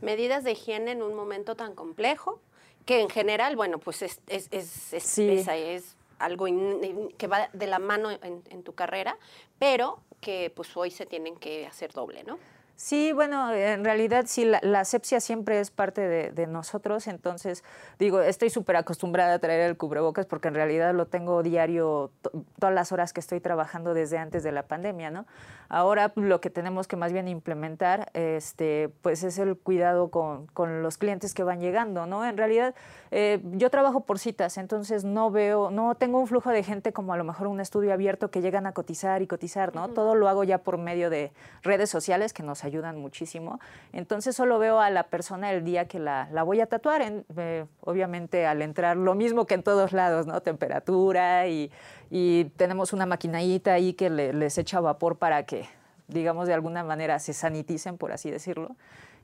Medidas 0.00 0.44
de 0.44 0.52
higiene 0.52 0.92
en 0.92 1.02
un 1.02 1.12
momento 1.14 1.54
tan 1.54 1.74
complejo, 1.74 2.40
que 2.86 3.02
en 3.02 3.10
general, 3.10 3.54
bueno, 3.54 3.76
pues 3.76 4.00
es, 4.00 4.18
es, 4.28 4.48
es, 4.50 4.94
es- 4.94 5.02
Sí. 5.02 5.28
esa 5.28 5.56
es 5.56 5.94
algo 6.18 6.48
in- 6.48 6.82
in- 6.82 7.08
que 7.18 7.26
va 7.26 7.50
de 7.52 7.66
la 7.66 7.80
mano 7.80 8.10
en, 8.10 8.42
en 8.48 8.62
tu 8.62 8.74
carrera, 8.74 9.18
pero 9.58 10.00
que 10.22 10.50
pues 10.56 10.74
hoy 10.74 10.90
se 10.90 11.04
tienen 11.04 11.36
que 11.36 11.66
hacer 11.66 11.92
doble, 11.92 12.24
¿no? 12.24 12.38
Sí, 12.78 13.12
bueno, 13.14 13.54
en 13.54 13.84
realidad 13.86 14.24
sí, 14.28 14.44
la, 14.44 14.60
la 14.62 14.80
asepsia 14.80 15.18
siempre 15.20 15.60
es 15.60 15.70
parte 15.70 16.02
de, 16.02 16.30
de 16.30 16.46
nosotros, 16.46 17.06
entonces 17.06 17.64
digo, 17.98 18.20
estoy 18.20 18.50
súper 18.50 18.76
acostumbrada 18.76 19.32
a 19.34 19.38
traer 19.38 19.62
el 19.62 19.78
cubrebocas 19.78 20.26
porque 20.26 20.48
en 20.48 20.54
realidad 20.54 20.92
lo 20.94 21.06
tengo 21.06 21.42
diario 21.42 22.10
to- 22.20 22.32
todas 22.60 22.74
las 22.74 22.92
horas 22.92 23.14
que 23.14 23.20
estoy 23.20 23.40
trabajando 23.40 23.94
desde 23.94 24.18
antes 24.18 24.42
de 24.42 24.52
la 24.52 24.64
pandemia, 24.64 25.10
¿no? 25.10 25.24
Ahora 25.68 26.12
lo 26.14 26.40
que 26.40 26.50
tenemos 26.50 26.86
que 26.88 26.96
más 26.96 27.12
bien 27.12 27.28
implementar, 27.28 28.10
este, 28.14 28.90
pues 29.02 29.22
es 29.22 29.38
el 29.38 29.56
cuidado 29.56 30.10
con, 30.10 30.46
con 30.48 30.82
los 30.82 30.98
clientes 30.98 31.34
que 31.34 31.42
van 31.42 31.60
llegando, 31.60 32.06
¿no? 32.06 32.24
En 32.24 32.36
realidad 32.36 32.74
eh, 33.10 33.40
yo 33.52 33.70
trabajo 33.70 34.00
por 34.00 34.18
citas, 34.18 34.58
entonces 34.58 35.04
no 35.04 35.30
veo, 35.30 35.70
no 35.70 35.94
tengo 35.94 36.18
un 36.18 36.26
flujo 36.26 36.50
de 36.50 36.62
gente 36.62 36.92
como 36.92 37.12
a 37.12 37.16
lo 37.16 37.24
mejor 37.24 37.46
un 37.46 37.60
estudio 37.60 37.92
abierto 37.92 38.30
que 38.30 38.40
llegan 38.40 38.66
a 38.66 38.72
cotizar 38.72 39.22
y 39.22 39.26
cotizar, 39.26 39.74
¿no? 39.74 39.88
Todo 39.88 40.14
lo 40.14 40.28
hago 40.28 40.44
ya 40.44 40.58
por 40.58 40.78
medio 40.78 41.10
de 41.10 41.32
redes 41.62 41.90
sociales 41.90 42.32
que 42.32 42.42
nos 42.42 42.64
ayudan 42.64 42.98
muchísimo. 43.00 43.60
Entonces 43.92 44.36
solo 44.36 44.58
veo 44.58 44.80
a 44.80 44.90
la 44.90 45.04
persona 45.04 45.52
el 45.52 45.64
día 45.64 45.86
que 45.86 45.98
la, 45.98 46.28
la 46.32 46.42
voy 46.42 46.60
a 46.60 46.66
tatuar. 46.66 47.02
En- 47.02 47.24
eh, 47.36 47.64
obviamente 47.80 48.46
al 48.46 48.62
entrar, 48.62 48.96
lo 48.96 49.14
mismo 49.14 49.46
que 49.46 49.54
en 49.54 49.62
todos 49.62 49.92
lados, 49.92 50.26
¿no? 50.26 50.40
Temperatura 50.40 51.46
y, 51.46 51.70
y 52.10 52.44
tenemos 52.56 52.92
una 52.92 53.06
maquinadita 53.06 53.72
ahí 53.74 53.92
que 53.94 54.10
le- 54.10 54.32
les 54.32 54.58
echa 54.58 54.80
vapor 54.80 55.16
para 55.16 55.44
que, 55.44 55.68
digamos, 56.08 56.46
de 56.48 56.54
alguna 56.54 56.84
manera 56.84 57.18
se 57.18 57.32
saniticen, 57.32 57.98
por 57.98 58.12
así 58.12 58.30
decirlo. 58.30 58.76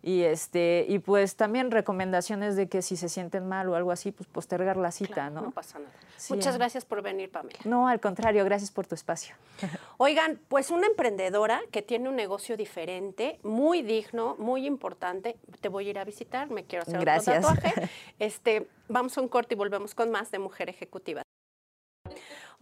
Y, 0.04 0.22
este, 0.22 0.84
y 0.88 0.98
pues 0.98 1.36
también 1.36 1.70
recomendaciones 1.70 2.56
de 2.56 2.68
que 2.68 2.82
si 2.82 2.96
se 2.96 3.08
sienten 3.08 3.46
mal 3.46 3.68
o 3.68 3.76
algo 3.76 3.92
así, 3.92 4.10
pues 4.10 4.28
postergar 4.28 4.76
la 4.76 4.90
cita, 4.90 5.14
Claro, 5.14 5.34
¿no? 5.36 5.40
No 5.42 5.50
pasa 5.52 5.78
nada. 5.78 5.92
Sí. 6.16 6.34
Muchas 6.34 6.56
gracias 6.56 6.84
por 6.84 7.02
venir, 7.02 7.30
Pamela. 7.30 7.60
No, 7.64 7.86
al 7.86 8.00
contrario, 8.00 8.44
gracias 8.44 8.72
por 8.72 8.84
tu 8.84 8.96
espacio. 8.96 9.36
Oigan, 9.98 10.40
pues 10.48 10.72
una 10.72 10.88
emprendedora 10.88 11.60
que 11.70 11.82
tiene 11.82 12.08
un 12.08 12.16
negocio 12.16 12.56
diferente, 12.56 13.38
muy 13.44 13.82
digno, 13.82 14.34
muy 14.40 14.66
importante. 14.66 15.36
Te 15.60 15.68
voy 15.68 15.86
a 15.86 15.90
ir 15.90 15.98
a 16.00 16.04
visitar, 16.04 16.50
me 16.50 16.64
quiero 16.64 16.82
hacer 16.82 16.98
Gracias. 16.98 17.44
otro 17.44 17.54
tatuaje. 17.62 17.88
Este, 18.18 18.66
vamos 18.88 19.16
a 19.16 19.20
un 19.20 19.28
corte 19.28 19.54
y 19.54 19.56
volvemos 19.56 19.94
con 19.94 20.10
más 20.10 20.32
de 20.32 20.40
Mujer 20.40 20.68
Ejecutiva. 20.68 21.22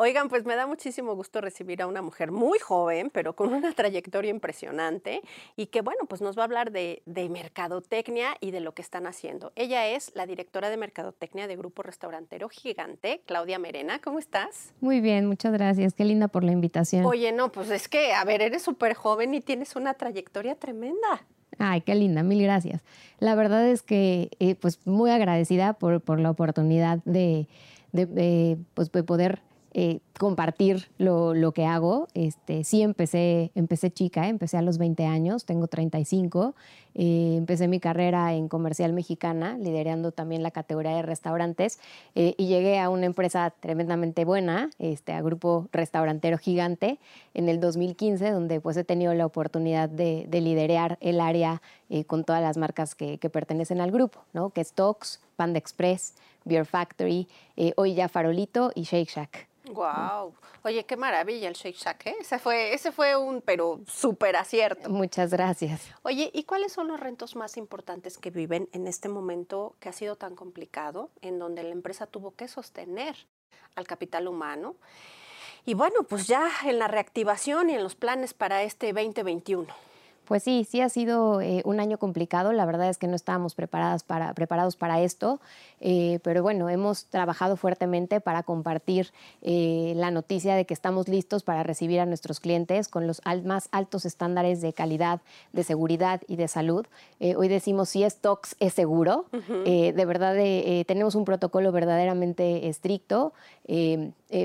Oigan, 0.02 0.30
pues 0.30 0.46
me 0.46 0.56
da 0.56 0.66
muchísimo 0.66 1.14
gusto 1.14 1.42
recibir 1.42 1.82
a 1.82 1.86
una 1.86 2.00
mujer 2.00 2.32
muy 2.32 2.58
joven, 2.58 3.10
pero 3.12 3.36
con 3.36 3.52
una 3.52 3.70
trayectoria 3.74 4.30
impresionante 4.30 5.20
y 5.56 5.66
que, 5.66 5.82
bueno, 5.82 6.06
pues 6.08 6.22
nos 6.22 6.38
va 6.38 6.40
a 6.40 6.44
hablar 6.46 6.72
de, 6.72 7.02
de 7.04 7.28
mercadotecnia 7.28 8.34
y 8.40 8.50
de 8.50 8.60
lo 8.60 8.72
que 8.72 8.80
están 8.80 9.06
haciendo. 9.06 9.52
Ella 9.56 9.88
es 9.88 10.12
la 10.14 10.24
directora 10.24 10.70
de 10.70 10.78
mercadotecnia 10.78 11.46
de 11.46 11.54
Grupo 11.54 11.82
Restaurantero 11.82 12.48
Gigante, 12.48 13.20
Claudia 13.26 13.58
Merena. 13.58 13.98
¿Cómo 13.98 14.18
estás? 14.18 14.72
Muy 14.80 15.02
bien, 15.02 15.26
muchas 15.26 15.52
gracias. 15.52 15.92
Qué 15.92 16.06
linda 16.06 16.28
por 16.28 16.44
la 16.44 16.52
invitación. 16.52 17.04
Oye, 17.04 17.30
no, 17.32 17.52
pues 17.52 17.68
es 17.68 17.86
que, 17.86 18.14
a 18.14 18.24
ver, 18.24 18.40
eres 18.40 18.62
súper 18.62 18.94
joven 18.94 19.34
y 19.34 19.42
tienes 19.42 19.76
una 19.76 19.92
trayectoria 19.92 20.54
tremenda. 20.54 21.26
Ay, 21.58 21.82
qué 21.82 21.94
linda, 21.94 22.22
mil 22.22 22.42
gracias. 22.42 22.80
La 23.18 23.34
verdad 23.34 23.68
es 23.68 23.82
que, 23.82 24.30
eh, 24.38 24.54
pues, 24.54 24.80
muy 24.86 25.10
agradecida 25.10 25.74
por, 25.74 26.00
por 26.00 26.20
la 26.20 26.30
oportunidad 26.30 27.00
de, 27.04 27.48
de, 27.92 28.06
de, 28.06 28.56
pues, 28.72 28.90
de 28.92 29.02
poder 29.02 29.42
eh, 29.72 30.00
compartir 30.18 30.88
lo, 30.98 31.34
lo 31.34 31.52
que 31.52 31.64
hago. 31.64 32.08
Este, 32.14 32.64
sí, 32.64 32.82
empecé, 32.82 33.52
empecé 33.54 33.90
chica, 33.90 34.28
empecé 34.28 34.56
a 34.56 34.62
los 34.62 34.78
20 34.78 35.06
años, 35.06 35.44
tengo 35.44 35.66
35. 35.66 36.54
Eh, 36.94 37.34
empecé 37.36 37.68
mi 37.68 37.78
carrera 37.78 38.34
en 38.34 38.48
comercial 38.48 38.92
mexicana, 38.92 39.56
liderando 39.58 40.12
también 40.12 40.42
la 40.42 40.50
categoría 40.50 40.96
de 40.96 41.02
restaurantes, 41.02 41.78
eh, 42.14 42.34
y 42.36 42.48
llegué 42.48 42.80
a 42.80 42.88
una 42.88 43.06
empresa 43.06 43.52
tremendamente 43.60 44.24
buena, 44.24 44.70
este, 44.78 45.12
a 45.12 45.22
Grupo 45.22 45.68
Restaurantero 45.72 46.38
Gigante, 46.38 46.98
en 47.34 47.48
el 47.48 47.60
2015, 47.60 48.30
donde 48.30 48.60
pues 48.60 48.76
he 48.76 48.84
tenido 48.84 49.14
la 49.14 49.26
oportunidad 49.26 49.88
de, 49.88 50.26
de 50.28 50.40
liderear 50.40 50.98
el 51.00 51.20
área 51.20 51.62
eh, 51.88 52.04
con 52.04 52.24
todas 52.24 52.42
las 52.42 52.56
marcas 52.56 52.94
que, 52.94 53.18
que 53.18 53.30
pertenecen 53.30 53.80
al 53.80 53.92
grupo, 53.92 54.20
¿no? 54.32 54.50
que 54.50 54.60
es 54.60 54.72
Tox, 54.72 55.20
Panda 55.36 55.58
Express, 55.58 56.14
Beer 56.50 56.66
Factory, 56.66 57.28
eh, 57.56 57.72
hoy 57.76 57.94
ya 57.94 58.08
Farolito 58.08 58.72
y 58.74 58.82
Shake 58.82 59.08
Shack. 59.08 59.48
Wow. 59.72 60.34
Oye, 60.64 60.84
qué 60.84 60.96
maravilla 60.96 61.46
el 61.46 61.54
Shake 61.54 61.76
Shack, 61.76 62.06
¿eh? 62.06 62.16
Ese 62.20 62.40
fue, 62.40 62.74
ese 62.74 62.90
fue 62.90 63.16
un, 63.16 63.40
pero 63.40 63.80
súper 63.86 64.34
acierto. 64.34 64.90
Muchas 64.90 65.30
gracias. 65.30 65.88
Oye, 66.02 66.28
¿y 66.34 66.42
cuáles 66.42 66.72
son 66.72 66.88
los 66.88 66.98
retos 66.98 67.36
más 67.36 67.56
importantes 67.56 68.18
que 68.18 68.30
viven 68.30 68.68
en 68.72 68.88
este 68.88 69.08
momento 69.08 69.76
que 69.78 69.88
ha 69.88 69.92
sido 69.92 70.16
tan 70.16 70.34
complicado, 70.34 71.10
en 71.22 71.38
donde 71.38 71.62
la 71.62 71.70
empresa 71.70 72.08
tuvo 72.08 72.32
que 72.32 72.48
sostener 72.48 73.16
al 73.76 73.86
capital 73.86 74.26
humano? 74.26 74.74
Y 75.64 75.74
bueno, 75.74 76.02
pues 76.02 76.26
ya 76.26 76.50
en 76.64 76.80
la 76.80 76.88
reactivación 76.88 77.70
y 77.70 77.74
en 77.74 77.84
los 77.84 77.94
planes 77.94 78.34
para 78.34 78.64
este 78.64 78.92
2021. 78.92 79.72
Pues 80.30 80.44
sí, 80.44 80.64
sí 80.64 80.80
ha 80.80 80.88
sido 80.88 81.40
eh, 81.40 81.60
un 81.64 81.80
año 81.80 81.98
complicado. 81.98 82.52
La 82.52 82.64
verdad 82.64 82.88
es 82.88 82.98
que 82.98 83.08
no 83.08 83.16
estábamos 83.16 83.56
preparadas 83.56 84.04
para, 84.04 84.32
preparados 84.32 84.76
para 84.76 85.00
esto, 85.00 85.40
eh, 85.80 86.20
pero 86.22 86.40
bueno, 86.44 86.68
hemos 86.68 87.06
trabajado 87.06 87.56
fuertemente 87.56 88.20
para 88.20 88.44
compartir 88.44 89.10
eh, 89.42 89.92
la 89.96 90.12
noticia 90.12 90.54
de 90.54 90.66
que 90.66 90.72
estamos 90.72 91.08
listos 91.08 91.42
para 91.42 91.64
recibir 91.64 91.98
a 91.98 92.06
nuestros 92.06 92.38
clientes 92.38 92.86
con 92.86 93.08
los 93.08 93.20
más 93.42 93.68
altos 93.72 94.04
estándares 94.04 94.60
de 94.60 94.72
calidad, 94.72 95.20
de 95.52 95.64
seguridad 95.64 96.20
y 96.28 96.36
de 96.36 96.46
salud. 96.46 96.86
hoy 97.18 97.48
decimos 97.48 97.88
si 97.88 98.04
es 98.04 98.18
TOX 98.18 98.54
es 98.60 98.72
seguro. 98.72 99.24
de 99.32 100.04
verdad, 100.06 100.36
tenemos 100.86 101.16
un 101.16 101.24
protocolo 101.24 101.72
verdaderamente 101.72 102.68
estricto. 102.68 103.32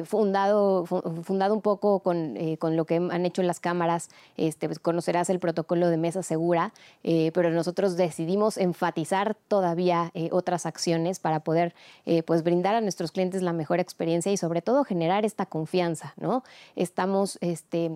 Fundado, 0.05 0.85
fundado 0.85 1.53
un 1.53 1.61
poco 1.61 1.99
con, 1.99 2.35
con, 2.59 2.75
lo 2.75 2.85
que 2.85 2.95
han 2.95 3.25
hecho 3.25 3.43
las 3.43 3.59
cámaras, 3.59 4.09
este, 4.37 4.67
pues 4.67 4.79
conocerás 4.79 5.29
el 5.29 5.39
protocolo 5.39 5.75
lo 5.75 5.89
de 5.89 5.97
mesa 5.97 6.23
segura, 6.23 6.73
eh, 7.03 7.31
pero 7.33 7.49
nosotros 7.51 7.97
decidimos 7.97 8.57
enfatizar 8.57 9.35
todavía 9.47 10.11
eh, 10.13 10.29
otras 10.31 10.65
acciones 10.65 11.19
para 11.19 11.41
poder 11.41 11.73
eh, 12.05 12.23
pues 12.23 12.43
brindar 12.43 12.75
a 12.75 12.81
nuestros 12.81 13.11
clientes 13.11 13.41
la 13.41 13.53
mejor 13.53 13.79
experiencia 13.79 14.31
y 14.31 14.37
sobre 14.37 14.61
todo 14.61 14.83
generar 14.83 15.25
esta 15.25 15.45
confianza, 15.45 16.13
¿no? 16.17 16.43
Estamos 16.75 17.37
este, 17.41 17.91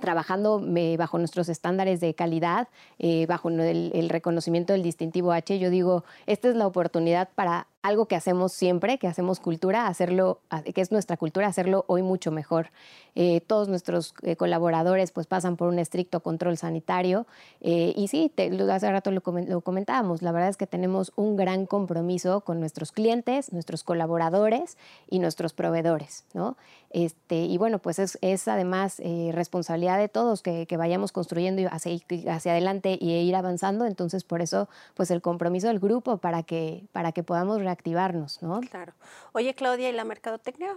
trabajando 0.00 0.62
bajo 0.98 1.18
nuestros 1.18 1.48
estándares 1.48 2.00
de 2.00 2.14
calidad, 2.14 2.68
bajo 3.28 3.48
el, 3.48 4.08
reconocimiento 4.10 4.74
del 4.74 4.82
distintivo 4.82 5.32
H. 5.32 5.58
Yo 5.58 5.70
digo, 5.70 6.04
esta 6.26 6.48
es 6.48 6.56
la 6.56 6.66
oportunidad 6.66 7.30
para 7.34 7.66
algo 7.82 8.06
que 8.06 8.16
hacemos 8.16 8.52
siempre, 8.52 8.98
que 8.98 9.06
hacemos 9.06 9.38
cultura, 9.38 9.86
hacerlo, 9.86 10.40
que 10.74 10.80
es 10.80 10.90
nuestra 10.90 11.16
cultura, 11.16 11.46
hacerlo 11.46 11.84
hoy 11.86 12.02
mucho 12.02 12.32
mejor. 12.32 12.70
Eh, 13.18 13.40
todos 13.40 13.68
nuestros 13.68 14.12
eh, 14.22 14.36
colaboradores 14.36 15.10
pues 15.10 15.26
pasan 15.26 15.56
por 15.56 15.68
un 15.68 15.78
estricto 15.78 16.20
control 16.20 16.58
sanitario 16.58 17.26
eh, 17.62 17.94
y 17.96 18.08
sí, 18.08 18.30
hace 18.70 18.90
rato 18.90 19.10
lo, 19.10 19.22
comentábamos, 19.22 20.20
la 20.20 20.32
verdad 20.32 20.50
es 20.50 20.58
que 20.58 20.66
tenemos 20.66 21.12
un 21.16 21.34
gran 21.34 21.64
compromiso 21.64 22.42
con 22.42 22.60
nuestros 22.60 22.92
clientes, 22.92 23.54
nuestros 23.54 23.84
colaboradores 23.84 24.76
y 25.08 25.18
nuestros 25.18 25.54
proveedores, 25.54 26.26
¿no? 26.34 26.58
Este, 26.90 27.36
y 27.36 27.56
bueno, 27.58 27.78
pues 27.78 27.98
es, 27.98 28.18
es 28.20 28.48
además 28.48 29.00
responsabilidad 29.32 29.98
de 29.98 30.08
todos 30.08 30.42
que, 30.42 30.66
que 30.66 30.76
vayamos 30.76 31.12
construyendo 31.12 31.62
hacia, 31.70 31.98
hacia 32.28 32.52
adelante 32.52 32.96
y 33.00 33.12
ir 33.12 33.34
avanzando, 33.34 33.86
entonces 33.86 34.24
por 34.24 34.40
eso 34.40 34.68
pues 34.94 35.10
el 35.10 35.20
compromiso 35.20 35.68
del 35.68 35.78
grupo 35.78 36.18
para 36.18 36.42
que, 36.42 36.84
para 36.92 37.12
que 37.12 37.22
podamos 37.22 37.60
activarnos, 37.76 38.42
¿no? 38.42 38.60
Claro. 38.60 38.92
Oye, 39.32 39.54
Claudia, 39.54 39.88
y 39.88 39.92
la 39.92 40.04
mercadotecnia 40.04 40.74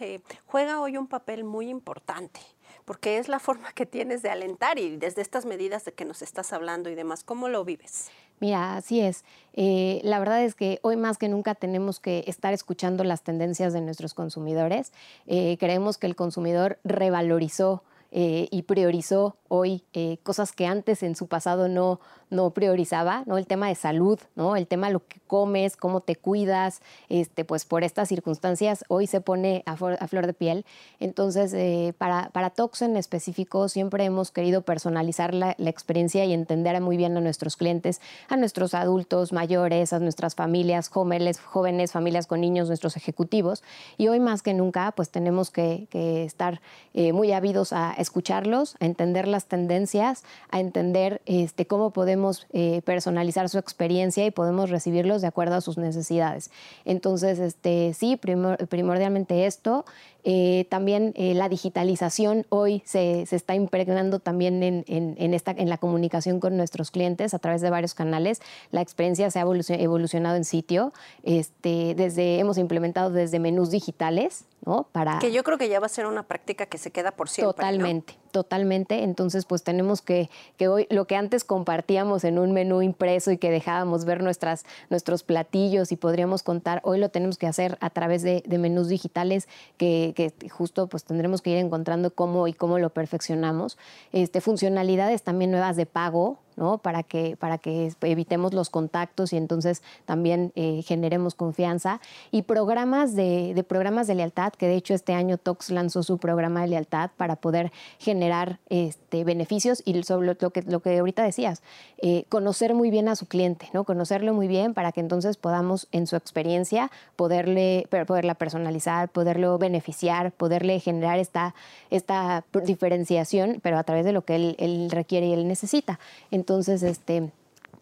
eh, 0.00 0.20
juega 0.46 0.80
hoy 0.80 0.96
un 0.96 1.06
papel 1.06 1.44
muy 1.44 1.68
importante, 1.68 2.40
porque 2.84 3.18
es 3.18 3.28
la 3.28 3.38
forma 3.38 3.72
que 3.72 3.86
tienes 3.86 4.22
de 4.22 4.30
alentar 4.30 4.78
y 4.78 4.96
desde 4.96 5.22
estas 5.22 5.44
medidas 5.44 5.84
de 5.84 5.92
que 5.92 6.04
nos 6.04 6.22
estás 6.22 6.52
hablando 6.52 6.90
y 6.90 6.94
demás, 6.94 7.22
¿cómo 7.22 7.48
lo 7.48 7.64
vives? 7.64 8.10
Mira, 8.40 8.76
así 8.76 9.00
es. 9.00 9.24
Eh, 9.54 10.00
la 10.04 10.18
verdad 10.18 10.42
es 10.42 10.54
que 10.54 10.78
hoy 10.82 10.96
más 10.96 11.18
que 11.18 11.28
nunca 11.28 11.54
tenemos 11.54 11.98
que 11.98 12.24
estar 12.26 12.52
escuchando 12.52 13.04
las 13.04 13.22
tendencias 13.22 13.72
de 13.72 13.80
nuestros 13.80 14.14
consumidores. 14.14 14.92
Eh, 15.26 15.56
creemos 15.58 15.98
que 15.98 16.06
el 16.06 16.14
consumidor 16.14 16.78
revalorizó 16.84 17.82
y 18.10 18.62
priorizó 18.62 19.36
hoy 19.48 19.84
cosas 20.22 20.52
que 20.52 20.66
antes 20.66 21.02
en 21.02 21.14
su 21.14 21.26
pasado 21.26 21.68
no, 21.68 22.00
no 22.30 22.50
priorizaba, 22.50 23.22
¿no? 23.26 23.38
El 23.38 23.46
tema 23.46 23.68
de 23.68 23.74
salud, 23.74 24.18
¿no? 24.34 24.56
El 24.56 24.66
tema 24.66 24.88
de 24.88 24.94
lo 24.94 25.06
que 25.06 25.20
comes, 25.26 25.76
cómo 25.76 26.00
te 26.00 26.16
cuidas, 26.16 26.80
este, 27.08 27.44
pues 27.44 27.64
por 27.64 27.84
estas 27.84 28.08
circunstancias 28.08 28.84
hoy 28.88 29.06
se 29.06 29.20
pone 29.20 29.62
a, 29.66 29.76
flor 29.76 30.26
de 30.26 30.32
piel. 30.32 30.64
Entonces, 31.00 31.52
eh, 31.54 31.94
para, 31.96 32.30
para 32.30 32.50
Tox 32.50 32.82
en 32.82 32.96
específico, 32.96 33.68
siempre 33.68 34.04
hemos 34.04 34.30
querido 34.30 34.62
personalizar 34.62 35.34
la, 35.34 35.56
experiencia 35.58 36.24
y 36.24 36.32
entender 36.32 36.80
muy 36.80 36.96
bien 36.96 37.16
a 37.16 37.20
nuestros 37.20 37.56
clientes, 37.56 38.00
a 38.28 38.36
nuestros 38.36 38.74
adultos 38.74 39.32
mayores, 39.32 39.92
a 39.92 39.98
nuestras 39.98 40.34
familias, 40.34 40.88
jóvenes, 40.88 41.40
jóvenes 41.40 41.92
familias 41.92 42.26
con 42.26 42.40
niños, 42.40 42.68
nuestros 42.68 42.96
ejecutivos. 42.96 43.62
Y 43.96 44.08
hoy 44.08 44.18
más 44.18 44.42
que 44.42 44.54
nunca, 44.54 44.92
pues 44.92 45.10
tenemos 45.10 45.50
que, 45.50 45.88
estar 45.92 46.60
eh, 46.94 47.12
muy 47.12 47.32
ávidos 47.32 47.72
a 47.72 47.92
escucharlos, 48.00 48.76
a 48.80 48.86
entender 48.86 49.28
las 49.28 49.46
tendencias, 49.46 50.24
a 50.50 50.60
entender 50.60 51.20
este, 51.26 51.66
cómo 51.66 51.90
podemos 51.90 52.46
eh, 52.52 52.82
personalizar 52.84 53.48
su 53.48 53.58
experiencia 53.58 54.24
y 54.26 54.30
podemos 54.30 54.70
recibirlos 54.70 55.22
de 55.22 55.28
acuerdo 55.28 55.56
a 55.56 55.60
sus 55.60 55.78
necesidades. 55.78 56.50
Entonces, 56.84 57.38
este, 57.38 57.94
sí, 57.94 58.16
primordialmente 58.16 59.46
esto. 59.46 59.84
Eh, 60.24 60.66
también 60.68 61.12
eh, 61.16 61.34
la 61.34 61.48
digitalización 61.48 62.44
hoy 62.48 62.82
se, 62.84 63.22
está 63.22 63.54
impregnando 63.54 64.18
también 64.18 64.62
en, 64.62 65.34
esta, 65.34 65.52
en 65.52 65.68
la 65.68 65.78
comunicación 65.78 66.40
con 66.40 66.56
nuestros 66.56 66.90
clientes 66.90 67.34
a 67.34 67.38
través 67.38 67.60
de 67.60 67.70
varios 67.70 67.94
canales. 67.94 68.40
La 68.70 68.80
experiencia 68.80 69.30
se 69.30 69.38
ha 69.38 69.42
evolucionado 69.42 70.36
en 70.36 70.44
sitio. 70.44 70.92
Este, 71.22 71.94
desde, 71.94 72.38
hemos 72.40 72.58
implementado 72.58 73.10
desde 73.10 73.38
menús 73.38 73.70
digitales, 73.70 74.44
¿no? 74.66 74.88
Para... 74.92 75.18
Que 75.20 75.32
yo 75.32 75.44
creo 75.44 75.56
que 75.56 75.68
ya 75.68 75.80
va 75.80 75.86
a 75.86 75.90
ser 75.90 76.06
una 76.06 76.24
práctica 76.24 76.66
que 76.66 76.78
se 76.78 76.90
queda 76.90 77.12
por 77.12 77.28
siempre. 77.28 77.54
Totalmente, 77.54 78.14
totalmente. 78.32 79.04
Entonces, 79.04 79.44
pues 79.44 79.62
tenemos 79.62 80.02
que, 80.02 80.28
que 80.56 80.68
hoy, 80.68 80.86
lo 80.90 81.06
que 81.06 81.16
antes 81.16 81.44
compartíamos 81.44 82.24
en 82.24 82.38
un 82.38 82.52
menú 82.52 82.82
impreso 82.82 83.30
y 83.30 83.38
que 83.38 83.50
dejábamos 83.50 84.04
ver 84.04 84.22
nuestras, 84.22 84.64
nuestros 84.90 85.22
platillos 85.22 85.92
y 85.92 85.96
podríamos 85.96 86.42
contar, 86.42 86.80
hoy 86.82 86.98
lo 86.98 87.08
tenemos 87.08 87.38
que 87.38 87.46
hacer 87.46 87.78
a 87.80 87.90
través 87.90 88.22
de, 88.22 88.42
de 88.44 88.58
menús 88.58 88.88
digitales 88.88 89.48
que, 89.76 90.07
que, 90.12 90.32
justo 90.50 90.86
pues 90.88 91.04
tendremos 91.04 91.42
que 91.42 91.50
ir 91.50 91.58
encontrando 91.58 92.10
cómo 92.10 92.48
y 92.48 92.52
cómo 92.52 92.78
lo 92.78 92.90
perfeccionamos. 92.90 93.78
Este, 94.12 94.40
funcionalidades 94.40 95.22
también 95.22 95.50
nuevas 95.50 95.76
de 95.76 95.86
pago, 95.86 96.38
para 96.82 97.02
que, 97.02 97.36
para 97.36 97.58
que 97.58 97.92
evitemos 98.02 98.52
los 98.52 98.70
contactos 98.70 99.32
y 99.32 99.36
entonces 99.36 99.82
también 100.04 100.52
eh, 100.56 100.82
generemos 100.84 101.34
confianza. 101.34 102.00
Y 102.30 102.42
programas 102.42 103.14
de, 103.14 103.64
programas 103.68 104.06
de 104.06 104.16
lealtad, 104.16 104.52
que 104.52 104.66
de 104.66 104.74
hecho 104.74 104.94
este 104.94 105.14
año 105.14 105.38
Tox 105.38 105.70
lanzó 105.70 106.02
su 106.02 106.18
programa 106.18 106.62
de 106.62 106.68
lealtad 106.68 107.10
para 107.16 107.36
poder 107.36 107.72
generar 107.98 108.58
este, 108.68 109.24
beneficios 109.24 109.82
y 109.84 110.02
sobre 110.02 110.26
lo 110.26 110.36
que, 110.36 110.62
lo 110.62 110.80
que 110.80 110.98
ahorita 110.98 111.22
decías, 111.22 111.62
eh, 111.98 112.24
conocer 112.28 112.74
muy 112.74 112.90
bien 112.90 113.08
a 113.08 113.16
su 113.16 113.26
cliente, 113.26 113.68
¿no? 113.72 113.84
Conocerlo 113.84 114.34
muy 114.34 114.48
bien 114.48 114.74
para 114.74 114.92
que 114.92 115.00
entonces 115.00 115.36
podamos 115.36 115.88
en 115.92 116.06
su 116.06 116.16
experiencia 116.16 116.90
poderle, 117.16 117.86
poderla 118.06 118.34
personalizar, 118.34 119.08
poderlo 119.08 119.58
beneficiar, 119.58 120.32
poderle 120.32 120.80
generar 120.80 121.18
esta, 121.18 121.54
esta 121.90 122.44
diferenciación, 122.64 123.60
pero 123.62 123.78
a 123.78 123.84
través 123.84 124.04
de 124.04 124.12
lo 124.12 124.22
que 124.22 124.36
él, 124.36 124.56
él 124.58 124.90
requiere 124.90 125.26
y 125.26 125.32
él 125.32 125.46
necesita. 125.46 125.98
Entonces, 126.30 126.47
este, 126.50 127.30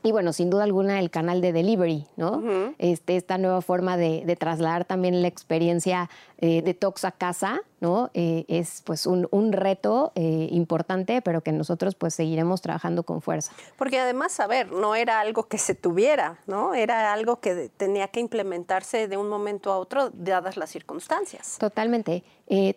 y 0.06 0.12
bueno, 0.12 0.32
sin 0.32 0.50
duda 0.50 0.62
alguna 0.62 1.00
el 1.00 1.10
canal 1.10 1.40
de 1.40 1.52
delivery, 1.52 2.06
¿no? 2.16 2.40
este, 2.78 3.16
esta 3.16 3.38
nueva 3.38 3.60
forma 3.60 3.96
de, 3.96 4.36
trasladar 4.38 4.84
también 4.84 5.20
la 5.20 5.26
experiencia 5.26 6.08
eh, 6.38 6.62
de 6.62 6.74
Tox 6.74 7.04
a 7.04 7.10
casa, 7.10 7.60
¿no? 7.80 8.10
Eh, 8.14 8.44
es 8.46 8.82
pues 8.84 9.06
un, 9.06 9.52
reto 9.52 10.12
eh, 10.14 10.46
importante, 10.52 11.22
pero 11.22 11.40
que 11.40 11.50
nosotros 11.50 11.96
pues 11.96 12.14
seguiremos 12.14 12.60
trabajando 12.60 13.02
con 13.02 13.20
fuerza. 13.20 13.52
Porque 13.76 13.98
además, 13.98 14.38
a 14.38 14.46
ver, 14.46 14.70
no 14.70 14.94
era 14.94 15.18
algo 15.18 15.48
que 15.48 15.58
se 15.58 15.74
tuviera, 15.74 16.38
¿no? 16.46 16.74
Era 16.74 17.12
algo 17.12 17.40
que 17.40 17.70
tenía 17.76 18.06
que 18.06 18.20
implementarse 18.20 19.08
de 19.08 19.16
un 19.16 19.28
momento 19.28 19.72
a 19.72 19.78
otro, 19.78 20.10
dadas 20.10 20.56
las 20.56 20.70
circunstancias. 20.70 21.56
Totalmente. 21.58 22.22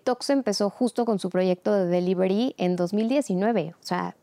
Tox 0.04 0.32
empezó 0.32 0.72
justo 0.72 1.06
con 1.06 1.20
su 1.20 1.30
proyecto 1.30 1.74
de 1.74 1.86
delivery 1.86 2.56
en 2.58 2.76
2019, 2.76 3.76
o 3.80 3.86
sea, 3.86 4.16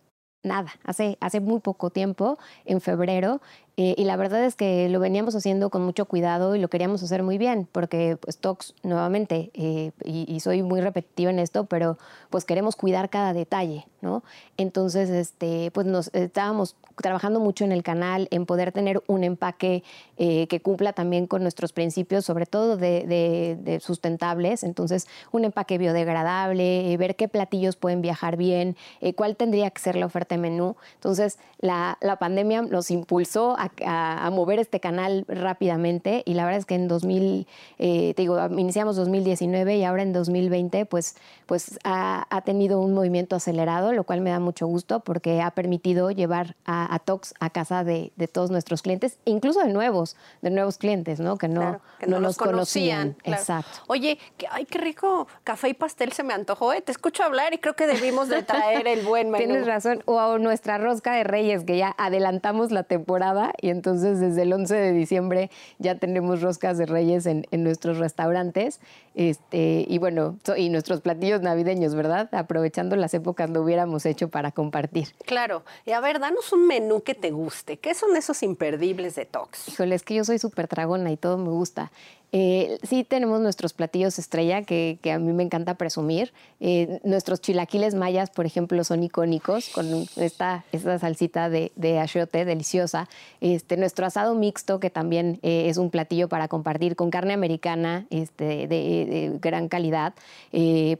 nada, 0.46 0.72
hace, 0.84 1.18
hace 1.20 1.40
muy 1.40 1.60
poco 1.60 1.90
tiempo, 1.90 2.38
en 2.64 2.80
febrero, 2.80 3.40
eh, 3.78 3.94
y 3.98 4.04
la 4.04 4.16
verdad 4.16 4.42
es 4.42 4.54
que 4.54 4.88
lo 4.88 5.00
veníamos 5.00 5.34
haciendo 5.34 5.68
con 5.68 5.84
mucho 5.84 6.06
cuidado 6.06 6.56
y 6.56 6.58
lo 6.58 6.68
queríamos 6.68 7.02
hacer 7.02 7.22
muy 7.22 7.36
bien, 7.36 7.68
porque 7.70 8.16
pues 8.16 8.38
Tox, 8.38 8.74
nuevamente, 8.82 9.50
eh, 9.52 9.90
y, 10.02 10.40
soy 10.40 10.62
muy 10.62 10.80
repetitiva 10.80 11.30
en 11.30 11.38
esto, 11.38 11.66
pero 11.66 11.98
pues 12.30 12.46
queremos 12.46 12.74
cuidar 12.74 13.10
cada 13.10 13.34
detalle, 13.34 13.86
¿no? 14.00 14.22
Entonces, 14.56 15.10
este, 15.10 15.70
pues 15.72 15.86
nos 15.86 16.08
estábamos 16.14 16.76
trabajando 16.96 17.38
mucho 17.38 17.64
en 17.64 17.72
el 17.72 17.82
canal, 17.82 18.28
en 18.30 18.46
poder 18.46 18.72
tener 18.72 19.02
un 19.08 19.24
empaque 19.24 19.82
eh, 20.16 20.46
que 20.46 20.60
cumpla 20.60 20.94
también 20.94 21.26
con 21.26 21.42
nuestros 21.42 21.74
principios, 21.74 22.24
sobre 22.24 22.46
todo 22.46 22.78
de, 22.78 23.78
sustentables. 23.82 24.62
Entonces, 24.62 25.06
un 25.32 25.44
empaque 25.44 25.76
biodegradable, 25.76 26.96
ver 26.96 27.16
qué 27.16 27.28
platillos 27.28 27.76
pueden 27.76 28.00
viajar 28.00 28.36
bien, 28.36 28.76
cuál 29.16 29.36
tendría 29.36 29.70
que 29.70 29.80
ser 29.80 29.96
la 29.96 30.06
oferta 30.06 30.36
de 30.36 30.40
menú. 30.40 30.76
Entonces, 30.94 31.38
la, 31.58 31.98
la 32.00 32.16
pandemia 32.16 32.62
nos 32.62 32.90
impulsó 32.90 33.58
a 33.58 33.65
a, 33.84 34.28
mover 34.32 34.58
este 34.58 34.80
canal 34.80 35.24
rápidamente 35.28 36.22
y 36.26 36.34
la 36.34 36.44
verdad 36.44 36.58
es 36.58 36.66
que 36.66 36.74
en 36.74 36.88
2000, 36.88 37.46
eh, 37.78 38.14
te 38.14 38.22
digo, 38.22 38.38
iniciamos 38.58 38.96
2019 38.96 39.76
y 39.76 39.84
ahora 39.84 40.02
en 40.02 40.12
2020 40.12 40.86
pues, 40.86 41.16
pues 41.46 41.78
ha, 41.84 42.26
tenido 42.44 42.80
un 42.80 42.94
movimiento 42.94 43.36
acelerado, 43.36 43.92
lo 43.92 44.04
cual 44.04 44.20
me 44.20 44.30
da 44.30 44.40
mucho 44.40 44.66
gusto 44.66 45.00
porque 45.00 45.40
ha 45.40 45.50
permitido 45.52 46.10
llevar 46.10 46.56
a, 46.64 46.98
Tox 47.04 47.34
a 47.40 47.50
casa 47.50 47.84
de, 47.84 48.12
todos 48.32 48.50
nuestros 48.50 48.82
clientes, 48.82 49.18
incluso 49.24 49.60
de 49.60 49.68
nuevos, 49.68 50.16
de 50.42 50.50
nuevos 50.50 50.78
clientes, 50.78 51.20
¿no? 51.20 51.38
Que 51.38 51.48
no, 51.48 51.80
no, 52.06 52.20
nos 52.20 52.36
conocían. 52.36 53.16
Exacto. 53.24 53.80
Oye, 53.86 54.18
ay, 54.50 54.64
qué 54.64 54.78
rico 54.78 55.26
café 55.44 55.70
y 55.70 55.74
pastel 55.74 56.12
se 56.12 56.22
me 56.22 56.34
antojó, 56.34 56.72
¿eh? 56.72 56.80
te 56.80 56.92
escucho 56.92 57.22
hablar 57.22 57.54
y 57.54 57.58
creo 57.58 57.74
que 57.74 57.86
debimos 57.86 58.28
de 58.28 58.42
traer 58.42 58.86
el 58.86 59.04
buen 59.04 59.30
menú. 59.30 59.44
Tienes 59.44 59.66
razón, 59.66 60.02
o 60.06 60.38
nuestra 60.38 60.78
rosca 60.78 61.12
de 61.12 61.24
reyes, 61.24 61.64
que 61.64 61.76
ya 61.76 61.94
adelantamos 61.98 62.70
la 62.70 62.82
temporada 62.82 63.52
y 63.60 63.68
entonces 63.68 64.20
desde 64.20 64.42
el 64.42 64.52
11 64.52 64.74
de 64.74 64.92
diciembre 64.92 65.50
ya 65.78 65.96
tenemos 65.96 66.42
roscas 66.42 66.78
de 66.78 66.86
reyes 66.86 67.26
en, 67.26 67.46
nuestros 67.52 67.98
restaurantes. 67.98 68.80
Este, 69.16 69.86
y 69.88 69.96
bueno, 69.96 70.38
y 70.58 70.68
nuestros 70.68 71.00
platillos 71.00 71.40
navideños, 71.40 71.94
¿verdad? 71.94 72.28
Aprovechando 72.34 72.96
las 72.96 73.14
épocas 73.14 73.48
lo 73.48 73.62
hubiéramos 73.62 74.04
hecho 74.04 74.28
para 74.28 74.52
compartir. 74.52 75.08
Claro. 75.24 75.64
Y 75.86 75.92
a 75.92 76.00
ver, 76.00 76.20
danos 76.20 76.52
un 76.52 76.66
menú 76.66 77.00
que 77.00 77.14
te 77.14 77.30
guste. 77.30 77.78
¿Qué 77.78 77.94
son 77.94 78.14
esos 78.14 78.42
imperdibles 78.42 79.14
de 79.14 79.24
Tox? 79.24 79.68
Híjole, 79.68 79.94
es 79.94 80.02
que 80.02 80.14
yo 80.14 80.24
soy 80.24 80.38
súper 80.38 80.68
tragona 80.68 81.10
y 81.10 81.16
todo 81.16 81.38
me 81.38 81.48
gusta. 81.48 81.90
Eh, 82.32 82.78
sí 82.82 83.04
tenemos 83.04 83.40
nuestros 83.40 83.72
platillos 83.72 84.18
estrella 84.18 84.62
que, 84.62 84.98
a 85.10 85.18
mí 85.18 85.32
me 85.32 85.42
encanta 85.42 85.74
presumir. 85.74 86.32
Eh, 86.60 87.00
nuestros 87.04 87.40
chilaquiles 87.40 87.94
mayas, 87.94 88.30
por 88.30 88.46
ejemplo, 88.46 88.82
son 88.84 89.02
icónicos 89.02 89.68
con 89.70 90.06
esta, 90.16 90.64
esta 90.72 90.98
salsita 90.98 91.48
de, 91.48 91.72
de 91.76 91.98
achiote 91.98 92.44
deliciosa. 92.44 93.08
Este, 93.40 93.76
nuestro 93.76 94.06
asado 94.06 94.34
mixto, 94.34 94.80
que 94.80 94.90
también 94.90 95.38
eh, 95.42 95.68
es 95.68 95.76
un 95.76 95.90
platillo 95.90 96.28
para 96.28 96.48
compartir 96.48 96.96
con 96.96 97.10
carne 97.10 97.32
americana 97.32 98.06
este, 98.10 98.66
de, 98.66 99.05
gran 99.40 99.68
calidad, 99.68 100.14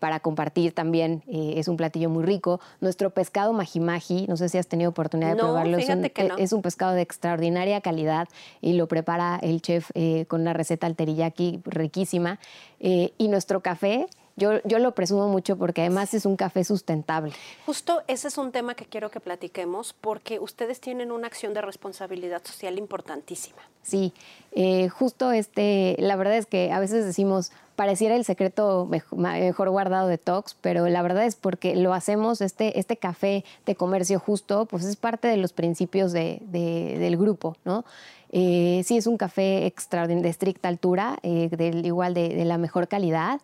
para 0.01 0.21
compartir 0.21 0.73
también 0.73 1.23
es 1.29 1.69
un 1.69 1.77
platillo 1.77 2.11
muy 2.11 2.25
rico. 2.25 2.61
Nuestro 2.81 3.11
pescado 3.11 3.53
majimaji, 3.53 4.27
no 4.29 4.37
sé 4.37 4.49
si 4.49 4.59
has 4.59 4.67
tenido 4.67 4.91
oportunidad 4.91 5.31
de 5.31 5.37
probarlo, 5.37 5.79
es 5.79 5.89
un, 5.89 6.11
es 6.39 6.53
un, 6.53 6.63
pescado 6.63 6.93
de 6.93 7.03
extraordinaria 7.03 7.81
calidad 7.81 8.29
y 8.61 8.75
lo 8.75 8.87
prepara 8.89 9.39
el 9.43 9.63
chef 9.63 9.91
con 10.29 10.43
una 10.43 10.53
receta 10.53 10.87
alterilla 10.87 11.27
aquí 11.27 11.61
riquísima. 11.65 12.39
Eh, 12.81 13.13
y 13.19 13.29
nuestro 13.29 13.61
café, 13.61 14.07
yo, 14.37 14.61
yo, 14.65 14.79
lo 14.79 14.95
presumo 14.95 15.29
mucho 15.29 15.57
porque 15.57 15.81
además 15.81 16.13
es 16.13 16.27
un 16.27 16.37
café 16.37 16.63
sustentable. 16.63 17.33
Justo 17.65 18.03
ese 18.07 18.29
es 18.29 18.37
un 18.37 18.53
tema 18.53 18.75
que 18.75 18.85
quiero 18.85 19.11
que 19.11 19.19
platiquemos 19.19 19.95
porque 19.95 20.39
ustedes 20.39 20.81
tienen 20.81 21.11
una 21.11 21.27
acción 21.27 21.55
de 21.55 21.63
responsabilidad 21.63 22.45
social 22.45 22.79
importantísima. 22.79 23.63
Sí, 23.83 24.13
eh, 24.59 24.89
justo 24.89 25.33
este, 25.33 25.97
la 25.99 26.17
verdad 26.17 26.39
es 26.39 26.47
que 26.47 26.73
a 26.73 26.81
veces 26.81 27.05
decimos, 27.05 27.53
pareciera 27.77 28.17
el 28.17 28.25
secreto 28.25 28.87
mejor, 28.87 29.69
guardado 29.69 30.09
de 30.09 30.17
Tox, 30.17 30.57
pero 30.63 30.89
la 30.89 31.03
verdad 31.03 31.27
es 31.27 31.37
porque 31.37 31.77
lo 31.77 31.93
hacemos, 31.93 32.41
este, 32.41 32.81
este 32.81 32.97
café 32.97 33.45
de 33.67 33.75
comercio 33.75 34.19
justo, 34.19 34.65
pues 34.65 34.87
es 34.87 34.97
parte 34.97 35.29
de 35.29 35.37
los 35.37 35.53
principios 35.53 36.13
de, 36.13 36.41
del 36.51 37.19
grupo, 37.19 37.59
¿no? 37.67 37.85
Eh, 38.33 38.83
sí, 38.85 38.97
es 38.97 39.07
un 39.07 39.19
café 39.19 39.67
extraordinario, 39.67 40.23
de 40.25 40.31
estricta 40.31 40.69
altura, 40.69 41.19
eh, 41.23 41.51
igual 41.85 42.15
de, 42.15 42.45
la 42.47 42.57
mejor 42.57 42.89
calidad, 42.89 43.43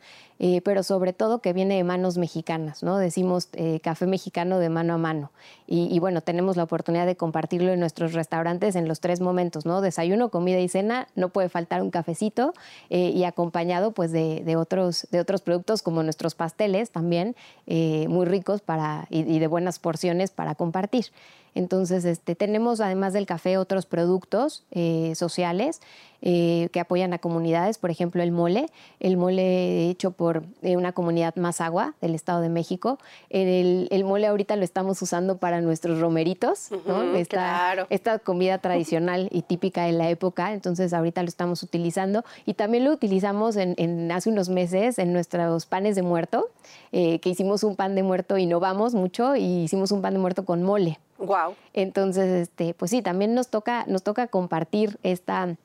pero 0.64 0.82
sobre 0.82 1.12
todo 1.12 1.38
que 1.38 1.52
viene 1.52 1.76
de 1.76 1.84
manos 1.84 2.18
mexicanas, 2.18 2.82
¿no? 2.82 2.98
Decimos 2.98 3.48
café 3.80 4.06
mexicano 4.06 4.58
de 4.58 4.70
mano 4.70 4.94
a 4.94 4.98
mano. 4.98 5.30
Y, 5.68 5.98
bueno, 6.00 6.20
tenemos 6.20 6.56
la 6.56 6.64
oportunidad 6.64 7.06
de 7.06 7.16
compartirlo 7.16 7.70
en 7.70 7.78
nuestros 7.78 8.12
restaurantes 8.12 8.74
en 8.74 8.88
los 8.88 8.98
tres 8.98 9.20
momentos, 9.20 9.66
¿no? 9.66 9.80
Desayuno, 9.80 10.30
comida 10.30 10.58
y 10.58 10.68
cena, 10.68 11.01
no 11.14 11.28
puede 11.28 11.48
faltar 11.48 11.82
un 11.82 11.90
cafecito 11.90 12.55
y 12.88 13.24
acompañado 13.24 13.92
pues 13.92 14.12
de, 14.12 14.57
otros, 14.57 15.07
de 15.11 15.20
otros 15.20 15.42
productos 15.42 15.82
como 15.82 16.03
nuestros 16.03 16.34
pasteles 16.34 16.90
también, 16.90 17.36
muy 17.66 18.26
ricos 18.26 18.61
para, 18.61 19.07
y 19.11 19.38
de 19.38 19.46
buenas 19.46 19.78
porciones 19.78 20.30
para 20.30 20.55
compartir. 20.55 21.07
Entonces, 21.55 22.05
este, 22.05 22.34
tenemos 22.34 22.80
además 22.80 23.12
del 23.12 23.26
café 23.26 23.59
otros 23.59 23.84
productos 23.86 24.64
eh, 24.70 25.12
sociales 25.14 25.80
eh, 26.22 26.68
que 26.72 26.80
apoyan 26.80 27.12
a 27.12 27.18
comunidades, 27.18 27.78
por 27.78 27.90
ejemplo 27.90 28.22
el 28.22 28.30
mole, 28.30 28.66
el 29.00 29.16
mole 29.16 29.90
hecho 29.90 30.12
por 30.12 30.44
eh, 30.62 30.76
una 30.76 30.92
comunidad 30.92 31.34
más 31.34 31.61
agua 31.61 31.94
del 32.00 32.14
Estado 32.14 32.40
de 32.40 32.48
México. 32.48 32.98
El, 33.28 33.88
mole 34.05 34.28
ahorita 34.28 34.57
lo 34.57 34.64
estamos 34.64 35.03
usando 35.03 35.36
para 35.38 35.61
nuestros 35.61 36.00
romeritos, 36.00 36.70
esta, 37.16 37.86
esta 37.90 38.18
comida 38.18 38.59
tradicional 38.59 39.28
y 39.30 39.42
típica 39.42 39.84
de 39.84 39.92
la 39.92 40.09
época, 40.11 40.53
entonces 40.53 40.92
ahorita 40.92 41.22
lo 41.22 41.28
estamos 41.28 41.62
utilizando. 41.62 42.24
Y 42.46 42.55
también 42.55 42.84
lo 42.84 42.92
utilizamos 42.92 43.57
en, 43.57 44.12
hace 44.12 44.30
unos 44.30 44.48
meses 44.48 44.98
en 44.98 45.12
nuestros 45.12 45.66
panes 45.66 45.96
de 45.96 46.03
muerto, 46.03 46.50
que 46.92 47.20
hicimos 47.24 47.64
un 47.64 47.74
pan 47.74 47.94
de 47.94 48.03
muerto, 48.03 48.38
innovamos 48.38 48.94
mucho 48.94 49.34
y 49.34 49.64
hicimos 49.64 49.90
un 49.92 50.03
pan 50.03 50.14
de 50.14 50.20
muerto 50.20 50.44
con 50.44 50.62
mole. 50.62 50.98
Wow. 51.23 51.55
Entonces, 51.73 52.49
este, 52.49 52.75
pues 52.75 52.91
sí, 52.91 53.01
también 53.01 53.35
nos 53.35 53.49
toca, 53.49 53.85
nos 53.87 54.03
toca 54.03 54.27
compartir 54.27 54.99
esta, 55.03 55.57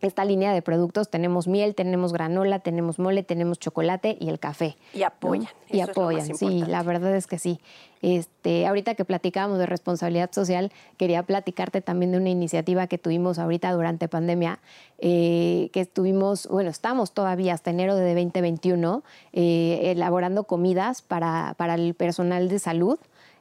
esta 0.00 0.24
línea 0.24 0.52
de 0.52 0.62
productos. 0.62 1.08
Tenemos 1.08 1.48
miel, 1.48 1.74
tenemos 1.74 2.12
granola, 2.12 2.58
tenemos 2.58 2.98
mole, 2.98 3.22
tenemos 3.22 3.58
chocolate 3.58 4.16
y 4.20 4.28
el 4.28 4.38
café. 4.38 4.76
Y 4.92 5.02
apoyan. 5.02 5.48
Y 5.70 5.80
apoyan, 5.80 6.36
sí, 6.36 6.62
la 6.66 6.82
verdad 6.82 7.14
es 7.16 7.26
que 7.26 7.38
sí. 7.38 7.60
Este, 8.02 8.66
ahorita 8.66 8.94
que 8.94 9.04
platicábamos 9.04 9.58
de 9.58 9.66
responsabilidad 9.66 10.30
social, 10.32 10.70
quería 10.98 11.22
platicarte 11.22 11.80
también 11.80 12.12
de 12.12 12.18
una 12.18 12.28
iniciativa 12.28 12.86
que 12.86 12.98
tuvimos 12.98 13.38
ahorita 13.38 13.72
durante 13.72 14.06
pandemia, 14.06 14.60
eh, 14.98 15.70
que 15.72 15.80
estuvimos, 15.80 16.46
bueno, 16.46 16.70
estamos 16.70 17.12
todavía 17.12 17.54
hasta 17.54 17.70
enero 17.70 17.96
de 17.96 18.14
2021 18.14 19.02
eh, 19.32 19.92
elaborando 19.92 20.44
comidas 20.44 21.00
para, 21.00 21.54
para 21.56 21.74
el 21.74 21.94
personal 21.94 22.48
de 22.48 22.58
salud. 22.58 22.98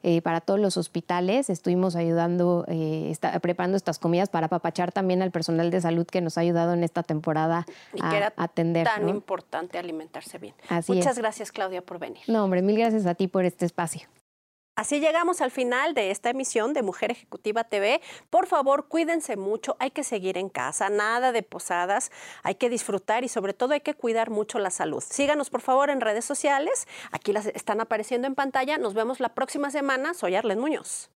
Eh, 0.07 0.21
para 0.21 0.39
todos 0.39 0.59
los 0.59 0.77
hospitales. 0.77 1.49
Estuvimos 1.49 1.95
ayudando, 1.95 2.63
eh, 2.67 3.11
preparando 3.41 3.75
estas 3.75 3.97
comidas 3.97 4.29
para 4.29 4.45
apapachar 4.45 4.91
también 4.91 5.23
al 5.23 5.31
personal 5.31 5.71
de 5.71 5.81
salud 5.81 6.05
que 6.05 6.21
nos 6.21 6.37
ha 6.37 6.41
ayudado 6.41 6.73
en 6.73 6.83
esta 6.83 7.01
temporada 7.01 7.65
a 7.99 8.15
era 8.15 8.31
atender. 8.37 8.85
Tan 8.85 9.09
importante 9.09 9.79
alimentarse 9.79 10.37
bien. 10.37 10.53
Muchas 10.87 11.17
gracias, 11.17 11.51
Claudia, 11.51 11.81
por 11.81 11.97
venir. 11.97 12.21
No, 12.27 12.43
hombre, 12.43 12.61
mil 12.61 12.77
gracias 12.77 13.07
a 13.07 13.15
ti 13.15 13.27
por 13.27 13.45
este 13.45 13.65
espacio. 13.65 14.07
Así 14.75 14.99
llegamos 14.99 15.39
al 15.39 15.51
final 15.51 15.93
de 15.93 16.11
esta 16.11 16.29
emisión 16.29 16.73
de 16.73 16.83
Mujer 16.83 17.11
Ejecutiva 17.11 17.63
TV. 17.63 18.01
Por 18.29 18.45
favor, 18.45 18.89
cuídense 18.89 19.37
mucho, 19.37 19.77
hay 19.79 19.91
que 19.91 20.03
seguir 20.03 20.37
en 20.37 20.49
casa, 20.49 20.89
nada 20.89 21.31
de 21.31 21.43
posadas, 21.43 22.11
hay 22.43 22.55
que 22.55 22.69
disfrutar 22.69 23.23
y 23.23 23.29
sobre 23.29 23.53
todo 23.53 23.73
hay 23.73 23.79
que 23.79 23.93
cuidar 23.93 24.29
mucho 24.29 24.59
la 24.59 24.69
salud. 24.69 25.01
Síganos 25.01 25.49
por 25.49 25.61
favor 25.61 25.89
en 25.89 26.01
redes 26.01 26.25
sociales, 26.25 26.87
aquí 27.11 27.31
las 27.31 27.45
están 27.47 27.79
apareciendo 27.79 28.27
en 28.27 28.35
pantalla. 28.35 28.77
Nos 28.77 28.93
vemos 28.93 29.21
la 29.21 29.29
próxima 29.29 29.71
semana. 29.71 30.13
Soy 30.13 30.35
Arlen 30.35 30.59
Muñoz. 30.59 31.09